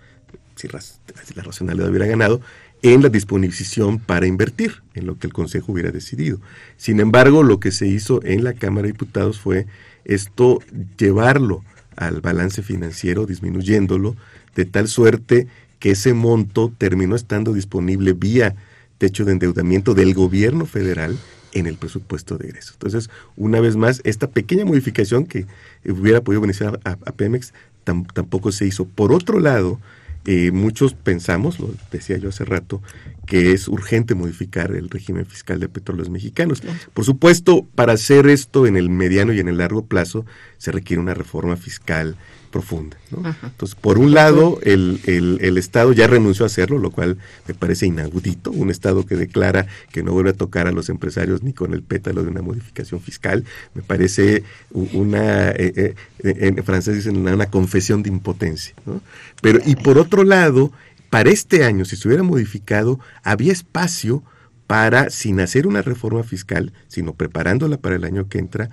si, 0.55 0.67
la 0.67 1.43
racionalidad 1.43 1.89
hubiera 1.89 2.05
ganado, 2.05 2.41
en 2.81 3.01
la 3.01 3.09
disposición 3.09 3.99
para 3.99 4.27
invertir, 4.27 4.81
en 4.93 5.05
lo 5.05 5.17
que 5.17 5.27
el 5.27 5.33
Consejo 5.33 5.73
hubiera 5.73 5.91
decidido. 5.91 6.39
Sin 6.77 6.99
embargo, 6.99 7.43
lo 7.43 7.59
que 7.59 7.71
se 7.71 7.87
hizo 7.87 8.23
en 8.23 8.43
la 8.43 8.53
Cámara 8.53 8.83
de 8.83 8.93
Diputados 8.93 9.39
fue 9.39 9.67
esto 10.05 10.59
llevarlo 10.97 11.63
al 11.95 12.21
balance 12.21 12.63
financiero, 12.63 13.25
disminuyéndolo, 13.25 14.15
de 14.55 14.65
tal 14.65 14.87
suerte 14.87 15.47
que 15.79 15.91
ese 15.91 16.13
monto 16.13 16.71
terminó 16.77 17.15
estando 17.15 17.53
disponible 17.53 18.13
vía 18.13 18.55
techo 18.97 19.25
de 19.25 19.33
endeudamiento 19.33 19.93
del 19.93 20.13
gobierno 20.13 20.65
federal 20.65 21.17
en 21.53 21.67
el 21.67 21.77
presupuesto 21.77 22.37
de 22.37 22.47
egreso. 22.47 22.73
Entonces, 22.73 23.09
una 23.35 23.59
vez 23.59 23.75
más, 23.75 24.01
esta 24.03 24.29
pequeña 24.29 24.65
modificación 24.65 25.25
que 25.25 25.47
hubiera 25.85 26.21
podido 26.21 26.41
beneficiar 26.41 26.79
a 26.83 26.95
Pemex 27.13 27.53
tam, 27.89 28.05
tampoco 28.05 28.51
se 28.51 28.67
hizo. 28.67 28.85
Por 28.85 29.11
otro 29.11 29.39
lado, 29.39 29.79
eh, 30.25 30.51
muchos 30.51 30.93
pensamos, 30.93 31.59
lo 31.59 31.73
decía 31.91 32.17
yo 32.17 32.29
hace 32.29 32.45
rato, 32.45 32.83
que 33.29 33.51
es 33.51 33.67
urgente 33.67 34.15
modificar 34.15 34.71
el 34.71 34.89
régimen 34.89 35.23
fiscal 35.23 35.59
de 35.59 35.69
petróleos 35.69 36.09
mexicanos. 36.09 36.63
Por 36.95 37.05
supuesto, 37.05 37.67
para 37.75 37.93
hacer 37.93 38.25
esto 38.25 38.65
en 38.65 38.75
el 38.75 38.89
mediano 38.89 39.33
y 39.33 39.39
en 39.39 39.47
el 39.47 39.59
largo 39.59 39.85
plazo 39.85 40.25
se 40.57 40.71
requiere 40.71 40.99
una 40.99 41.13
reforma 41.13 41.55
fiscal 41.55 42.15
profunda. 42.49 42.97
¿no? 43.11 43.35
Entonces, 43.43 43.75
por 43.75 43.99
un 43.99 44.15
lado, 44.15 44.57
el, 44.63 44.99
el, 45.05 45.37
el, 45.41 45.59
Estado 45.59 45.93
ya 45.93 46.07
renunció 46.07 46.43
a 46.43 46.47
hacerlo, 46.47 46.79
lo 46.79 46.89
cual 46.89 47.19
me 47.47 47.53
parece 47.53 47.85
inaudito, 47.85 48.49
un 48.49 48.71
Estado 48.71 49.05
que 49.05 49.15
declara 49.15 49.67
que 49.91 50.01
no 50.01 50.13
vuelve 50.13 50.31
a 50.31 50.33
tocar 50.33 50.65
a 50.65 50.71
los 50.71 50.89
empresarios 50.89 51.43
ni 51.43 51.53
con 51.53 51.75
el 51.75 51.83
pétalo 51.83 52.23
de 52.23 52.29
una 52.29 52.41
modificación 52.41 52.99
fiscal, 52.99 53.45
me 53.75 53.83
parece 53.83 54.43
una, 54.71 55.51
eh, 55.51 55.93
eh, 56.23 56.35
en 56.39 56.63
francés 56.63 56.95
dicen 56.95 57.17
una, 57.17 57.45
confesión 57.51 58.01
de 58.01 58.09
impotencia. 58.09 58.73
¿no? 58.87 59.01
Pero, 59.39 59.59
y 59.63 59.75
por 59.75 59.99
otro 59.99 60.23
lado, 60.23 60.71
para 61.09 61.29
este 61.29 61.63
año, 61.63 61.85
si 61.85 61.95
se 61.95 62.07
hubiera 62.07 62.23
modificado, 62.23 62.99
había 63.23 63.51
espacio 63.51 64.23
para, 64.67 65.09
sin 65.09 65.39
hacer 65.39 65.65
una 65.65 65.81
reforma 65.81 66.23
fiscal, 66.23 66.73
sino 66.87 67.13
preparándola 67.13 67.77
para 67.77 67.95
el 67.95 68.03
año 68.03 68.29
que 68.29 68.37
entra, 68.37 68.69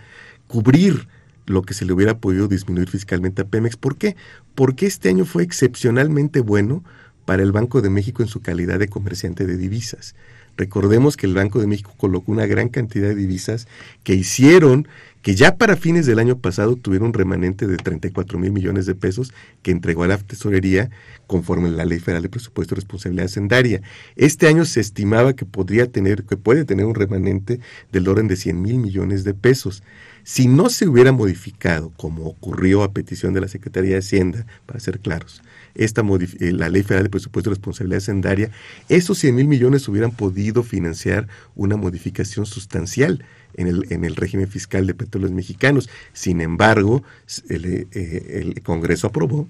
cubrir 0.46 1.08
lo 1.46 1.62
que 1.62 1.74
se 1.74 1.84
le 1.84 1.92
hubiera 1.92 2.18
podido 2.18 2.48
disminuir 2.48 2.90
fiscalmente 2.90 3.42
a 3.42 3.46
Pemex. 3.46 3.76
¿Por 3.76 3.96
qué? 3.96 4.16
Porque 4.54 4.86
este 4.86 5.08
año 5.08 5.24
fue 5.24 5.42
excepcionalmente 5.42 6.40
bueno 6.40 6.84
para 7.24 7.42
el 7.42 7.52
Banco 7.52 7.80
de 7.80 7.90
México 7.90 8.22
en 8.22 8.28
su 8.28 8.40
calidad 8.40 8.78
de 8.78 8.88
comerciante 8.88 9.46
de 9.46 9.56
divisas. 9.56 10.14
Recordemos 10.56 11.16
que 11.16 11.26
el 11.26 11.34
Banco 11.34 11.60
de 11.60 11.66
México 11.66 11.94
colocó 11.96 12.32
una 12.32 12.46
gran 12.46 12.68
cantidad 12.68 13.08
de 13.08 13.14
divisas 13.14 13.68
que 14.04 14.14
hicieron 14.14 14.88
que 15.26 15.34
ya 15.34 15.56
para 15.56 15.74
fines 15.74 16.06
del 16.06 16.20
año 16.20 16.38
pasado 16.38 16.76
tuvieron 16.76 17.08
un 17.08 17.12
remanente 17.12 17.66
de 17.66 17.78
34 17.78 18.38
mil 18.38 18.52
millones 18.52 18.86
de 18.86 18.94
pesos 18.94 19.34
que 19.60 19.72
entregó 19.72 20.04
a 20.04 20.06
la 20.06 20.18
tesorería 20.18 20.88
conforme 21.26 21.66
a 21.66 21.72
la 21.72 21.84
Ley 21.84 21.98
Federal 21.98 22.22
de 22.22 22.28
Presupuesto 22.28 22.74
y 22.74 22.76
Responsabilidad 22.76 23.24
Hacendaria. 23.24 23.82
Este 24.14 24.46
año 24.46 24.64
se 24.64 24.78
estimaba 24.78 25.32
que 25.32 25.44
podría 25.44 25.90
tener, 25.90 26.22
que 26.26 26.36
puede 26.36 26.64
tener 26.64 26.86
un 26.86 26.94
remanente 26.94 27.58
del 27.90 28.06
orden 28.06 28.28
de 28.28 28.36
100 28.36 28.62
mil 28.62 28.78
millones 28.78 29.24
de 29.24 29.34
pesos. 29.34 29.82
Si 30.22 30.46
no 30.46 30.70
se 30.70 30.86
hubiera 30.86 31.10
modificado, 31.10 31.90
como 31.96 32.26
ocurrió 32.26 32.84
a 32.84 32.92
petición 32.92 33.34
de 33.34 33.40
la 33.40 33.48
Secretaría 33.48 33.94
de 33.94 33.98
Hacienda, 33.98 34.46
para 34.64 34.78
ser 34.78 35.00
claros, 35.00 35.42
esta 35.76 36.02
eh, 36.02 36.52
la 36.52 36.68
Ley 36.68 36.82
Federal 36.82 37.04
de 37.04 37.10
Presupuesto 37.10 37.50
y 37.50 37.54
Responsabilidad 37.54 37.98
Hacendaria, 37.98 38.50
esos 38.88 39.18
100 39.18 39.34
mil 39.34 39.48
millones 39.48 39.88
hubieran 39.88 40.10
podido 40.10 40.62
financiar 40.62 41.28
una 41.54 41.76
modificación 41.76 42.46
sustancial 42.46 43.24
en 43.54 43.68
el, 43.68 43.86
en 43.90 44.04
el 44.04 44.16
régimen 44.16 44.48
fiscal 44.48 44.86
de 44.86 44.94
petróleos 44.94 45.32
mexicanos. 45.32 45.88
Sin 46.12 46.40
embargo, 46.40 47.02
el, 47.48 47.88
eh, 47.92 48.42
el 48.42 48.62
Congreso 48.62 49.08
aprobó 49.08 49.48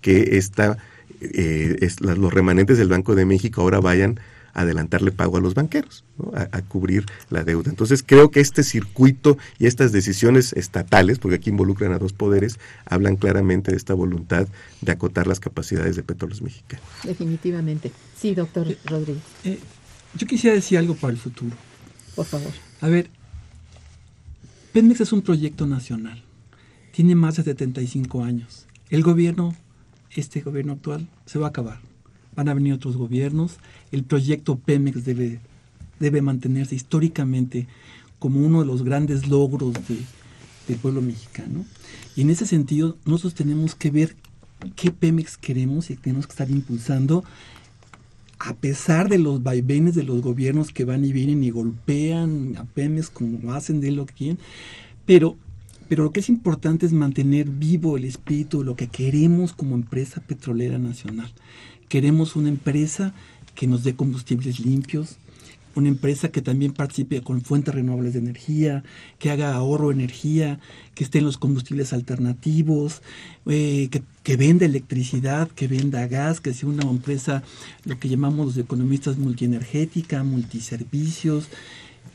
que 0.00 0.36
esta, 0.36 0.78
eh, 1.20 1.88
los 2.00 2.32
remanentes 2.32 2.78
del 2.78 2.88
Banco 2.88 3.14
de 3.14 3.24
México 3.24 3.62
ahora 3.62 3.80
vayan 3.80 4.20
adelantarle 4.52 5.12
pago 5.12 5.36
a 5.36 5.40
los 5.40 5.54
banqueros, 5.54 6.04
¿no? 6.18 6.32
a, 6.34 6.48
a, 6.50 6.62
cubrir 6.62 7.06
la 7.30 7.44
deuda. 7.44 7.70
Entonces 7.70 8.02
creo 8.04 8.30
que 8.30 8.40
este 8.40 8.62
circuito 8.62 9.38
y 9.58 9.66
estas 9.66 9.92
decisiones 9.92 10.52
estatales, 10.52 11.18
porque 11.18 11.36
aquí 11.36 11.50
involucran 11.50 11.92
a 11.92 11.98
dos 11.98 12.12
poderes, 12.12 12.58
hablan 12.84 13.16
claramente 13.16 13.70
de 13.70 13.76
esta 13.76 13.94
voluntad 13.94 14.48
de 14.80 14.92
acotar 14.92 15.26
las 15.26 15.40
capacidades 15.40 15.96
de 15.96 16.02
petróleos 16.02 16.42
mexicanos. 16.42 16.84
Definitivamente. 17.04 17.92
Sí, 18.16 18.34
doctor 18.34 18.68
eh, 18.68 18.78
Rodríguez. 18.84 19.22
Eh, 19.44 19.58
yo 20.14 20.26
quisiera 20.26 20.54
decir 20.54 20.78
algo 20.78 20.94
para 20.94 21.12
el 21.12 21.18
futuro. 21.18 21.56
Por 22.14 22.26
favor. 22.26 22.52
A 22.80 22.88
ver, 22.88 23.08
Pemex 24.72 25.00
es 25.00 25.12
un 25.12 25.22
proyecto 25.22 25.66
nacional. 25.66 26.22
Tiene 26.92 27.14
más 27.14 27.36
de 27.36 27.44
75 27.44 28.22
años. 28.22 28.66
El 28.90 29.02
gobierno, 29.02 29.54
este 30.10 30.40
gobierno 30.40 30.74
actual, 30.74 31.08
se 31.24 31.38
va 31.38 31.46
a 31.46 31.48
acabar. 31.50 31.80
Van 32.34 32.48
a 32.48 32.54
venir 32.54 32.72
otros 32.74 32.96
gobiernos. 32.96 33.56
El 33.90 34.04
proyecto 34.04 34.56
Pemex 34.56 35.04
debe, 35.04 35.40
debe 36.00 36.22
mantenerse 36.22 36.74
históricamente 36.74 37.66
como 38.18 38.40
uno 38.40 38.60
de 38.60 38.66
los 38.66 38.82
grandes 38.82 39.28
logros 39.28 39.74
de, 39.88 39.98
del 40.68 40.78
pueblo 40.78 41.02
mexicano. 41.02 41.64
Y 42.16 42.22
en 42.22 42.30
ese 42.30 42.46
sentido, 42.46 42.96
nosotros 43.04 43.34
tenemos 43.34 43.74
que 43.74 43.90
ver 43.90 44.16
qué 44.76 44.90
Pemex 44.90 45.36
queremos 45.36 45.90
y 45.90 45.96
tenemos 45.96 46.26
que 46.26 46.32
estar 46.32 46.50
impulsando 46.50 47.24
a 48.44 48.54
pesar 48.54 49.08
de 49.08 49.18
los 49.18 49.42
vaivenes 49.42 49.94
de 49.94 50.02
los 50.02 50.20
gobiernos 50.20 50.72
que 50.72 50.84
van 50.84 51.04
y 51.04 51.12
vienen 51.12 51.44
y 51.44 51.50
golpean 51.50 52.56
a 52.56 52.64
Pemex 52.64 53.08
como 53.08 53.52
hacen 53.52 53.80
de 53.80 53.92
lo 53.92 54.04
que 54.04 54.14
quieren, 54.14 54.38
pero, 55.06 55.36
pero 55.88 56.02
lo 56.02 56.10
que 56.10 56.20
es 56.20 56.28
importante 56.28 56.84
es 56.84 56.92
mantener 56.92 57.48
vivo 57.48 57.96
el 57.96 58.04
espíritu 58.04 58.58
de 58.58 58.64
lo 58.64 58.74
que 58.74 58.88
queremos 58.88 59.52
como 59.52 59.76
empresa 59.76 60.20
petrolera 60.20 60.78
nacional. 60.78 61.32
Queremos 61.92 62.36
una 62.36 62.48
empresa 62.48 63.12
que 63.54 63.66
nos 63.66 63.84
dé 63.84 63.94
combustibles 63.94 64.60
limpios, 64.60 65.16
una 65.74 65.88
empresa 65.88 66.30
que 66.30 66.40
también 66.40 66.72
participe 66.72 67.20
con 67.20 67.42
fuentes 67.42 67.74
renovables 67.74 68.14
de 68.14 68.20
energía, 68.20 68.82
que 69.18 69.30
haga 69.30 69.54
ahorro 69.54 69.88
de 69.88 69.96
energía, 69.96 70.58
que 70.94 71.04
esté 71.04 71.18
en 71.18 71.26
los 71.26 71.36
combustibles 71.36 71.92
alternativos, 71.92 73.02
eh, 73.44 73.88
que, 73.90 74.02
que, 74.22 74.36
venda 74.38 74.64
electricidad, 74.64 75.48
que 75.48 75.68
venda 75.68 76.06
gas, 76.06 76.40
que 76.40 76.54
sea 76.54 76.70
una 76.70 76.88
empresa, 76.88 77.42
lo 77.84 78.00
que 78.00 78.08
llamamos 78.08 78.46
los 78.46 78.56
economistas 78.56 79.18
multienergética, 79.18 80.24
multiservicios, 80.24 81.48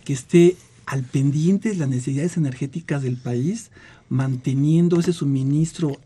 que 0.05 0.13
esté 0.13 0.55
al 0.88 1.03
pendiente 1.03 1.69
de 1.69 1.75
las 1.75 1.89
necesidades 1.89 2.36
energéticas 2.38 3.03
del 3.03 3.17
país, 3.17 3.69
manteniendo 4.09 4.99
ese 4.99 5.13
suministro 5.13 5.99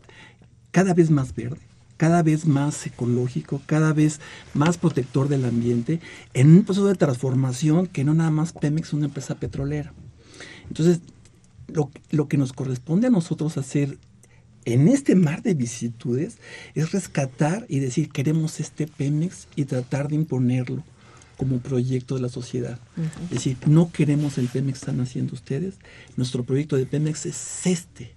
cada 0.72 0.92
vez 0.92 1.08
más 1.08 1.34
verde 1.34 1.71
cada 2.02 2.24
vez 2.24 2.46
más 2.46 2.84
ecológico, 2.84 3.62
cada 3.64 3.92
vez 3.92 4.18
más 4.54 4.76
protector 4.76 5.28
del 5.28 5.44
ambiente, 5.44 6.00
en 6.34 6.50
un 6.50 6.64
proceso 6.64 6.88
de 6.88 6.96
transformación 6.96 7.86
que 7.86 8.02
no 8.02 8.12
nada 8.12 8.32
más 8.32 8.52
Pemex 8.52 8.88
es 8.88 8.94
una 8.94 9.04
empresa 9.04 9.36
petrolera. 9.36 9.92
Entonces, 10.66 10.98
lo, 11.68 11.92
lo 12.10 12.26
que 12.26 12.38
nos 12.38 12.52
corresponde 12.52 13.06
a 13.06 13.10
nosotros 13.10 13.56
hacer 13.56 13.98
en 14.64 14.88
este 14.88 15.14
mar 15.14 15.44
de 15.44 15.54
vicisitudes 15.54 16.38
es 16.74 16.90
rescatar 16.90 17.66
y 17.68 17.78
decir 17.78 18.10
queremos 18.10 18.58
este 18.58 18.88
Pemex 18.88 19.46
y 19.54 19.66
tratar 19.66 20.08
de 20.08 20.16
imponerlo 20.16 20.82
como 21.36 21.60
proyecto 21.60 22.16
de 22.16 22.22
la 22.22 22.30
sociedad. 22.30 22.80
Uh 22.96 23.02
-huh. 23.02 23.24
Es 23.26 23.30
decir, 23.30 23.58
no 23.66 23.92
queremos 23.92 24.38
el 24.38 24.48
Pemex 24.48 24.80
que 24.80 24.86
están 24.86 25.00
haciendo 25.00 25.34
ustedes, 25.34 25.76
nuestro 26.16 26.42
proyecto 26.42 26.74
de 26.74 26.84
Pemex 26.84 27.26
es 27.26 27.64
este 27.64 28.10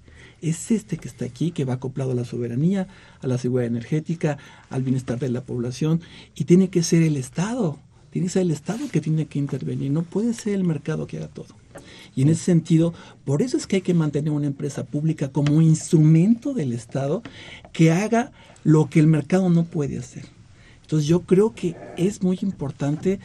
es 0.49 0.71
este 0.71 0.97
que 0.97 1.07
está 1.07 1.25
aquí, 1.25 1.51
que 1.51 1.65
va 1.65 1.73
acoplado 1.73 2.11
a 2.11 2.15
la 2.15 2.25
soberanía, 2.25 2.87
a 3.21 3.27
la 3.27 3.37
seguridad 3.37 3.67
energética, 3.67 4.37
al 4.69 4.83
bienestar 4.83 5.19
de 5.19 5.29
la 5.29 5.41
población, 5.41 6.01
y 6.35 6.45
tiene 6.45 6.69
que 6.69 6.83
ser 6.83 7.01
el 7.01 7.17
Estado, 7.17 7.79
tiene 8.11 8.27
que 8.27 8.33
ser 8.33 8.43
el 8.43 8.51
Estado 8.51 8.87
que 8.91 9.01
tiene 9.01 9.25
que 9.25 9.39
intervenir, 9.39 9.91
no 9.91 10.03
puede 10.03 10.33
ser 10.33 10.53
el 10.53 10.63
mercado 10.63 11.07
que 11.07 11.17
haga 11.17 11.27
todo. 11.27 11.55
Y 12.15 12.21
en 12.21 12.29
ese 12.29 12.43
sentido, 12.43 12.93
por 13.25 13.41
eso 13.41 13.57
es 13.57 13.67
que 13.67 13.77
hay 13.77 13.81
que 13.81 13.93
mantener 13.93 14.31
una 14.31 14.47
empresa 14.47 14.85
pública 14.85 15.29
como 15.29 15.61
instrumento 15.61 16.53
del 16.53 16.73
Estado 16.73 17.23
que 17.73 17.91
haga 17.91 18.31
lo 18.63 18.89
que 18.89 18.99
el 18.99 19.07
mercado 19.07 19.49
no 19.49 19.65
puede 19.65 19.97
hacer. 19.97 20.25
Entonces 20.81 21.07
yo 21.07 21.21
creo 21.21 21.53
que 21.53 21.75
es 21.97 22.21
muy 22.21 22.37
importante 22.41 23.19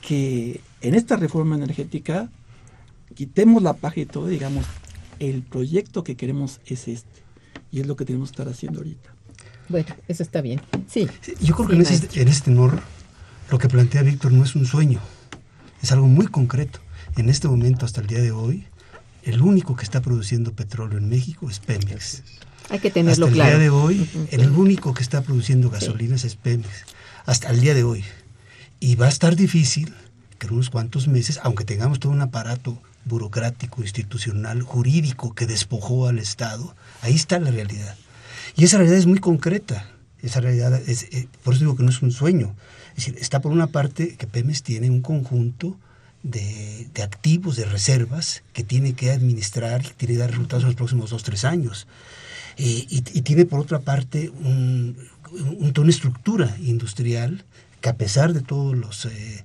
que 0.00 0.60
en 0.80 0.94
esta 0.94 1.16
reforma 1.16 1.56
energética 1.56 2.28
quitemos 3.14 3.62
la 3.62 3.74
paja 3.74 4.00
y 4.00 4.06
todo, 4.06 4.26
digamos, 4.26 4.66
el 5.18 5.42
proyecto 5.42 6.04
que 6.04 6.16
queremos 6.16 6.60
es 6.66 6.88
este. 6.88 7.22
Y 7.70 7.80
es 7.80 7.86
lo 7.86 7.96
que 7.96 8.04
tenemos 8.04 8.30
que 8.30 8.34
estar 8.34 8.48
haciendo 8.48 8.80
ahorita. 8.80 9.14
Bueno, 9.68 9.88
eso 10.08 10.22
está 10.22 10.40
bien. 10.40 10.60
Sí. 10.88 11.08
Yo 11.40 11.54
creo 11.54 11.68
que 11.68 11.74
en, 11.74 11.80
ese, 11.82 12.20
en, 12.20 12.28
este 12.28 12.46
tenor 12.46 12.80
lo 13.50 13.58
que 13.58 13.68
plantea 13.68 14.02
Víctor 14.02 14.32
no 14.32 14.44
es 14.44 14.54
un 14.54 14.66
sueño, 14.66 15.00
es 15.82 15.92
algo 15.92 16.06
muy 16.06 16.26
concreto. 16.26 16.80
En 17.16 17.28
este 17.28 17.48
momento, 17.48 17.84
hasta 17.84 18.00
el 18.00 18.06
día 18.06 18.20
de 18.20 18.30
hoy, 18.30 18.66
el 19.22 19.42
único 19.42 19.74
que 19.74 19.84
está 19.84 20.00
produciendo 20.02 20.52
petróleo 20.52 20.98
en 20.98 21.08
México 21.08 21.50
es 21.50 21.58
Pemex. 21.58 22.22
Hay 22.68 22.78
que 22.78 22.90
tenerlo 22.90 23.26
hasta 23.26 23.34
claro. 23.34 23.52
el 23.52 23.58
día 23.58 23.64
de 23.64 23.70
hoy, 23.70 24.00
uh 24.00 24.18
-huh. 24.18 24.28
el 24.30 24.50
único 24.50 24.92
que 24.94 25.02
está 25.02 25.22
produciendo 25.22 25.70
gasolinas 25.70 26.22
sí. 26.22 26.28
es 26.28 26.36
Pemex. 26.36 26.84
Hasta 27.24 27.50
el 27.50 27.60
día 27.60 27.74
de 27.74 27.82
hoy. 27.82 28.04
Y 28.78 28.94
va 28.96 29.06
a 29.06 29.08
estar 29.08 29.34
difícil 29.34 29.94
que 30.38 30.46
en 30.46 30.54
unos 30.54 30.70
cuantos 30.70 31.08
meses, 31.08 31.40
aunque 31.42 31.64
tengamos 31.64 31.98
todo 31.98 32.12
un 32.12 32.20
aparato 32.20 32.80
burocrático, 33.06 33.82
institucional, 33.82 34.62
jurídico 34.62 35.34
que 35.34 35.46
despojó 35.46 36.08
al 36.08 36.18
Estado, 36.18 36.74
ahí 37.00 37.14
está 37.14 37.38
la 37.38 37.50
realidad. 37.50 37.96
Y 38.56 38.64
esa 38.64 38.78
realidad 38.78 38.98
es 38.98 39.06
muy 39.06 39.18
concreta. 39.18 39.88
Esa 40.22 40.40
realidad 40.40 40.74
es, 40.88 41.04
eh, 41.04 41.28
por 41.44 41.54
eso 41.54 41.60
digo 41.60 41.76
que 41.76 41.82
no 41.82 41.90
es 41.90 42.02
un 42.02 42.10
sueño. 42.10 42.54
Es 42.90 43.06
decir, 43.06 43.16
está 43.20 43.40
por 43.40 43.52
una 43.52 43.68
parte 43.68 44.16
que 44.16 44.26
Pemex 44.26 44.62
tiene 44.62 44.90
un 44.90 45.02
conjunto 45.02 45.78
de, 46.22 46.88
activos, 47.02 47.56
de 47.56 47.64
reservas, 47.64 48.42
que 48.52 48.64
tiene 48.64 48.94
que 48.94 49.12
administrar 49.12 49.82
tiene 49.96 50.14
que 50.14 50.18
dar 50.18 50.30
resultados 50.30 50.64
en 50.64 50.68
los 50.68 50.76
próximos 50.76 51.10
dos, 51.10 51.22
tres 51.22 51.44
años. 51.44 51.86
Eh, 52.58 52.86
y, 52.88 53.02
tiene 53.22 53.44
por 53.44 53.60
otra 53.60 53.80
parte 53.80 54.30
un, 54.30 54.96
un, 55.30 55.72
una 55.76 55.90
estructura 55.90 56.56
industrial 56.58 57.44
que 57.82 57.90
a 57.90 57.96
pesar 57.96 58.32
de 58.32 58.40
todos 58.40 58.74
los 58.74 59.04
eh, 59.04 59.44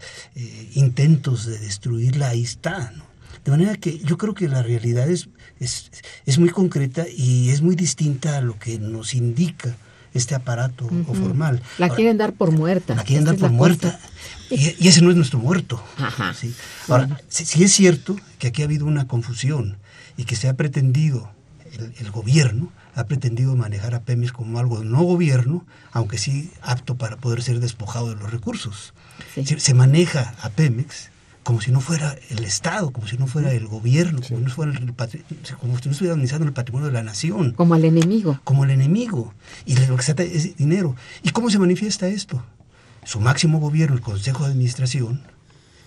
intentos 0.73 1.45
de 1.45 1.59
destruirla, 1.59 2.29
ahí 2.29 2.43
está. 2.43 2.91
¿no? 2.95 3.10
De 3.45 3.51
manera 3.51 3.75
que 3.75 3.99
yo 3.99 4.17
creo 4.17 4.33
que 4.33 4.47
la 4.47 4.61
realidad 4.61 5.09
es, 5.09 5.29
es, 5.59 5.91
es, 6.25 6.37
muy 6.37 6.49
concreta 6.49 7.05
y 7.07 7.49
es 7.49 7.61
muy 7.61 7.75
distinta 7.75 8.37
a 8.37 8.41
lo 8.41 8.59
que 8.59 8.77
nos 8.77 9.15
indica 9.15 9.75
este 10.13 10.35
aparato 10.35 10.85
uh 10.85 10.89
-huh. 10.89 11.15
formal. 11.15 11.61
La 11.77 11.87
Ahora, 11.87 11.95
quieren 11.95 12.17
dar 12.17 12.33
por 12.33 12.51
muerta. 12.51 12.95
La 12.95 13.03
quieren 13.03 13.25
dar 13.25 13.37
por 13.37 13.49
muerta. 13.51 13.99
Y, 14.49 14.75
y, 14.79 14.87
ese 14.87 15.01
no 15.01 15.09
es 15.09 15.15
nuestro 15.15 15.39
muerto. 15.39 15.81
Ajá. 15.97 16.33
¿sí? 16.33 16.53
Ahora, 16.87 17.07
bueno. 17.07 17.21
sí, 17.29 17.63
es 17.63 17.71
cierto 17.71 18.15
que 18.37 18.47
aquí 18.47 18.61
ha 18.61 18.65
habido 18.65 18.85
una 18.85 19.07
confusión 19.07 19.77
y 20.17 20.25
que 20.25 20.35
se 20.35 20.47
ha 20.49 20.53
pretendido, 20.55 21.31
el, 21.73 21.93
el 21.99 22.11
gobierno 22.11 22.71
ha 22.93 23.05
pretendido 23.05 23.55
manejar 23.55 23.95
a 23.95 24.01
Pemex 24.01 24.33
como 24.33 24.59
algo 24.59 24.79
de 24.79 24.85
no 24.85 25.01
gobierno, 25.03 25.65
aunque 25.93 26.17
sí 26.17 26.51
apto 26.61 26.95
para 26.95 27.15
poder 27.17 27.41
ser 27.41 27.59
despojado 27.59 28.09
de 28.09 28.15
los 28.15 28.31
recursos. 28.31 28.93
Sí. 29.33 29.45
Se, 29.45 29.59
se 29.59 29.73
maneja 29.73 30.35
a 30.41 30.49
Pemex 30.49 31.10
como 31.43 31.59
si 31.59 31.71
no 31.71 31.81
fuera 31.81 32.15
el 32.29 32.43
Estado, 32.43 32.91
como 32.91 33.07
si 33.07 33.17
no 33.17 33.25
fuera 33.25 33.51
el 33.51 33.67
gobierno, 33.67 34.21
sí. 34.21 34.29
como, 34.33 34.45
no 34.45 34.51
fuera 34.51 34.71
el 34.71 34.93
como 35.59 35.77
si 35.79 35.85
no 35.85 35.91
estuviera 35.91 36.13
administrando 36.13 36.45
el 36.45 36.53
patrimonio 36.53 36.87
de 36.87 36.93
la 36.93 37.03
nación. 37.03 37.53
Como 37.53 37.75
el 37.75 37.85
enemigo. 37.85 38.39
Como 38.43 38.63
el 38.63 38.69
enemigo. 38.69 39.33
Y 39.65 39.75
lo 39.75 39.97
que 39.97 40.03
se 40.03 40.13
trata 40.13 40.31
es 40.31 40.55
dinero. 40.55 40.95
¿Y 41.23 41.31
cómo 41.31 41.49
se 41.49 41.57
manifiesta 41.57 42.07
esto? 42.07 42.43
Su 43.03 43.19
máximo 43.19 43.59
gobierno, 43.59 43.95
el 43.95 44.01
Consejo 44.01 44.43
de 44.43 44.51
Administración, 44.51 45.23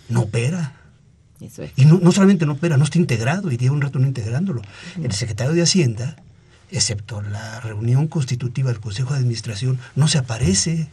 no 0.09 0.22
opera. 0.22 0.74
Eso 1.40 1.62
es. 1.62 1.70
Y 1.76 1.84
no, 1.84 2.00
no, 2.02 2.11
solamente 2.11 2.46
no 2.46 2.55
opera, 2.55 2.76
no 2.76 2.84
está 2.84 2.98
integrado, 2.98 3.52
y 3.52 3.57
lleva 3.57 3.74
un 3.74 3.82
rato 3.82 4.00
no 4.00 4.09
integrándolo. 4.09 4.62
El 5.00 5.12
secretario 5.12 5.52
de 5.52 5.62
Hacienda, 5.62 6.16
excepto 6.70 7.22
la 7.22 7.61
reunión 7.61 8.09
constitutiva 8.09 8.70
del 8.70 8.80
Consejo 8.80 9.12
de 9.12 9.20
Administración, 9.20 9.78
no 9.94 10.09
se 10.09 10.18
aparece. 10.18 10.88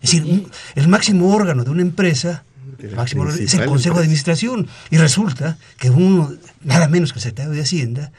Es 0.00 0.12
decir, 0.12 0.48
el 0.74 0.88
máximo 0.88 1.32
órgano 1.32 1.62
de 1.62 1.70
una 1.70 1.82
empresa 1.82 2.44
máximo 2.94 3.28
es 3.28 3.54
el 3.54 3.66
Consejo 3.66 3.96
de 3.96 4.02
Administración. 4.02 4.68
Y 4.90 4.96
resulta 4.96 5.58
que 5.78 5.90
uno, 5.90 6.32
nada 6.62 6.88
menos 6.88 7.12
que 7.12 7.18
el 7.18 7.22
secretario 7.22 7.52
de 7.52 7.62
Hacienda, 7.62 8.12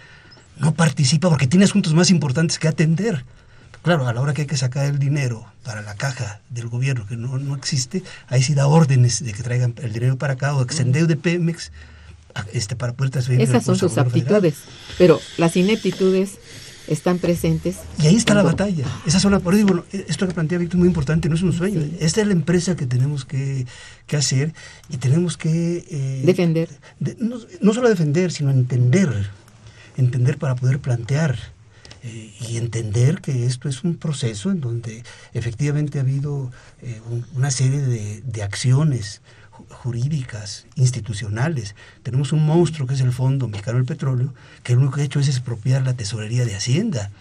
no 0.57 0.73
participa 0.73 1.29
porque 1.29 1.47
tiene 1.47 1.65
asuntos 1.65 1.93
más 1.93 2.09
importantes 2.09 2.59
que 2.59 2.67
atender. 2.67 3.25
Claro, 3.81 4.07
a 4.07 4.13
la 4.13 4.19
hora 4.19 4.33
que 4.33 4.41
hay 4.41 4.47
que 4.47 4.57
sacar 4.57 4.85
el 4.85 4.99
dinero 4.99 5.45
para 5.63 5.81
la 5.81 5.95
caja 5.95 6.41
del 6.49 6.67
gobierno, 6.67 7.07
que 7.07 7.15
no, 7.15 7.37
no 7.39 7.55
existe, 7.55 8.03
ahí 8.27 8.43
sí 8.43 8.53
da 8.53 8.67
órdenes 8.67 9.23
de 9.23 9.31
que 9.31 9.41
traigan 9.41 9.73
el 9.81 9.93
dinero 9.93 10.17
para 10.17 10.33
acá 10.33 10.53
o 10.53 10.65
que 10.65 10.73
se 10.73 10.81
endeude 10.81 11.15
Pemex 11.15 11.71
este, 12.53 12.75
para 12.75 12.93
poder 12.93 13.11
transferir. 13.11 13.41
Esas 13.41 13.63
son 13.63 13.77
sus 13.77 13.97
aptitudes, 13.97 14.55
federal. 14.55 14.95
pero 14.97 15.21
las 15.37 15.55
ineptitudes 15.55 16.39
están 16.89 17.19
presentes. 17.19 17.77
Y 18.01 18.07
ahí 18.07 18.15
está 18.15 18.33
cuando... 18.33 18.49
la 18.49 18.55
batalla. 18.55 18.85
Esa 19.05 19.19
son 19.19 19.31
la, 19.31 19.39
por 19.39 19.53
eso 19.53 19.65
digo, 19.65 19.85
esto 19.91 20.27
que 20.27 20.33
plantea 20.33 20.57
Víctor 20.57 20.75
es 20.75 20.79
muy 20.79 20.87
importante, 20.87 21.29
no 21.29 21.35
es 21.35 21.41
un 21.41 21.53
sueño. 21.53 21.81
Sí. 21.81 21.97
Esta 21.99 22.21
es 22.21 22.27
la 22.27 22.33
empresa 22.33 22.75
que 22.75 22.85
tenemos 22.85 23.25
que, 23.25 23.65
que 24.07 24.17
hacer 24.17 24.53
y 24.89 24.97
tenemos 24.97 25.37
que... 25.37 25.85
Eh, 25.89 26.23
defender. 26.25 26.69
De, 26.99 27.15
no, 27.19 27.37
no, 27.61 27.73
solo 27.73 27.89
defender, 27.89 28.31
sino 28.31 28.49
entender. 28.49 29.29
Entender 29.95 30.37
para 30.37 30.55
poder 30.55 30.79
plantear. 30.79 31.37
Eh, 32.01 32.33
y 32.47 32.57
entender 32.57 33.19
que 33.19 33.45
esto 33.45 33.67
es 33.67 33.83
un 33.83 33.97
proceso 33.97 34.51
en 34.51 34.61
donde 34.61 35.03
efectivamente 35.33 35.99
ha 35.99 36.01
habido 36.01 36.49
eh, 36.81 37.01
un, 37.09 37.25
una 37.35 37.51
serie 37.51 37.81
de, 37.81 38.21
de 38.21 38.41
acciones 38.43 39.21
jurídicas, 39.69 40.65
institucionales. 40.75 41.75
Tenemos 42.03 42.31
un 42.31 42.45
monstruo 42.45 42.87
que 42.87 42.93
es 42.93 43.01
el 43.01 43.11
Fondo 43.11 43.47
Mexicano 43.47 43.77
del 43.77 43.85
Petróleo, 43.85 44.33
que 44.63 44.73
lo 44.73 44.79
único 44.79 44.95
que 44.95 45.01
ha 45.01 45.05
hecho 45.05 45.19
es 45.19 45.27
expropiar 45.27 45.83
la 45.83 45.93
tesorería 45.93 46.45
de 46.45 46.55
Hacienda, 46.55 47.11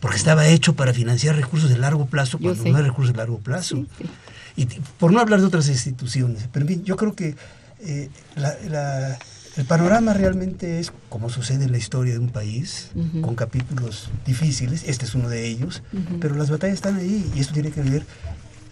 porque 0.00 0.16
estaba 0.16 0.46
hecho 0.46 0.74
para 0.74 0.92
financiar 0.94 1.36
recursos 1.36 1.68
de 1.70 1.78
largo 1.78 2.06
plazo 2.06 2.38
cuando 2.38 2.64
no 2.64 2.76
hay 2.78 2.84
recursos 2.84 3.12
de 3.12 3.18
largo 3.18 3.38
plazo. 3.38 3.76
Sí, 3.76 3.88
sí. 3.98 4.10
Y 4.56 4.66
por 4.98 5.12
no 5.12 5.20
hablar 5.20 5.40
de 5.40 5.46
otras 5.46 5.68
instituciones. 5.68 6.48
Pero 6.52 6.64
en 6.64 6.68
fin, 6.68 6.84
yo 6.84 6.96
creo 6.96 7.14
que 7.14 7.36
eh, 7.80 8.10
la, 8.34 8.54
la, 8.68 9.18
el 9.56 9.64
panorama 9.64 10.12
realmente 10.14 10.80
es 10.80 10.92
como 11.08 11.28
sucede 11.30 11.64
en 11.64 11.72
la 11.72 11.78
historia 11.78 12.14
de 12.14 12.18
un 12.18 12.30
país, 12.30 12.90
uh 12.94 13.00
-huh. 13.00 13.20
con 13.22 13.34
capítulos 13.34 14.10
difíciles, 14.26 14.84
este 14.86 15.04
es 15.04 15.14
uno 15.14 15.28
de 15.28 15.46
ellos, 15.46 15.82
uh 15.92 15.96
-huh. 15.98 16.18
pero 16.20 16.34
las 16.34 16.50
batallas 16.50 16.74
están 16.74 16.96
ahí 16.96 17.30
y 17.34 17.40
esto 17.40 17.52
tiene 17.52 17.70
que 17.70 17.82
ver 17.82 18.04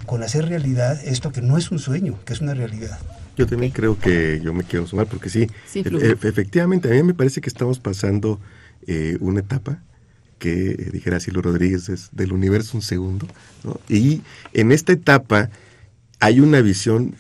con 0.09 0.23
hacer 0.25 0.49
realidad 0.49 1.01
esto 1.05 1.31
que 1.31 1.41
no 1.43 1.57
es 1.57 1.71
un 1.71 1.79
sueño, 1.79 2.19
que 2.25 2.33
es 2.33 2.41
una 2.41 2.55
realidad. 2.55 2.99
Yo 3.37 3.47
también 3.47 3.71
creo 3.71 3.97
que 3.99 4.41
yo 4.43 4.53
me 4.53 4.65
quiero 4.65 4.87
sumar 4.89 5.07
porque 5.07 5.31
sí, 5.31 5.47
sí 5.67 5.83
e 5.85 6.17
efectivamente, 6.29 6.89
a 6.89 6.93
mí 6.93 7.03
me 7.05 7.15
parece 7.15 7.41
que 7.41 7.49
estamos 7.49 7.79
pasando 7.79 8.41
eh, 8.89 9.17
una 9.21 9.41
etapa 9.41 9.79
que 10.41 10.71
eh, 10.73 10.91
dijera 10.93 11.21
Silvio 11.21 11.43
Rodríguez 11.43 11.89
es 11.89 12.09
del 12.13 12.33
universo 12.33 12.77
un 12.77 12.83
segundo. 12.83 13.29
¿no? 13.63 13.79
Y 13.89 14.23
en 14.55 14.73
esta 14.73 14.93
etapa 14.93 15.51
hay 16.21 16.41
una 16.41 16.61
visión 16.63 17.15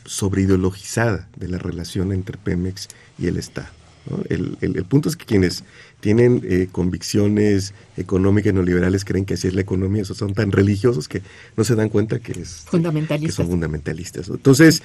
sobreideologizada 0.48 1.28
de 1.36 1.48
la 1.48 1.58
relación 1.58 2.12
entre 2.12 2.36
Pemex 2.38 2.88
y 3.18 3.26
el 3.26 3.36
Estado. 3.36 3.68
¿no? 4.10 4.22
El, 4.28 4.56
el- 4.60 4.76
el 4.76 4.84
punto 4.84 5.08
es 5.08 5.16
que 5.16 5.24
quienes 5.26 5.62
tienen 6.00 6.42
eh, 6.44 6.68
convicciones 6.70 7.74
económicas 7.96 8.54
neoliberales 8.54 9.04
creen 9.04 9.24
que 9.24 9.34
así 9.34 9.48
es 9.48 9.54
la 9.54 9.62
economía, 9.62 10.02
esos 10.02 10.16
son 10.16 10.32
tan 10.32 10.52
religiosos 10.52 11.08
que 11.08 11.22
no 11.56 11.64
se 11.64 11.74
dan 11.74 11.88
cuenta 11.88 12.20
que 12.20 12.32
es 12.32 12.62
que 12.64 12.70
Fundamentalistas. 12.70 13.34
son 13.34 13.48
fundamentalistas. 13.48 14.28
Entonces, 14.28 14.82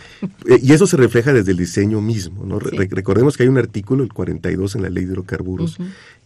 eh, 0.49 0.59
y 0.61 0.73
eso 0.73 0.87
se 0.87 0.97
refleja 0.97 1.31
desde 1.31 1.51
el 1.51 1.57
diseño 1.57 2.01
mismo. 2.01 2.45
¿no? 2.45 2.59
Re- 2.59 2.87
recordemos 2.89 3.37
que 3.37 3.43
hay 3.43 3.49
un 3.49 3.57
artículo, 3.59 4.03
el 4.03 4.11
42 4.11 4.75
en 4.75 4.81
la 4.81 4.89
ley 4.89 5.05
de 5.05 5.11
hidrocarburos, 5.11 5.77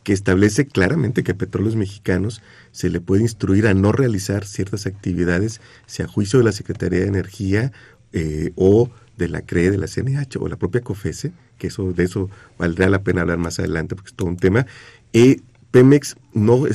que 0.04 0.14
establece 0.14 0.68
claramente 0.68 1.22
que 1.24 1.34
a 1.34 1.36
petróleos 1.38 1.76
mexicanos 1.76 2.42
se 2.72 2.90
le 2.90 3.02
puede 3.02 3.24
instruir 3.24 3.68
a 3.68 3.74
no 3.74 3.92
realizar 3.92 4.46
ciertas 4.46 4.86
actividades, 4.86 5.60
sea 5.86 6.06
a 6.06 6.08
juicio 6.08 6.40
de 6.40 6.46
la 6.46 6.54
Secretaría 6.54 7.00
de 7.02 7.08
Energía 7.08 7.74
eh, 8.14 8.52
o 8.56 8.90
de 9.18 9.30
la 9.30 9.42
CRE, 9.42 9.72
de 9.72 9.78
la 9.78 9.88
CNH 9.88 10.38
o 10.40 10.48
la 10.48 10.58
propia 10.58 10.82
COFESE, 10.82 11.32
que 11.58 11.68
eso 11.68 11.92
de 11.92 12.04
eso 12.04 12.30
valdrá 12.58 12.90
la 12.90 13.04
pena 13.04 13.22
hablar 13.22 13.38
más 13.38 13.60
adelante 13.60 13.96
porque 13.96 14.10
es 14.10 14.16
todo 14.16 14.28
un 14.28 14.38
tema. 14.38 14.66
Eh, 15.14 15.42
Pemex 15.72 16.16
no 16.34 16.66
eh, 16.66 16.74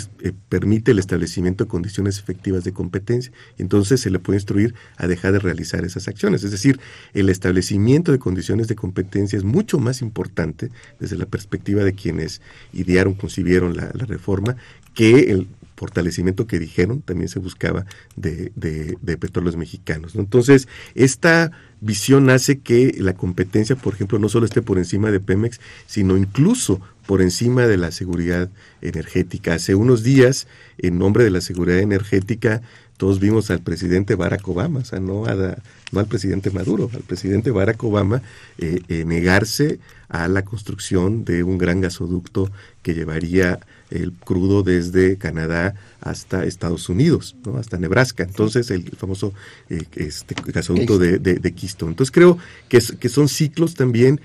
permite 0.48 0.90
el 0.90 0.98
establecimiento 0.98 1.64
de 1.64 1.68
condiciones 1.70 2.18
efectivas 2.18 2.62
de 2.62 2.72
competencia, 2.72 3.32
entonces 3.58 4.00
se 4.00 4.10
le 4.10 4.18
puede 4.18 4.36
instruir 4.36 4.74
a 4.96 5.06
dejar 5.06 5.32
de 5.32 5.38
realizar 5.38 5.84
esas 5.84 6.08
acciones. 6.08 6.44
Es 6.44 6.50
decir, 6.50 6.78
el 7.14 7.30
establecimiento 7.30 8.12
de 8.12 8.18
condiciones 8.18 8.68
de 8.68 8.76
competencia 8.76 9.36
es 9.36 9.44
mucho 9.44 9.78
más 9.78 10.02
importante 10.02 10.70
desde 11.00 11.16
la 11.16 11.26
perspectiva 11.26 11.84
de 11.84 11.94
quienes 11.94 12.42
idearon, 12.72 13.14
concibieron 13.14 13.76
la 13.76 13.90
reforma, 13.92 14.56
que 14.94 15.32
el 15.32 15.48
fortalecimiento 15.82 16.46
que 16.46 16.60
dijeron 16.60 17.02
también 17.02 17.28
se 17.28 17.40
buscaba 17.40 17.84
de, 18.14 18.52
de- 18.54 18.96
de 19.02 19.16
petróleos 19.16 19.56
mexicanos. 19.56 20.14
¿no? 20.14 20.20
Entonces, 20.20 20.68
esta 20.94 21.50
visión 21.80 22.30
hace 22.30 22.60
que 22.60 22.94
la 22.98 23.14
competencia, 23.14 23.74
por 23.74 23.94
ejemplo, 23.94 24.20
no 24.20 24.28
solo 24.28 24.46
esté 24.46 24.62
por 24.62 24.78
encima 24.78 25.10
de 25.10 25.18
Pemex, 25.18 25.60
sino 25.86 26.16
incluso 26.16 26.80
por 27.06 27.20
encima 27.20 27.66
de 27.66 27.76
la 27.78 27.90
seguridad 27.90 28.48
energética. 28.80 29.54
Hace 29.54 29.74
unos 29.74 30.04
días, 30.04 30.46
en 30.78 30.98
nombre 30.98 31.24
de 31.24 31.30
la 31.30 31.40
seguridad 31.40 31.80
energética, 31.80 32.62
todos 33.02 33.18
vimos 33.18 33.50
al 33.50 33.58
presidente 33.58 34.14
Barack 34.14 34.46
Obama, 34.46 34.78
o 34.78 34.84
sea, 34.84 35.00
no, 35.00 35.26
a 35.26 35.32
al 35.32 36.06
presidente 36.06 36.52
Maduro, 36.52 36.88
al 36.94 37.00
presidente 37.00 37.50
Barack 37.50 37.82
Obama 37.82 38.22
eh, 38.58 38.80
eh, 38.88 39.04
negarse 39.04 39.80
a 40.08 40.28
la 40.28 40.44
construcción 40.44 41.24
de 41.24 41.42
un 41.42 41.58
gran 41.58 41.80
gasoducto 41.80 42.52
que 42.80 42.94
llevaría 42.94 43.58
el 43.90 44.12
crudo 44.12 44.62
desde 44.62 45.18
Canadá 45.18 45.74
hasta 46.00 46.44
Estados 46.44 46.88
Unidos, 46.88 47.34
hasta 47.58 47.76
Nebraska. 47.76 48.22
Entonces, 48.22 48.70
el 48.70 48.88
famoso 48.90 49.34
eh, 49.68 49.82
este 49.96 50.36
gasoducto 50.46 50.96
de, 50.96 51.18
de, 51.18 51.52
Keystone. 51.54 51.90
Entonces, 51.90 52.12
creo 52.12 52.38
que, 52.68 52.80
son 52.80 53.28
ciclos 53.28 53.74
también. 53.74 54.20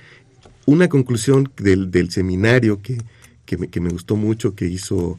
Una 0.67 0.88
conclusión 0.88 1.51
del, 1.57 2.11
seminario 2.11 2.80
que, 2.84 2.99
me, 3.57 3.89
gustó 3.89 4.17
mucho 4.17 4.53
que 4.53 4.67
hizo 4.67 5.17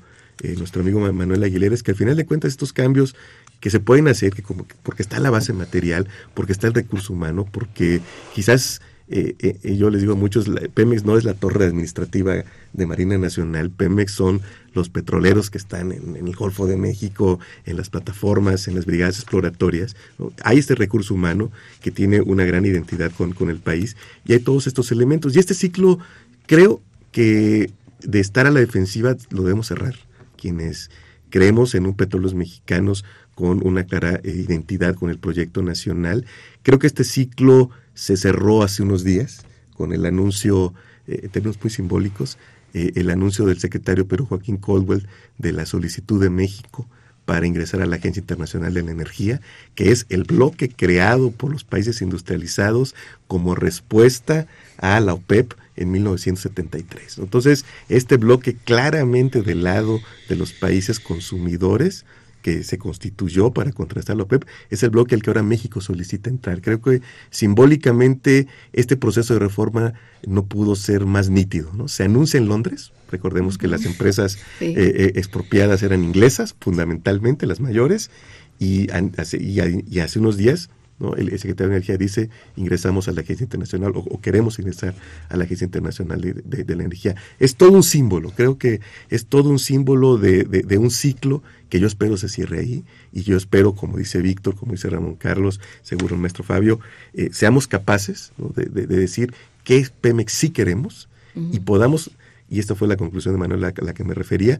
nuestro 0.57 0.83
amigo 0.83 1.01
Ma- 1.01 1.11
Manuel 1.11 1.43
Aguilera 1.43 1.75
es 1.75 1.83
que 1.83 1.91
al 1.91 1.97
final 1.97 2.15
de 2.15 2.25
cuentas 2.25 2.53
estos 2.53 2.73
cambios 2.73 3.17
que 3.61 3.71
se 3.71 3.81
pueden 3.81 4.09
hacer, 4.09 4.33
que 4.33 4.43
como 4.43 4.67
que- 4.67 4.75
porque 4.83 5.03
está 5.03 5.19
la 5.21 5.31
base 5.31 5.53
material, 5.53 6.09
porque 6.35 6.53
está 6.53 6.67
el 6.67 6.75
recurso 6.75 7.13
humano, 7.13 7.47
porque 7.51 8.01
quizás 8.35 8.81
eh, 9.11 9.37
eh, 9.39 9.59
eh, 9.63 9.77
yo 9.77 9.89
les 9.89 10.03
digo 10.03 10.13
a 10.13 10.17
muchos, 10.17 10.51
Pemex 10.75 11.05
no 11.05 11.17
es 11.17 11.25
la 11.25 11.33
torre 11.33 11.65
administrativa 11.65 12.45
de 12.75 12.87
Marina 12.87 13.17
Nacional, 13.17 13.71
Pemex 13.71 14.13
son 14.13 14.43
los 14.75 14.91
petroleros 14.91 15.49
que 15.49 15.57
están 15.57 15.93
en, 15.93 16.15
el 16.17 16.37
Golfo 16.37 16.67
de 16.67 16.77
México, 16.77 17.41
en 17.65 17.79
las 17.79 17.89
plataformas, 17.89 18.69
en 18.69 18.75
las 18.75 18.85
brigadas 18.85 19.17
exploratorias. 19.17 19.97
Hay 20.45 20.59
este 20.59 20.75
recurso 20.75 21.15
humano 21.15 21.51
que 21.81 21.91
tiene 21.91 22.21
una 22.21 22.45
gran 22.45 22.67
identidad 22.67 23.11
con, 23.13 23.33
con 23.33 23.49
el 23.49 23.59
país 23.59 23.97
y 24.27 24.35
hay 24.35 24.41
todos 24.41 24.67
estos 24.67 24.93
elementos. 24.93 25.35
Y 25.35 25.39
este 25.39 25.55
ciclo 25.55 25.99
creo 26.47 26.83
que 27.11 27.71
de 28.03 28.21
estar 28.21 28.47
a 28.47 28.51
la 28.51 28.61
defensiva 28.61 29.17
lo 29.31 29.43
debemos 29.43 29.69
cerrar. 29.69 29.95
Quienes 30.37 30.91
creemos 31.31 31.75
en 31.75 31.87
un 31.87 31.95
petróleos 31.95 32.35
mexicanos 32.35 33.05
con 33.39 33.65
una 33.65 33.85
clara 33.85 34.21
eh, 34.25 34.31
identidad 34.31 34.97
con 34.97 35.11
el 35.11 35.19
proyecto 35.21 35.63
nacional. 35.63 36.27
Creo 36.65 36.81
que 36.81 36.89
este 36.89 37.05
ciclo 37.05 37.71
se 37.95 38.17
cerró 38.17 38.65
hace 38.65 38.83
unos 38.83 39.05
días 39.05 39.45
con 39.77 39.93
el 39.93 40.07
anuncio, 40.07 40.75
eh, 41.07 41.21
en 41.23 41.31
términos 41.31 41.57
muy 41.63 41.71
simbólicos, 41.71 42.37
eh, 42.75 42.91
el 42.97 43.11
anuncio 43.11 43.47
del 43.47 43.61
secretario 43.61 44.09
Perú 44.09 44.27
Joaquín 44.27 44.57
Caldwell 44.57 45.07
de 45.39 45.53
la 45.53 45.67
solicitud 45.67 46.21
de 46.21 46.31
México 46.31 46.89
para 47.27 47.47
ingresar 47.47 47.81
a 47.81 47.87
la 47.87 47.95
Agencia 47.95 48.19
Internacional 48.19 48.75
de 48.75 48.83
la 48.83 48.91
Energía, 48.91 49.41
que 49.77 49.93
es 49.93 50.07
el 50.09 50.25
bloque 50.25 50.69
creado 50.69 51.31
por 51.31 51.53
los 51.53 51.63
países 51.63 52.03
industrializados 52.03 52.97
como 53.29 53.55
respuesta 53.55 54.49
a 54.79 54.99
la 54.99 55.15
OPEP 55.15 55.53
en 55.77 55.93
1973. 55.93 57.19
Entonces, 57.19 57.65
este 57.89 58.17
bloque 58.17 58.57
claramente 58.57 59.43
del 59.43 59.63
lado 59.63 60.01
de 60.29 60.35
los 60.35 60.53
países 60.53 60.99
consumidores 60.99 62.05
que 62.43 62.63
se 62.63 62.79
constituyó 62.79 63.53
para 63.53 63.73
contrastar 63.73 64.17
la 64.17 64.23
OPEP 64.25 64.45
es 64.71 64.83
el 64.83 64.91
bloque 64.91 65.15
al 65.15 65.23
que 65.23 65.31
ahora 65.31 65.43
México 65.43 65.81
solicita 65.81 66.31
entrar. 66.31 66.61
Creo 66.63 66.81
que 66.81 67.03
simbólicamente 67.31 68.47
este 68.73 68.97
proceso 68.97 69.35
de 69.35 69.41
reforma 69.41 69.95
no 70.27 70.47
pudo 70.47 70.77
ser 70.77 71.05
más 71.07 71.31
nítido. 71.31 71.71
¿no? 71.75 71.89
Se 71.89 72.05
anuncia 72.05 72.39
en 72.39 72.49
Londres, 72.49 72.93
recordemos 73.11 73.59
que 73.59 73.69
las 73.69 73.85
empresas 73.85 74.39
Sí. 74.59 74.67
eh, 74.67 74.75
eh, 74.77 75.13
expropiadas 75.17 75.83
eran 75.83 76.05
inglesas, 76.05 76.55
fundamentalmente 76.61 77.47
las 77.47 77.61
mayores, 77.61 78.11
y 78.59 78.89
hace 78.91 80.19
unos 80.19 80.37
días 80.37 80.71
¿no? 80.99 81.15
el, 81.15 81.29
el 81.31 81.39
secretario 81.39 81.71
de 81.71 81.77
Energía 81.77 81.97
dice 81.97 82.31
ingresamos 82.57 83.09
a 83.09 83.13
la 83.13 83.21
Agencia 83.21 83.45
Internacional 83.45 83.93
o, 83.95 84.01
o 84.01 84.21
queremos 84.21 84.59
ingresar 84.59 84.95
a 85.29 85.37
la 85.37 85.45
Agencia 85.45 85.65
Internacional 85.65 86.21
de, 86.21 86.33
de- 86.35 86.65
de 86.65 86.77
la 86.77 86.83
Energía. 86.85 87.15
Es 87.39 87.55
todo 87.57 87.73
un 87.73 87.83
símbolo, 87.83 88.31
creo 88.31 88.59
que 88.59 88.81
es 89.11 89.27
todo 89.27 89.51
un 89.51 89.59
símbolo 89.59 90.17
de, 90.19 90.45
de- 90.45 90.79
un 90.79 90.91
ciclo 90.91 91.43
que 91.69 91.81
yo 91.81 91.87
espero 91.87 92.17
se 92.17 92.29
cierre 92.29 92.61
ahí 92.61 92.85
y 93.13 93.23
yo 93.23 93.37
espero, 93.37 93.75
como 93.75 93.99
dice 93.99 94.21
Víctor, 94.23 94.57
como 94.57 94.73
dice 94.73 94.89
Ramón 94.91 95.17
Carlos, 95.17 95.61
seguro 95.83 96.15
el 96.15 96.21
maestro 96.21 96.43
Fabio, 96.45 96.81
eh, 97.15 97.29
seamos 97.33 97.67
capaces 97.67 98.33
¿no? 98.39 98.49
de, 98.57 98.65
de- 98.67 98.87
de 98.87 98.97
decir 98.97 99.35
qué 99.65 99.87
Pemex 100.01 100.33
sí 100.33 100.51
queremos 100.51 101.09
y 101.53 101.61
podamos, 101.61 102.11
y 102.51 102.59
esta 102.59 102.75
fue 102.75 102.89
la 102.89 102.97
conclusión 102.97 103.35
de 103.35 103.39
Manuel 103.39 103.63
a 103.65 103.69
la- 103.69 103.75
a 103.81 103.85
la 103.85 103.95
que 103.95 104.03
me 104.03 104.15
refería, 104.15 104.59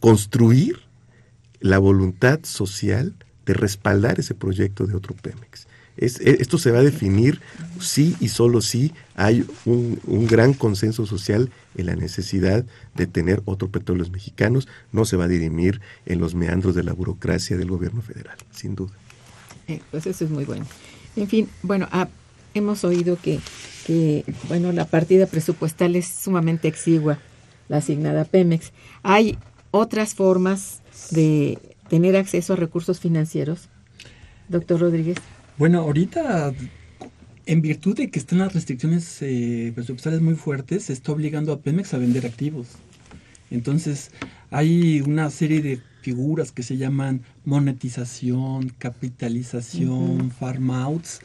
construir 0.00 0.80
la 1.60 1.78
voluntad 1.78 2.40
social 2.42 3.14
de 3.46 3.54
respaldar 3.54 4.20
ese 4.20 4.34
proyecto 4.34 4.86
de 4.86 4.94
otro 4.96 5.14
Pemex. 5.14 5.66
Es- 5.96 6.20
e- 6.20 6.38
esto 6.40 6.56
se 6.58 6.70
va 6.70 6.78
a 6.78 6.82
definir 6.82 7.40
si 7.80 8.16
y 8.18 8.28
solo 8.28 8.60
si 8.62 8.92
hay 9.14 9.44
un, 9.66 10.00
un 10.06 10.26
gran 10.26 10.54
consenso 10.54 11.04
social 11.06 11.50
en 11.76 11.86
la 11.86 11.96
necesidad 11.96 12.64
de 12.94 13.06
tener 13.06 13.42
otro 13.44 13.68
petróleos 13.68 14.10
mexicanos. 14.10 14.68
No 14.90 15.04
se 15.04 15.16
va 15.16 15.24
a 15.24 15.28
dirimir 15.28 15.80
en 16.06 16.18
los 16.18 16.34
meandros 16.34 16.74
de 16.74 16.82
la 16.82 16.92
burocracia 16.94 17.56
del 17.58 17.68
gobierno 17.68 18.00
federal, 18.00 18.36
sin 18.52 18.74
duda. 18.74 18.92
Eh, 19.68 19.80
pues 19.90 20.06
eso 20.06 20.24
es 20.24 20.30
muy 20.30 20.44
bueno. 20.44 20.64
En 21.14 21.28
fin, 21.28 21.48
bueno, 21.62 21.88
ah, 21.92 22.08
hemos 22.54 22.84
oído 22.84 23.18
que, 23.20 23.38
que, 23.86 24.24
bueno, 24.48 24.72
la 24.72 24.86
partida 24.86 25.26
presupuestal 25.26 25.94
es 25.96 26.06
sumamente 26.08 26.68
exigua, 26.68 27.18
la 27.68 27.76
asignada 27.78 28.22
a 28.22 28.24
Pemex. 28.24 28.72
¿Hay 29.02 29.38
otras 29.70 30.14
formas 30.14 30.80
de 31.10 31.58
tener 31.92 32.16
acceso 32.16 32.54
a 32.54 32.56
recursos 32.56 33.00
financieros, 33.00 33.68
doctor 34.48 34.80
Rodríguez? 34.80 35.18
Bueno, 35.58 35.80
ahorita, 35.80 36.54
en 37.44 37.60
virtud 37.60 37.94
de 37.94 38.08
que 38.08 38.18
están 38.18 38.38
las 38.38 38.54
restricciones 38.54 39.18
eh, 39.20 39.72
presupuestales 39.74 40.22
muy 40.22 40.34
fuertes, 40.34 40.84
se 40.84 40.94
está 40.94 41.12
obligando 41.12 41.52
a 41.52 41.60
Pemex 41.60 41.92
a 41.92 41.98
vender 41.98 42.24
activos. 42.24 42.68
Entonces, 43.50 44.10
hay 44.50 45.02
una 45.02 45.28
serie 45.28 45.60
de 45.60 45.82
figuras 46.00 46.50
que 46.50 46.62
se 46.62 46.78
llaman 46.78 47.24
monetización, 47.44 48.70
capitalización, 48.78 50.30
farm 50.30 50.70
outs, 50.70 51.20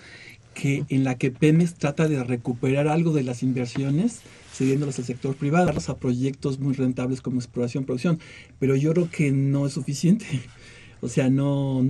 que, 0.53 0.83
en 0.89 1.05
la 1.05 1.15
que 1.15 1.31
Pemex 1.31 1.75
trata 1.75 2.09
de 2.09 2.21
recuperar 2.25 2.89
algo 2.89 3.13
de 3.13 3.23
las 3.23 3.41
inversiones 3.41 4.21
cediéndolas 4.57 4.97
al 4.99 5.05
sector 5.05 5.35
privado, 5.35 5.69
a 5.69 5.97
proyectos 5.97 6.59
muy 6.59 6.73
rentables 6.73 7.21
como 7.21 7.39
exploración, 7.39 7.85
producción. 7.85 8.19
Pero 8.59 8.75
yo 8.75 8.91
creo 8.91 9.09
que 9.09 9.31
no 9.31 9.65
es 9.65 9.73
suficiente. 9.73 10.25
O 11.01 11.09
sea, 11.09 11.29
no, 11.29 11.85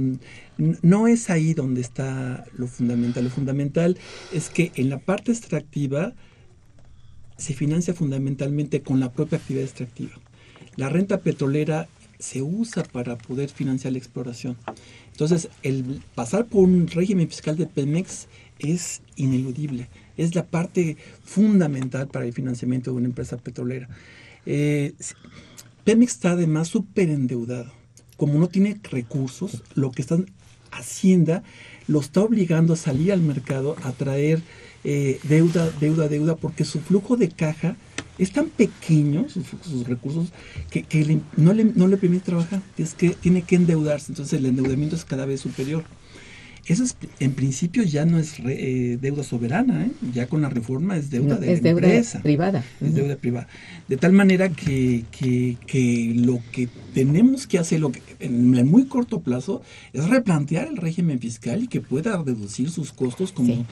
no 0.58 1.08
es 1.08 1.30
ahí 1.30 1.54
donde 1.54 1.82
está 1.82 2.46
lo 2.58 2.68
fundamental. 2.68 3.24
Lo 3.24 3.30
fundamental 3.30 3.98
es 4.34 4.50
que 4.50 4.72
en 4.76 4.90
la 4.90 5.00
parte 5.00 5.32
extractiva 5.32 6.14
se 7.38 7.54
financia 7.54 7.94
fundamentalmente 7.94 8.82
con 8.82 9.00
la 9.00 9.12
propia 9.12 9.38
actividad 9.38 9.66
extractiva. 9.66 10.14
La 10.76 10.90
renta 10.90 11.20
petrolera 11.22 11.88
se 12.20 12.42
usa 12.42 12.84
para 12.84 13.18
poder 13.18 13.50
financiar 13.50 13.94
la 13.94 14.00
exploración. 14.00 14.58
Entonces, 15.12 15.50
el 15.64 16.02
pasar 16.16 16.46
por 16.46 16.64
un 16.64 16.88
régimen 16.88 17.28
fiscal 17.28 17.58
de 17.58 17.68
Pemex 17.68 18.28
es 18.60 19.02
ineludible. 19.16 19.88
Es 20.18 20.34
la 20.36 20.46
parte 20.46 20.98
fundamental 21.24 22.08
para 22.08 22.26
el 22.26 22.34
financiamiento 22.34 22.92
de 22.92 22.98
una 22.98 23.08
empresa 23.08 23.38
petrolera. 23.38 23.88
Eh, 24.46 24.94
Pemex 25.84 26.14
está 26.14 26.32
además 26.32 26.70
súper 26.70 27.10
endeudado. 27.10 27.72
Como 28.18 28.40
no 28.40 28.50
tiene 28.50 28.80
recursos, 28.92 29.64
lo 29.76 29.92
que 29.92 30.02
está 30.02 30.18
Hacienda 30.72 31.44
lo 31.88 32.00
está 32.02 32.22
obligando 32.22 32.74
a 32.74 32.76
salir 32.76 33.14
al 33.14 33.22
mercado 33.22 33.76
a 33.84 33.92
traer 33.94 34.42
eh, 34.84 35.20
deuda, 35.24 35.72
deuda, 35.80 36.08
deuda, 36.08 36.36
porque 36.36 36.66
su 36.66 36.80
flujo 36.80 37.16
de 37.16 37.30
caja 37.30 37.78
es 38.18 38.32
tan 38.32 38.50
pequeño, 38.50 39.28
sus, 39.30 39.46
sus 39.62 39.88
recursos, 39.88 40.30
que, 40.70 40.84
que 40.84 41.20
no, 41.38 41.54
le, 41.54 41.66
no 41.66 41.88
le 41.88 41.98
permite 41.98 42.26
trabajar. 42.26 42.62
Es 42.78 42.94
que 42.94 43.12
tiene 43.12 43.44
que 43.44 43.56
endeudarse, 43.56 44.12
entonces 44.12 44.40
el 44.40 44.46
endeudamiento 44.46 44.96
es 44.96 45.06
cada 45.06 45.26
vez 45.26 45.42
superior. 45.42 45.84
Eso 46.68 46.84
es, 46.84 46.98
en 47.22 47.32
principio 47.34 47.84
ya 47.84 48.06
no 48.06 48.20
es 48.20 48.40
re- 48.40 48.92
eh, 48.94 48.98
deuda 48.98 49.24
soberana, 49.24 49.86
¿eh? 49.86 49.92
ya 50.14 50.28
con 50.28 50.42
la 50.42 50.50
reforma 50.50 50.98
es 50.98 51.10
deuda 51.10 51.36
No, 51.36 51.40
de 51.40 51.54
es 51.54 51.62
la 51.64 51.70
deuda 51.70 51.88
empresa. 51.88 52.22
privada. 52.22 52.64
Es 52.82 52.94
deuda 52.94 53.16
privada. 53.16 53.48
De 53.88 53.96
tal 53.96 54.12
manera 54.12 54.50
que, 54.50 55.06
que, 55.12 55.56
que 55.66 56.14
lo 56.16 56.42
que 56.52 56.68
tenemos 56.94 57.48
que 57.48 57.58
hacer 57.60 57.80
lo 57.80 57.92
que, 57.94 58.02
en 58.20 58.54
el 58.56 58.66
muy 58.66 58.86
corto 58.86 59.22
plazo 59.22 59.62
es 59.94 60.10
replantear 60.10 60.68
el 60.68 60.76
régimen 60.76 61.20
fiscal 61.20 61.64
y 61.64 61.68
que 61.68 61.80
pueda 61.80 62.22
reducir 62.22 62.70
sus 62.70 62.92
costos 62.92 63.32
como, 63.32 63.48
Sí. 63.54 63.66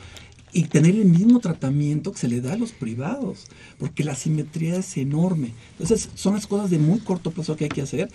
y 0.54 0.64
tener 0.64 0.96
el 0.96 1.04
mismo 1.06 1.42
tratamiento 1.42 2.14
que 2.14 2.20
se 2.20 2.30
le 2.30 2.40
da 2.40 2.54
a 2.54 2.58
los 2.58 2.72
privados, 2.72 3.48
porque 3.78 4.06
la 4.06 4.16
simetría 4.16 4.78
es 4.78 4.96
enorme. 4.96 5.50
Entonces, 5.74 6.10
son 6.16 6.36
las 6.36 6.48
cosas 6.48 6.70
de 6.70 6.80
muy 6.80 7.00
corto 7.00 7.32
plazo 7.32 7.58
que 7.58 7.66
hay 7.66 7.70
que 7.72 7.82
hacer. 7.82 8.10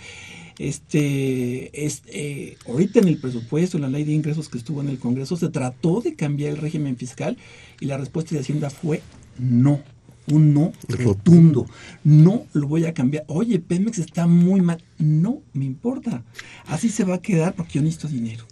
Este, 0.59 1.85
es, 1.85 2.03
eh, 2.07 2.57
ahorita 2.67 2.99
en 2.99 3.07
el 3.07 3.17
presupuesto, 3.17 3.77
en 3.77 3.83
la 3.83 3.89
ley 3.89 4.03
de 4.03 4.13
ingresos 4.13 4.49
que 4.49 4.57
estuvo 4.57 4.81
en 4.81 4.89
el 4.89 4.99
Congreso, 4.99 5.35
se 5.37 5.49
trató 5.49 6.01
de 6.01 6.15
cambiar 6.15 6.51
el 6.51 6.57
régimen 6.57 6.97
fiscal 6.97 7.37
y 7.79 7.85
la 7.85 7.97
respuesta 7.97 8.35
de 8.35 8.41
Hacienda 8.41 8.69
fue 8.69 9.01
no. 9.39 9.81
Un 10.27 10.53
no 10.53 10.71
rotundo. 10.87 11.65
No 12.03 12.45
lo 12.53 12.67
voy 12.67 12.85
a 12.85 12.93
cambiar. 12.93 13.25
Oye, 13.27 13.59
Pemex 13.59 13.97
está 13.97 14.27
muy 14.27 14.61
mal. 14.61 14.81
No 14.99 15.41
me 15.51 15.65
importa. 15.65 16.23
Así 16.67 16.89
se 16.89 17.03
va 17.03 17.15
a 17.15 17.21
quedar 17.21 17.55
porque 17.55 17.73
yo 17.73 17.81
necesito 17.81 18.07
dinero 18.07 18.45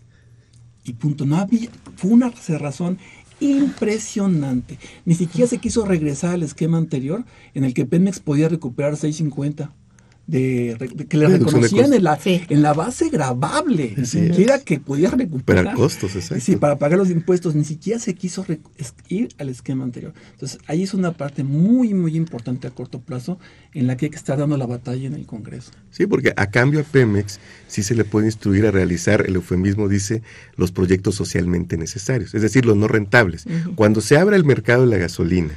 y 0.83 0.93
punto. 0.93 1.25
No 1.25 1.37
había, 1.37 1.69
fue 1.95 2.11
una 2.11 2.31
cerrazón 2.31 2.97
impresionante. 3.39 4.77
Ni 5.05 5.15
siquiera 5.15 5.47
se 5.47 5.59
quiso 5.59 5.85
regresar 5.85 6.33
al 6.33 6.43
esquema 6.43 6.77
anterior 6.77 7.23
en 7.53 7.63
el 7.63 7.73
que 7.73 7.85
Pemex 7.85 8.19
podía 8.19 8.49
recuperar 8.49 8.97
650. 8.97 9.73
De, 10.30 10.75
de 10.80 11.05
que 11.07 11.17
le 11.17 11.27
reconocían 11.27 11.91
en 11.91 12.03
la, 12.03 12.19
Sí. 12.19 12.41
en 12.49 12.61
la 12.61 12.73
base 12.73 13.09
grabable, 13.09 13.95
ni 13.97 14.05
siquiera 14.05 14.59
que 14.59 14.80
podía 14.80 15.09
recuperar. 15.09 15.63
Para 15.65 15.75
costos, 15.75 16.15
exacto. 16.15 16.43
Sí, 16.45 16.55
para 16.55 16.77
pagar 16.77 16.99
los 16.99 17.09
impuestos, 17.09 17.55
ni 17.55 17.65
siquiera 17.65 17.99
se 17.99 18.13
quiso 18.13 18.45
ir 19.07 19.30
al 19.39 19.49
esquema 19.49 19.84
anterior. 19.84 20.13
Entonces, 20.34 20.59
ahí 20.67 20.84
es 20.84 20.93
una 20.93 21.13
parte 21.13 21.43
muy, 21.43 21.95
muy 21.95 22.15
importante 22.15 22.67
a 22.67 22.69
corto 22.69 22.99
plazo 22.99 23.39
en 23.73 23.88
la 23.88 23.97
que 23.97 24.05
hay 24.05 24.09
que 24.11 24.17
estar 24.17 24.38
dando 24.38 24.55
la 24.55 24.67
batalla 24.67 25.07
en 25.07 25.15
el 25.15 25.25
Congreso. 25.25 25.71
Sí, 25.89 26.05
porque 26.05 26.32
a 26.38 26.51
cambio 26.51 26.82
a 26.82 26.84
Pemex 26.84 27.39
sí 27.67 27.82
se 27.82 27.95
le 27.95 28.03
puede 28.03 28.27
instruir 28.27 28.67
a 28.67 28.71
realizar, 28.71 29.25
el 29.27 29.34
eufemismo 29.36 29.88
dice, 29.88 30.21
los 30.57 30.71
proyectos 30.71 31.15
socialmente 31.15 31.75
necesarios, 31.75 32.36
es 32.36 32.43
decir, 32.43 32.65
los 32.65 32.77
no 32.77 32.88
rentables. 32.88 33.45
Cuando 33.73 33.99
se 34.01 34.17
abra 34.17 34.36
el 34.36 34.45
mercado 34.45 34.82
de 34.86 34.91
la 34.91 34.97
gasolina 34.97 35.55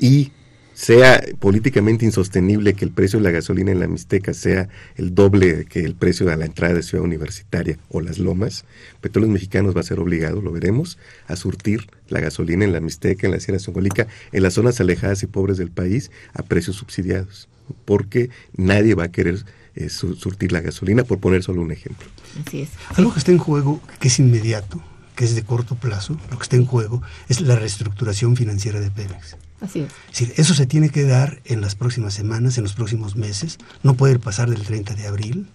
y 0.00 0.32
sea 0.80 1.22
políticamente 1.38 2.06
insostenible 2.06 2.72
que 2.72 2.86
el 2.86 2.90
precio 2.90 3.18
de 3.18 3.24
la 3.24 3.30
gasolina 3.32 3.70
en 3.70 3.80
la 3.80 3.86
Mixteca 3.86 4.32
sea 4.32 4.70
el 4.96 5.14
doble 5.14 5.66
que 5.66 5.80
el 5.80 5.94
precio 5.94 6.24
de 6.24 6.34
la 6.38 6.46
entrada 6.46 6.72
de 6.72 6.82
Ciudad 6.82 7.04
Universitaria 7.04 7.76
o 7.90 8.00
Las 8.00 8.18
Lomas, 8.18 8.64
Petróleos 9.02 9.30
Mexicanos 9.30 9.76
va 9.76 9.80
a 9.80 9.84
ser 9.84 10.00
obligado, 10.00 10.40
lo 10.40 10.52
veremos, 10.52 10.96
a 11.28 11.36
surtir 11.36 11.86
la 12.08 12.20
gasolina 12.20 12.64
en 12.64 12.72
la 12.72 12.80
Mixteca, 12.80 13.26
en 13.26 13.34
la 13.34 13.40
Sierra 13.40 13.58
Songolica, 13.58 14.06
en 14.32 14.42
las 14.42 14.54
zonas 14.54 14.80
alejadas 14.80 15.22
y 15.22 15.26
pobres 15.26 15.58
del 15.58 15.70
país 15.70 16.10
a 16.32 16.42
precios 16.44 16.76
subsidiados, 16.76 17.50
porque 17.84 18.30
nadie 18.56 18.94
va 18.94 19.04
a 19.04 19.12
querer 19.12 19.44
eh, 19.74 19.90
su- 19.90 20.14
surtir 20.14 20.50
la 20.50 20.62
gasolina, 20.62 21.04
por 21.04 21.18
poner 21.20 21.42
solo 21.42 21.60
un 21.60 21.72
ejemplo. 21.72 22.08
Así 22.46 22.62
es. 22.62 22.70
Algo 22.96 23.12
que 23.12 23.18
está 23.18 23.32
en 23.32 23.38
juego, 23.38 23.82
que 24.00 24.08
es 24.08 24.18
inmediato, 24.18 24.82
que 25.14 25.24
es 25.26 25.34
de 25.34 25.42
corto 25.42 25.74
plazo, 25.74 26.18
lo 26.30 26.38
que 26.38 26.42
está 26.44 26.56
en 26.56 26.64
juego 26.64 27.02
es 27.28 27.42
la 27.42 27.56
reestructuración 27.56 28.34
financiera 28.34 28.80
de 28.80 28.90
Pemex. 28.90 29.36
Así 29.60 29.86
es. 30.12 30.38
Eso 30.38 30.54
se 30.54 30.66
tiene 30.66 30.90
que 30.90 31.04
dar 31.04 31.40
en 31.44 31.60
las 31.60 31.74
próximas 31.74 32.14
semanas, 32.14 32.56
en 32.56 32.64
los 32.64 32.74
próximos 32.74 33.16
meses, 33.16 33.58
no 33.82 33.94
puede 33.94 34.18
pasar 34.18 34.48
del 34.48 34.62
30 34.62 34.94
de 34.94 35.06
abril, 35.06 35.48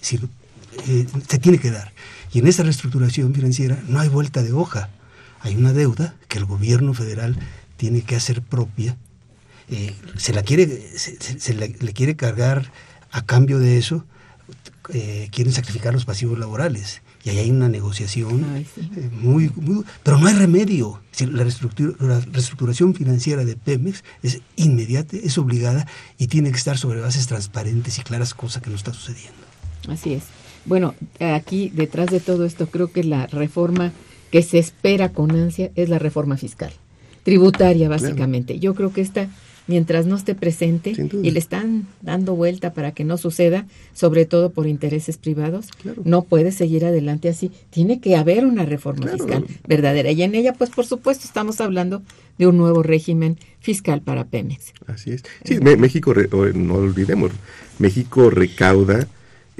es 0.00 0.14
eh, 0.14 1.06
se 1.28 1.38
tiene 1.38 1.58
que 1.58 1.70
dar. 1.70 1.92
Y 2.32 2.38
en 2.38 2.46
esa 2.46 2.62
reestructuración 2.62 3.34
financiera 3.34 3.82
no 3.88 4.00
hay 4.00 4.08
vuelta 4.08 4.42
de 4.42 4.52
hoja, 4.52 4.90
hay 5.40 5.56
una 5.56 5.72
deuda 5.72 6.14
que 6.28 6.38
el 6.38 6.44
gobierno 6.44 6.94
federal 6.94 7.36
tiene 7.76 8.02
que 8.02 8.16
hacer 8.16 8.42
propia, 8.42 8.96
eh, 9.70 9.94
se 10.16 10.32
la 10.32 10.42
quiere, 10.42 10.66
se 10.96 11.54
le, 11.54 11.68
le 11.68 11.92
quiere 11.92 12.16
cargar 12.16 12.70
a 13.10 13.24
cambio 13.24 13.58
de 13.58 13.78
eso, 13.78 14.04
eh, 14.92 15.28
quieren 15.32 15.52
sacrificar 15.52 15.92
los 15.92 16.04
pasivos 16.04 16.38
laborales. 16.38 17.02
Y 17.28 17.30
ahí 17.30 17.38
hay 17.40 17.50
una 17.50 17.68
negociación 17.68 18.42
Ay, 18.54 18.66
sí. 18.74 18.88
eh, 18.96 19.10
muy, 19.20 19.50
muy- 19.56 19.84
Pero 20.02 20.16
no 20.18 20.26
hay 20.28 20.34
remedio. 20.34 20.98
La, 21.20 21.44
reestructura- 21.44 21.94
la 22.00 22.20
reestructuración 22.20 22.94
financiera 22.94 23.44
de 23.44 23.54
Pemex 23.54 24.02
es 24.22 24.40
inmediata, 24.56 25.14
es 25.16 25.36
obligada 25.36 25.86
y 26.16 26.28
tiene 26.28 26.50
que 26.50 26.56
estar 26.56 26.78
sobre 26.78 27.00
bases 27.00 27.26
transparentes 27.26 27.98
y 27.98 28.02
claras, 28.02 28.32
cosa 28.32 28.62
que 28.62 28.70
no 28.70 28.76
está 28.76 28.94
sucediendo. 28.94 29.36
Así 29.88 30.14
es. 30.14 30.22
Bueno, 30.64 30.94
aquí 31.20 31.70
detrás 31.74 32.06
de 32.10 32.20
todo 32.20 32.46
esto 32.46 32.68
creo 32.68 32.90
que 32.92 33.04
la 33.04 33.26
reforma 33.26 33.92
que 34.30 34.42
se 34.42 34.58
espera 34.58 35.10
con 35.10 35.30
ansia 35.32 35.70
es 35.74 35.88
la 35.90 35.98
reforma 35.98 36.36
fiscal, 36.38 36.72
tributaria 37.24 37.88
básicamente. 37.90 38.58
Yo 38.58 38.74
creo 38.74 38.92
que 38.92 39.00
esta, 39.02 39.28
mientras 39.68 40.06
no 40.06 40.16
esté 40.16 40.34
presente 40.34 40.94
y 41.22 41.30
le 41.30 41.38
están 41.38 41.86
dando 42.02 42.34
vuelta 42.34 42.72
para 42.74 42.92
que 42.92 43.04
no 43.04 43.16
suceda, 43.18 43.66
sobre 43.92 44.24
todo 44.26 44.50
por 44.50 44.66
intereses 44.66 45.16
privados, 45.18 45.68
Claro. 45.80 46.02
no 46.04 46.22
puede 46.22 46.50
seguir 46.50 46.84
adelante 46.84 47.28
así. 47.28 47.52
Tiene 47.70 48.00
que 48.00 48.16
haber 48.16 48.44
una 48.46 48.64
reforma 48.64 49.02
Claro. 49.06 49.18
fiscal 49.18 49.44
verdadera 49.68 50.10
y 50.10 50.22
en 50.22 50.34
ella, 50.34 50.54
pues 50.54 50.70
por 50.70 50.86
supuesto, 50.86 51.26
estamos 51.26 51.60
hablando 51.60 52.02
de 52.38 52.46
un 52.46 52.56
nuevo 52.56 52.82
régimen 52.82 53.36
fiscal 53.60 54.00
para 54.00 54.24
Pemex. 54.24 54.72
Así 54.86 55.10
es. 55.12 55.22
Sí, 55.44 55.58
Me- 55.60 55.76
México, 55.76 56.12
no 56.54 56.74
olvidemos, 56.74 57.30
México 57.78 58.30
recauda 58.30 59.06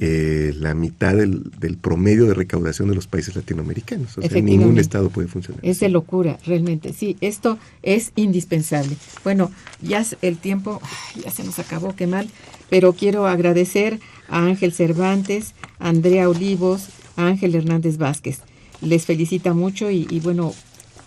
eh, 0.01 0.55
la 0.57 0.75
mitad 0.75 1.17
del, 1.17 1.51
del 1.59 1.77
promedio 1.77 2.27
de 2.27 2.35
recaudación 2.35 2.89
de 2.89 2.95
los 2.95 3.09
países 3.09 3.35
latinoamericanos. 3.35 4.17
O 4.17 4.23
sea, 4.23 4.41
ningún 4.41 4.79
estado 4.79 5.11
puede 5.11 5.27
funcionar. 5.27 5.61
Es 5.65 5.81
de 5.81 5.89
locura, 5.89 6.39
realmente. 6.47 6.93
Sí, 6.93 7.17
esto 7.21 7.59
es 7.83 8.13
indispensable. 8.15 8.97
Bueno, 9.25 9.51
ya 9.83 10.07
el 10.23 10.39
tiempo 10.39 10.81
ya 11.21 11.33
se 11.33 11.43
nos 11.43 11.59
acabó, 11.59 11.97
qué 11.97 12.07
mal, 12.07 12.29
pero 12.71 12.93
quiero 12.93 13.27
agradecer 13.27 13.99
a 14.29 14.47
Ángel 14.47 14.73
Cervantes, 14.73 15.55
a 15.81 15.89
Andrea 15.89 16.29
Olivos, 16.29 16.91
a 17.17 17.27
Ángel 17.27 17.57
Hernández 17.57 17.97
Vázquez. 17.97 18.43
Les 18.81 19.05
felicita 19.05 19.53
mucho 19.53 19.91
y, 19.91 20.07
y 20.09 20.21
bueno, 20.21 20.55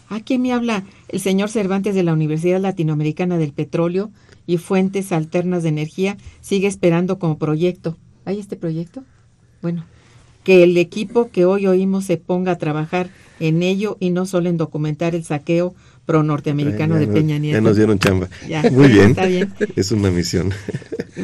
¿a 0.10 0.20
quién 0.20 0.42
me 0.42 0.52
habla? 0.52 0.84
El 1.08 1.22
señor 1.22 1.50
Cervantes 1.50 1.96
de 1.96 2.04
la 2.04 2.12
Universidad 2.12 2.60
Latinoamericana 2.60 3.38
del 3.38 3.54
Petróleo 3.54 4.12
y 4.46 4.58
Fuentes 4.58 5.14
Alternas 5.14 5.64
de 5.64 5.70
Energía 5.70 6.18
sigue 6.42 6.68
esperando 6.68 7.20
como 7.20 7.38
proyecto. 7.38 7.98
¿Hay 8.26 8.40
este 8.40 8.56
proyecto? 8.56 9.04
Bueno, 9.62 9.86
que 10.44 10.64
el 10.64 10.78
equipo 10.78 11.30
que 11.32 11.46
hoy 11.46 11.68
oímos 11.68 12.06
se 12.06 12.18
ponga 12.18 12.54
a 12.54 12.58
trabajar 12.58 13.10
en 13.40 13.64
ello 13.64 13.98
y 14.00 14.12
no 14.12 14.26
solo 14.26 14.50
en 14.50 14.58
documentar 14.58 15.16
el 15.16 15.24
saqueo 15.24 15.74
pro 16.06 16.24
norteamericano 16.24 16.96
Ya 16.96 17.00
de 17.00 17.08
Peña 17.08 17.38
Nieto. 17.38 17.58
Ya 17.58 17.62
nos 17.62 17.78
dieron 17.78 18.00
chamba. 18.00 18.28
Ya, 18.48 18.64
Muy 18.72 18.88
bien. 18.88 19.12
está 19.12 19.26
bien. 19.26 19.54
Es 19.76 19.92
una 19.92 20.10
misión. 20.10 20.52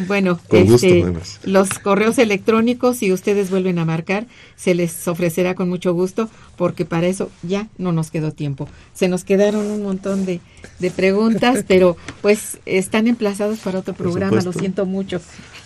Bueno, 0.08 0.40
Con 0.48 0.60
este, 0.60 1.04
los 1.44 1.80
correos 1.80 2.18
electrónicos, 2.20 2.98
si 2.98 3.12
ustedes 3.12 3.50
vuelven 3.50 3.80
a 3.80 3.86
marcar, 3.86 4.28
se 4.56 4.76
les 4.76 5.08
ofrecerá 5.08 5.56
con 5.56 5.68
mucho 5.70 5.94
gusto, 5.94 6.30
porque 6.56 6.86
para 6.86 7.08
eso 7.08 7.30
ya 7.44 7.68
no 7.78 7.92
nos 7.92 8.12
quedó 8.12 8.32
tiempo. 8.32 8.70
Se 8.94 9.08
nos 9.08 9.24
quedaron 9.24 9.66
un 9.66 9.84
montón 9.84 10.26
de, 10.26 10.42
de 10.80 10.92
preguntas, 10.92 11.64
pero 11.68 11.98
pues 12.22 12.60
están 12.66 13.08
emplazados 13.08 13.60
para 13.60 13.80
otro 13.80 13.94
programa, 13.94 14.42
lo 14.42 14.54
siento 14.54 14.86
mucho. 14.86 15.22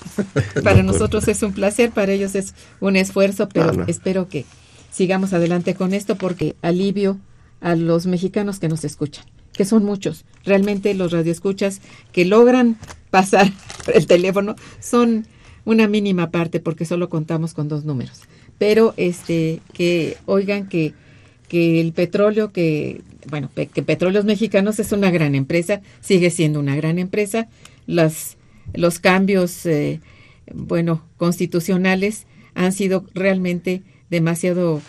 Para 0.63 0.83
No, 0.83 0.91
nosotros 0.91 1.27
es 1.27 1.43
un 1.43 1.53
placer, 1.53 1.91
para 1.91 2.11
ellos 2.11 2.35
es 2.35 2.53
un 2.79 2.95
esfuerzo, 2.95 3.49
pero 3.49 3.67
No, 3.67 3.73
no. 3.73 3.85
espero 3.87 4.27
que 4.27 4.45
sigamos 4.91 5.33
adelante 5.33 5.75
con 5.75 5.93
esto 5.93 6.15
porque 6.17 6.55
alivio 6.61 7.17
a 7.61 7.75
los 7.75 8.07
mexicanos 8.07 8.59
que 8.59 8.67
nos 8.67 8.83
escuchan, 8.83 9.25
que 9.53 9.65
son 9.65 9.83
muchos. 9.85 10.25
Realmente 10.43 10.93
los 10.93 11.11
radioescuchas 11.11 11.81
que 12.11 12.25
logran 12.25 12.77
pasar 13.09 13.51
el 13.93 14.07
teléfono 14.07 14.55
son 14.79 15.27
una 15.65 15.87
mínima 15.87 16.31
parte 16.31 16.59
porque 16.59 16.85
solo 16.85 17.09
contamos 17.09 17.53
con 17.53 17.67
dos 17.67 17.85
números. 17.85 18.21
Pero 18.57 18.93
este 18.97 19.61
que 19.73 20.17
oigan 20.25 20.67
que 20.67 20.93
que 21.47 21.81
el 21.81 21.91
petróleo 21.91 22.51
que 22.51 23.01
bueno, 23.29 23.49
que 23.53 23.83
Petróleos 23.83 24.25
Mexicanos 24.25 24.79
es 24.79 24.91
una 24.93 25.11
gran 25.11 25.35
empresa, 25.35 25.81
sigue 25.99 26.29
siendo 26.31 26.59
una 26.59 26.75
gran 26.75 26.97
empresa. 26.97 27.47
Las 27.85 28.37
los 28.73 28.99
cambios 28.99 29.65
eh, 29.65 29.99
bueno, 30.53 31.03
constitucionales 31.17 32.25
han 32.53 32.71
sido 32.71 33.05
realmente 33.13 33.83
demasiado 34.09 34.81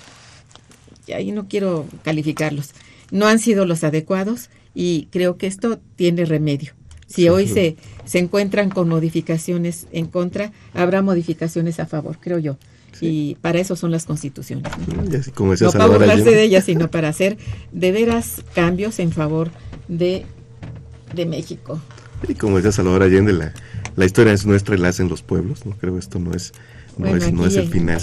y 1.06 1.12
ahí 1.12 1.32
no 1.32 1.48
quiero 1.48 1.86
calificarlos, 2.02 2.70
no 3.10 3.26
han 3.26 3.38
sido 3.38 3.64
los 3.64 3.84
adecuados 3.84 4.50
y 4.74 5.08
creo 5.10 5.36
que 5.36 5.46
esto 5.46 5.80
tiene 5.96 6.24
remedio. 6.24 6.72
Si 7.06 7.28
hoy 7.28 7.46
se, 7.46 7.76
se 8.06 8.18
encuentran 8.18 8.70
con 8.70 8.88
modificaciones 8.88 9.86
en 9.92 10.06
contra, 10.06 10.52
habrá 10.72 11.02
modificaciones 11.02 11.78
a 11.78 11.86
favor, 11.86 12.18
creo 12.18 12.38
yo. 12.38 12.56
Y 13.00 13.36
para 13.40 13.58
eso 13.58 13.74
son 13.74 13.90
las 13.90 14.04
constituciones. 14.04 14.70
¿no? 14.86 15.04
Como 15.34 15.54
para 15.56 15.86
burlarse 15.86 16.30
de 16.30 16.42
ellas, 16.42 16.64
sino 16.64 16.90
para 16.90 17.08
hacer 17.08 17.36
de 17.72 17.90
veras 17.90 18.42
cambios 18.54 18.98
en 18.98 19.12
favor 19.12 19.50
de, 19.88 20.24
de 21.14 21.26
México. 21.26 21.80
Y 22.28 22.34
como 22.34 22.56
decía 22.56 22.72
Salvador 22.72 23.02
Allende, 23.02 23.32
la, 23.32 23.52
la 23.96 24.04
historia 24.04 24.32
es 24.32 24.46
nuestra 24.46 24.74
y 24.74 24.78
la 24.78 24.88
hacen 24.88 25.08
los 25.08 25.22
pueblos. 25.22 25.66
No 25.66 25.72
creo 25.76 25.98
esto 25.98 26.18
no 26.18 26.32
es, 26.34 26.52
no 26.96 27.06
Bueno, 27.08 27.24
es, 27.24 27.32
no 27.32 27.46
es 27.46 27.56
el 27.56 27.68
final. 27.68 28.00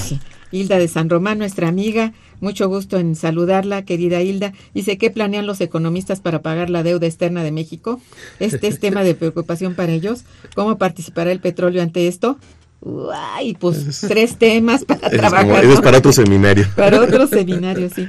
Hilda 0.51 0.77
de 0.79 0.87
San 0.87 1.09
Román, 1.09 1.37
nuestra 1.37 1.67
amiga, 1.67 2.13
mucho 2.41 2.67
gusto 2.67 2.97
en 2.97 3.15
saludarla, 3.15 3.85
querida 3.85 4.21
Hilda. 4.21 4.51
Dice, 4.73 4.97
¿qué 4.97 5.11
planean 5.11 5.45
los 5.45 5.61
economistas 5.61 6.21
para 6.21 6.41
pagar 6.41 6.71
la 6.71 6.81
deuda 6.81 7.05
externa 7.05 7.43
de 7.43 7.51
México? 7.51 8.01
Este 8.39 8.67
es 8.67 8.79
tema 8.79 9.03
de 9.03 9.13
preocupación 9.13 9.75
para 9.75 9.91
ellos. 9.91 10.23
¿Cómo 10.55 10.77
participará 10.79 11.31
el 11.31 11.39
petróleo 11.39 11.83
ante 11.83 12.07
esto? 12.07 12.39
Uy, 12.81 13.57
pues 13.59 14.05
tres 14.07 14.37
temas 14.37 14.85
para 14.85 15.07
es, 15.07 15.17
trabajar. 15.17 15.45
como- 15.63 15.73
es 15.73 15.81
para 15.81 15.97
otro 15.99 16.11
seminario. 16.13 16.65
Para 16.75 16.99
otro 17.01 17.27
seminario, 17.27 17.89
sí. 17.93 18.07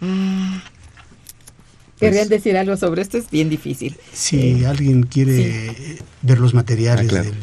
Ah, 0.00 0.62
¿Querrían 1.98 2.28
Pues- 2.28 2.42
decir 2.42 2.56
algo 2.56 2.76
sobre 2.76 3.02
esto? 3.02 3.18
Es 3.18 3.30
bien 3.30 3.48
difícil. 3.48 3.96
Si 4.12 4.64
alguien 4.64 5.04
quiere 5.04 5.68
eh, 5.70 5.98
ver 6.22 6.38
los 6.40 6.52
materiales 6.54 7.06
Ah, 7.06 7.08
claro. 7.08 7.24
del, 7.30 7.34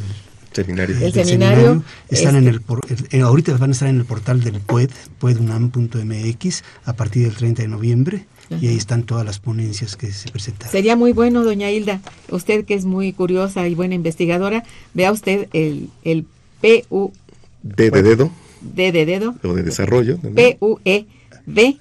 Seminario. 0.53 0.95
El 0.95 1.11
del 1.11 1.25
seminario, 1.25 1.83
están 2.09 2.35
este- 2.35 2.37
en 2.37 2.47
el, 2.47 2.61
por- 2.61 2.79
eh, 3.09 3.21
ahorita 3.21 3.57
van 3.57 3.71
a 3.71 3.73
estar 3.73 3.87
en 3.89 3.97
el 3.97 4.05
portal 4.05 4.41
del 4.43 4.59
PUED, 4.59 4.91
puedunam.mx 5.17 6.63
a 6.85 6.93
partir 6.93 7.23
del 7.23 7.35
30 7.35 7.63
de 7.63 7.67
noviembre 7.67 8.25
y 8.61 8.67
ahí 8.67 8.77
están 8.77 9.01
todas 9.03 9.25
las 9.25 9.39
ponencias 9.39 9.95
que 9.95 10.11
se 10.11 10.29
presentaron. 10.29 10.71
Sería 10.71 10.95
muy 10.95 11.11
bueno, 11.11 11.43
doña 11.43 11.71
Hilda, 11.71 12.01
usted 12.29 12.65
que 12.65 12.75
es 12.75 12.85
muy 12.85 13.13
curiosa 13.13 13.67
y 13.67 13.73
buena 13.73 13.95
investigadora, 13.95 14.63
vea 14.93 15.11
usted 15.11 15.47
el, 15.53 15.89
el 16.03 16.25
PU 16.61 17.11
D 17.63 17.89
de 17.89 18.03
dedo 18.03 18.31
D 18.61 18.91
de 18.91 19.05
dedo, 19.07 19.35
o 19.43 19.53
de 19.55 19.63
desarrollo. 19.63 20.19
¿no? 20.21 20.29
PUEB, 20.29 21.77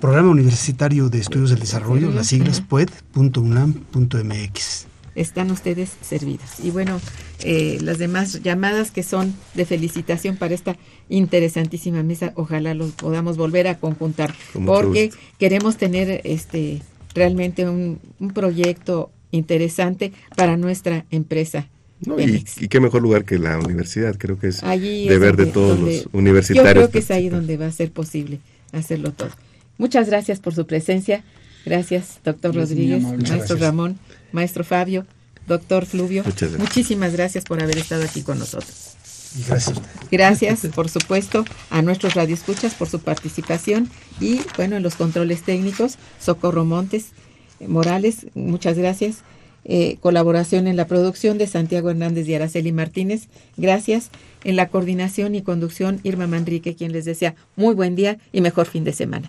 Programa 0.00 0.30
Universitario 0.30 1.08
de 1.08 1.18
Estudios 1.18 1.50
del 1.50 1.60
Desarrollo, 1.60 2.10
las 2.10 2.26
siglas 2.28 2.58
Ajá. 2.58 2.66
pued.unam.mx. 2.68 4.86
están 5.14 5.50
ustedes 5.50 5.92
servidos. 6.02 6.44
Y 6.62 6.70
bueno, 6.70 7.00
eh, 7.42 7.78
las 7.80 7.96
demás 7.98 8.42
llamadas 8.42 8.90
que 8.90 9.02
son 9.02 9.34
de 9.54 9.64
felicitación 9.64 10.36
para 10.36 10.54
esta 10.54 10.76
interesantísima 11.08 12.02
mesa, 12.02 12.32
ojalá 12.36 12.74
los 12.74 12.92
podamos 12.92 13.36
volver 13.38 13.66
a 13.68 13.78
conjuntar, 13.78 14.34
porque 14.66 15.10
queremos 15.38 15.76
tener 15.78 16.20
este 16.24 16.82
realmente 17.14 17.66
un, 17.68 17.98
un 18.20 18.30
proyecto 18.32 19.10
interesante 19.30 20.12
para 20.36 20.56
nuestra 20.58 21.06
empresa. 21.10 21.68
No, 22.04 22.20
y, 22.20 22.44
qué 22.44 22.78
mejor 22.78 23.00
lugar 23.00 23.24
que 23.24 23.38
la 23.38 23.58
universidad, 23.58 24.16
creo 24.18 24.38
que 24.38 24.48
es 24.48 24.62
Allí 24.62 25.04
es 25.04 25.08
deber 25.08 25.36
de 25.36 25.46
todos 25.46 25.78
donde- 25.80 25.96
los 25.96 26.08
universitarios. 26.12 26.74
Yo 26.74 26.74
creo 26.74 26.90
que 26.90 26.98
es 26.98 27.10
ahí 27.10 27.30
donde 27.30 27.56
va 27.56 27.68
a 27.68 27.72
ser 27.72 27.90
posible 27.90 28.40
hacerlo 28.72 29.12
todo. 29.12 29.30
Muchas 29.78 30.08
gracias 30.08 30.40
por 30.40 30.54
su 30.54 30.66
presencia. 30.66 31.22
Gracias, 31.64 32.20
doctor 32.24 32.52
Gracias, 32.52 32.70
Rodríguez, 32.70 33.02
maestro 33.02 33.36
Gracias. 33.36 33.60
Ramón, 33.60 33.98
maestro 34.32 34.64
Fabio, 34.64 35.06
doctor 35.48 35.84
Fluvio. 35.84 36.22
Muchas 36.24 36.50
gracias. 36.50 36.60
Muchísimas 36.60 37.12
gracias 37.12 37.44
por 37.44 37.62
haber 37.62 37.78
estado 37.78 38.04
aquí 38.04 38.22
con 38.22 38.38
nosotros. 38.38 38.96
Gracias. 39.48 39.80
Gracias, 40.10 40.66
por 40.74 40.88
supuesto, 40.88 41.44
a 41.70 41.82
nuestros 41.82 42.14
radioescuchas 42.14 42.74
por 42.74 42.88
su 42.88 43.00
participación 43.00 43.90
y, 44.20 44.40
bueno, 44.56 44.76
en 44.76 44.82
los 44.82 44.94
controles 44.94 45.42
técnicos, 45.42 45.98
Socorro 46.20 46.64
Montes 46.64 47.06
eh, 47.60 47.68
Morales, 47.68 48.26
muchas 48.34 48.78
gracias. 48.78 49.18
Eh, 49.68 49.96
colaboración 50.00 50.68
en 50.68 50.76
la 50.76 50.86
producción 50.86 51.38
de 51.38 51.48
Santiago 51.48 51.90
Hernández 51.90 52.28
y 52.28 52.34
Araceli 52.34 52.70
Martínez, 52.70 53.26
gracias. 53.56 54.10
En 54.44 54.54
la 54.54 54.68
coordinación 54.68 55.34
y 55.34 55.42
conducción, 55.42 55.98
Irma 56.04 56.28
Manrique, 56.28 56.76
quien 56.76 56.92
les 56.92 57.04
desea 57.04 57.34
muy 57.56 57.74
buen 57.74 57.96
día 57.96 58.18
y 58.32 58.42
mejor 58.42 58.66
fin 58.66 58.84
de 58.84 58.92
semana. 58.92 59.28